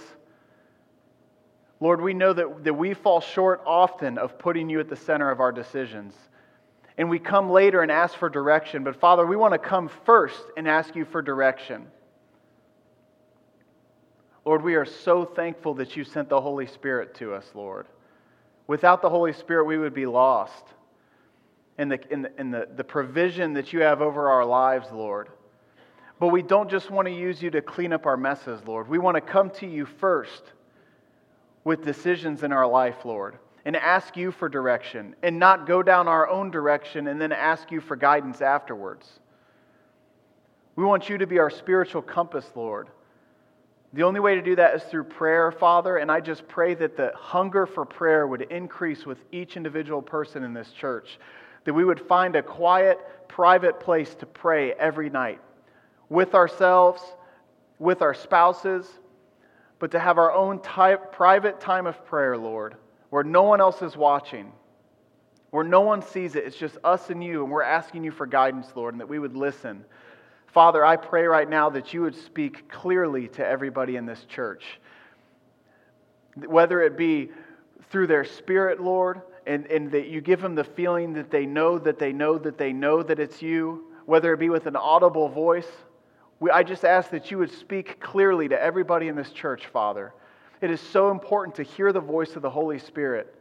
Lord, 1.78 2.00
we 2.00 2.14
know 2.14 2.32
that, 2.32 2.64
that 2.64 2.74
we 2.74 2.94
fall 2.94 3.20
short 3.20 3.62
often 3.64 4.18
of 4.18 4.36
putting 4.36 4.68
you 4.68 4.80
at 4.80 4.88
the 4.88 4.96
center 4.96 5.30
of 5.30 5.38
our 5.38 5.52
decisions. 5.52 6.14
And 6.98 7.08
we 7.08 7.20
come 7.20 7.50
later 7.50 7.82
and 7.82 7.90
ask 7.90 8.16
for 8.16 8.28
direction. 8.28 8.82
But 8.82 8.96
Father, 8.96 9.24
we 9.24 9.36
want 9.36 9.54
to 9.54 9.58
come 9.58 9.88
first 10.04 10.42
and 10.56 10.66
ask 10.66 10.96
you 10.96 11.04
for 11.04 11.22
direction. 11.22 11.86
Lord, 14.44 14.62
we 14.62 14.74
are 14.74 14.84
so 14.84 15.24
thankful 15.24 15.74
that 15.74 15.96
you 15.96 16.04
sent 16.04 16.28
the 16.28 16.40
Holy 16.40 16.66
Spirit 16.66 17.14
to 17.16 17.34
us, 17.34 17.46
Lord. 17.54 17.86
Without 18.66 19.02
the 19.02 19.10
Holy 19.10 19.32
Spirit, 19.32 19.64
we 19.64 19.78
would 19.78 19.94
be 19.94 20.06
lost 20.06 20.64
in 21.78 21.88
the, 21.88 22.00
in 22.12 22.22
the, 22.22 22.40
in 22.40 22.50
the, 22.50 22.68
the 22.76 22.84
provision 22.84 23.54
that 23.54 23.72
you 23.72 23.82
have 23.82 24.02
over 24.02 24.28
our 24.28 24.44
lives, 24.44 24.88
Lord. 24.92 25.28
But 26.18 26.28
we 26.28 26.42
don't 26.42 26.70
just 26.70 26.90
want 26.90 27.06
to 27.06 27.14
use 27.14 27.42
you 27.42 27.50
to 27.50 27.62
clean 27.62 27.92
up 27.92 28.06
our 28.06 28.16
messes, 28.16 28.60
Lord. 28.66 28.88
We 28.88 28.98
want 28.98 29.16
to 29.16 29.20
come 29.20 29.50
to 29.50 29.66
you 29.66 29.86
first 29.86 30.42
with 31.64 31.84
decisions 31.84 32.42
in 32.42 32.52
our 32.52 32.66
life, 32.66 33.04
Lord, 33.04 33.38
and 33.64 33.76
ask 33.76 34.16
you 34.16 34.32
for 34.32 34.48
direction 34.48 35.14
and 35.22 35.38
not 35.38 35.66
go 35.66 35.82
down 35.82 36.08
our 36.08 36.28
own 36.28 36.50
direction 36.50 37.06
and 37.06 37.20
then 37.20 37.32
ask 37.32 37.70
you 37.70 37.80
for 37.80 37.96
guidance 37.96 38.40
afterwards. 38.40 39.08
We 40.74 40.84
want 40.84 41.08
you 41.08 41.18
to 41.18 41.26
be 41.26 41.38
our 41.38 41.50
spiritual 41.50 42.02
compass, 42.02 42.50
Lord. 42.54 42.88
The 43.94 44.04
only 44.04 44.20
way 44.20 44.36
to 44.36 44.42
do 44.42 44.56
that 44.56 44.74
is 44.74 44.82
through 44.84 45.04
prayer, 45.04 45.52
Father, 45.52 45.98
and 45.98 46.10
I 46.10 46.20
just 46.20 46.48
pray 46.48 46.74
that 46.74 46.96
the 46.96 47.12
hunger 47.14 47.66
for 47.66 47.84
prayer 47.84 48.26
would 48.26 48.42
increase 48.42 49.04
with 49.04 49.18
each 49.32 49.56
individual 49.56 50.00
person 50.00 50.44
in 50.44 50.54
this 50.54 50.70
church. 50.70 51.18
That 51.64 51.74
we 51.74 51.84
would 51.84 52.00
find 52.00 52.34
a 52.34 52.42
quiet, 52.42 52.98
private 53.28 53.80
place 53.80 54.14
to 54.16 54.26
pray 54.26 54.72
every 54.72 55.10
night 55.10 55.40
with 56.08 56.34
ourselves, 56.34 57.02
with 57.78 58.00
our 58.00 58.14
spouses, 58.14 58.88
but 59.78 59.90
to 59.90 59.98
have 59.98 60.16
our 60.16 60.32
own 60.32 60.60
type, 60.60 61.12
private 61.12 61.60
time 61.60 61.86
of 61.86 62.04
prayer, 62.06 62.36
Lord, 62.38 62.76
where 63.10 63.24
no 63.24 63.42
one 63.42 63.60
else 63.60 63.82
is 63.82 63.96
watching, 63.96 64.52
where 65.50 65.64
no 65.64 65.82
one 65.82 66.00
sees 66.00 66.34
it. 66.34 66.44
It's 66.44 66.56
just 66.56 66.78
us 66.82 67.10
and 67.10 67.22
you, 67.22 67.42
and 67.42 67.52
we're 67.52 67.62
asking 67.62 68.04
you 68.04 68.10
for 68.10 68.26
guidance, 68.26 68.68
Lord, 68.74 68.94
and 68.94 69.00
that 69.00 69.08
we 69.08 69.18
would 69.18 69.36
listen. 69.36 69.84
Father, 70.52 70.84
I 70.84 70.96
pray 70.96 71.24
right 71.24 71.48
now 71.48 71.70
that 71.70 71.94
you 71.94 72.02
would 72.02 72.14
speak 72.14 72.68
clearly 72.68 73.28
to 73.28 73.46
everybody 73.46 73.96
in 73.96 74.04
this 74.04 74.24
church. 74.24 74.64
Whether 76.36 76.82
it 76.82 76.96
be 76.96 77.30
through 77.90 78.06
their 78.06 78.24
spirit, 78.24 78.80
Lord, 78.80 79.22
and, 79.46 79.66
and 79.66 79.90
that 79.92 80.08
you 80.08 80.20
give 80.20 80.40
them 80.40 80.54
the 80.54 80.64
feeling 80.64 81.14
that 81.14 81.30
they 81.30 81.46
know 81.46 81.78
that 81.78 81.98
they 81.98 82.12
know 82.12 82.38
that 82.38 82.58
they 82.58 82.72
know 82.72 83.02
that 83.02 83.18
it's 83.18 83.40
you, 83.42 83.84
whether 84.06 84.32
it 84.32 84.38
be 84.38 84.50
with 84.50 84.66
an 84.66 84.76
audible 84.76 85.28
voice. 85.28 85.68
We, 86.38 86.50
I 86.50 86.62
just 86.62 86.84
ask 86.84 87.10
that 87.10 87.30
you 87.30 87.38
would 87.38 87.50
speak 87.50 88.00
clearly 88.00 88.48
to 88.48 88.60
everybody 88.60 89.08
in 89.08 89.16
this 89.16 89.30
church, 89.30 89.66
Father. 89.66 90.12
It 90.60 90.70
is 90.70 90.80
so 90.80 91.10
important 91.10 91.56
to 91.56 91.62
hear 91.62 91.92
the 91.92 92.00
voice 92.00 92.36
of 92.36 92.42
the 92.42 92.50
Holy 92.50 92.78
Spirit. 92.78 93.34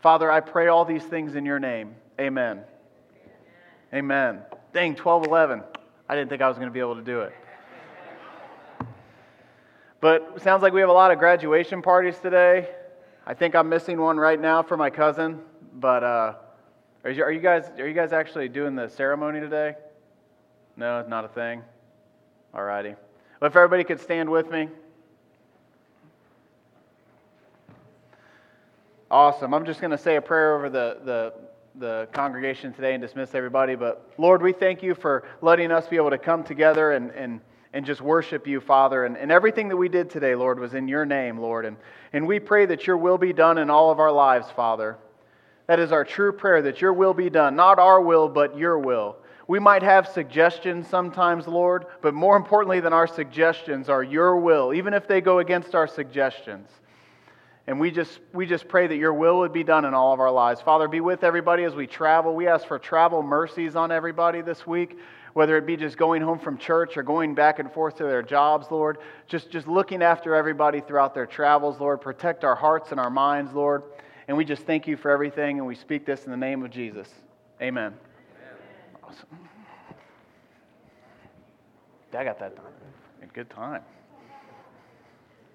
Father, 0.00 0.30
I 0.30 0.40
pray 0.40 0.68
all 0.68 0.84
these 0.84 1.04
things 1.04 1.34
in 1.34 1.44
your 1.44 1.58
name. 1.58 1.94
Amen. 2.18 2.62
Amen. 3.92 4.40
Dang, 4.72 4.94
12 4.94 5.26
11. 5.26 5.62
I 6.08 6.14
didn't 6.14 6.30
think 6.30 6.42
I 6.42 6.48
was 6.48 6.56
going 6.56 6.68
to 6.68 6.72
be 6.72 6.80
able 6.80 6.96
to 6.96 7.02
do 7.02 7.20
it. 7.20 7.32
But 10.00 10.32
it 10.36 10.42
sounds 10.42 10.62
like 10.62 10.72
we 10.72 10.80
have 10.80 10.88
a 10.88 10.94
lot 10.94 11.10
of 11.10 11.18
graduation 11.18 11.82
parties 11.82 12.18
today. 12.18 12.68
I 13.26 13.34
think 13.34 13.54
I'm 13.54 13.68
missing 13.68 14.00
one 14.00 14.16
right 14.16 14.40
now 14.40 14.62
for 14.62 14.76
my 14.76 14.88
cousin. 14.88 15.40
But 15.74 16.02
uh, 16.02 16.34
are, 17.04 17.10
you, 17.10 17.22
are 17.22 17.32
you 17.32 17.40
guys 17.40 17.70
are 17.78 17.86
you 17.86 17.94
guys 17.94 18.12
actually 18.12 18.48
doing 18.48 18.74
the 18.74 18.88
ceremony 18.88 19.40
today? 19.40 19.74
No, 20.76 21.04
not 21.06 21.24
a 21.24 21.28
thing. 21.28 21.62
All 22.54 22.64
righty. 22.64 22.94
Well, 23.40 23.50
if 23.50 23.56
everybody 23.56 23.84
could 23.84 24.00
stand 24.00 24.28
with 24.28 24.50
me. 24.50 24.68
Awesome. 29.10 29.52
I'm 29.54 29.66
just 29.66 29.80
going 29.80 29.90
to 29.90 29.98
say 29.98 30.16
a 30.16 30.22
prayer 30.22 30.56
over 30.56 30.70
the, 30.70 30.98
the, 31.04 31.34
the 31.80 32.06
congregation 32.12 32.74
today 32.74 32.92
and 32.92 33.00
dismiss 33.00 33.34
everybody. 33.34 33.74
But 33.74 34.12
Lord, 34.18 34.42
we 34.42 34.52
thank 34.52 34.82
you 34.82 34.94
for 34.94 35.24
letting 35.40 35.72
us 35.72 35.88
be 35.88 35.96
able 35.96 36.10
to 36.10 36.18
come 36.18 36.44
together 36.44 36.92
and, 36.92 37.10
and, 37.12 37.40
and 37.72 37.86
just 37.86 38.02
worship 38.02 38.46
you, 38.46 38.60
Father. 38.60 39.06
And, 39.06 39.16
and 39.16 39.32
everything 39.32 39.68
that 39.68 39.76
we 39.78 39.88
did 39.88 40.10
today, 40.10 40.34
Lord, 40.34 40.60
was 40.60 40.74
in 40.74 40.88
your 40.88 41.06
name, 41.06 41.38
Lord. 41.38 41.64
And, 41.64 41.78
and 42.12 42.26
we 42.26 42.38
pray 42.38 42.66
that 42.66 42.86
your 42.86 42.98
will 42.98 43.16
be 43.16 43.32
done 43.32 43.56
in 43.56 43.70
all 43.70 43.90
of 43.90 43.98
our 43.98 44.12
lives, 44.12 44.46
Father. 44.54 44.98
That 45.68 45.80
is 45.80 45.90
our 45.90 46.04
true 46.04 46.34
prayer, 46.34 46.60
that 46.62 46.82
your 46.82 46.92
will 46.92 47.14
be 47.14 47.30
done. 47.30 47.56
Not 47.56 47.78
our 47.78 48.02
will, 48.02 48.28
but 48.28 48.58
your 48.58 48.78
will. 48.78 49.16
We 49.48 49.58
might 49.58 49.82
have 49.82 50.06
suggestions 50.06 50.86
sometimes, 50.86 51.48
Lord, 51.48 51.86
but 52.02 52.12
more 52.12 52.36
importantly 52.36 52.80
than 52.80 52.92
our 52.92 53.06
suggestions 53.06 53.88
are 53.88 54.02
your 54.02 54.36
will, 54.36 54.74
even 54.74 54.92
if 54.92 55.08
they 55.08 55.22
go 55.22 55.38
against 55.38 55.74
our 55.74 55.86
suggestions. 55.86 56.68
And 57.70 57.78
we 57.78 57.92
just, 57.92 58.18
we 58.32 58.46
just 58.46 58.66
pray 58.66 58.88
that 58.88 58.96
your 58.96 59.14
will 59.14 59.38
would 59.38 59.52
be 59.52 59.62
done 59.62 59.84
in 59.84 59.94
all 59.94 60.12
of 60.12 60.18
our 60.18 60.32
lives. 60.32 60.60
Father, 60.60 60.88
be 60.88 61.00
with 61.00 61.22
everybody 61.22 61.62
as 61.62 61.72
we 61.72 61.86
travel. 61.86 62.34
We 62.34 62.48
ask 62.48 62.66
for 62.66 62.80
travel 62.80 63.22
mercies 63.22 63.76
on 63.76 63.92
everybody 63.92 64.42
this 64.42 64.66
week, 64.66 64.98
whether 65.34 65.56
it 65.56 65.66
be 65.66 65.76
just 65.76 65.96
going 65.96 66.20
home 66.20 66.40
from 66.40 66.58
church 66.58 66.96
or 66.96 67.04
going 67.04 67.36
back 67.36 67.60
and 67.60 67.70
forth 67.70 67.98
to 67.98 68.02
their 68.02 68.24
jobs, 68.24 68.72
Lord. 68.72 68.98
Just, 69.28 69.52
just 69.52 69.68
looking 69.68 70.02
after 70.02 70.34
everybody 70.34 70.80
throughout 70.80 71.14
their 71.14 71.26
travels, 71.26 71.78
Lord. 71.78 72.00
Protect 72.00 72.42
our 72.42 72.56
hearts 72.56 72.90
and 72.90 72.98
our 72.98 73.08
minds, 73.08 73.52
Lord. 73.52 73.84
And 74.26 74.36
we 74.36 74.44
just 74.44 74.62
thank 74.62 74.88
you 74.88 74.96
for 74.96 75.12
everything, 75.12 75.58
and 75.58 75.66
we 75.68 75.76
speak 75.76 76.04
this 76.04 76.24
in 76.24 76.32
the 76.32 76.36
name 76.36 76.64
of 76.64 76.72
Jesus. 76.72 77.08
Amen. 77.62 77.94
Awesome. 79.04 79.28
I 82.18 82.24
got 82.24 82.40
that 82.40 82.56
done. 82.56 82.64
Good 83.32 83.48
time. 83.48 83.82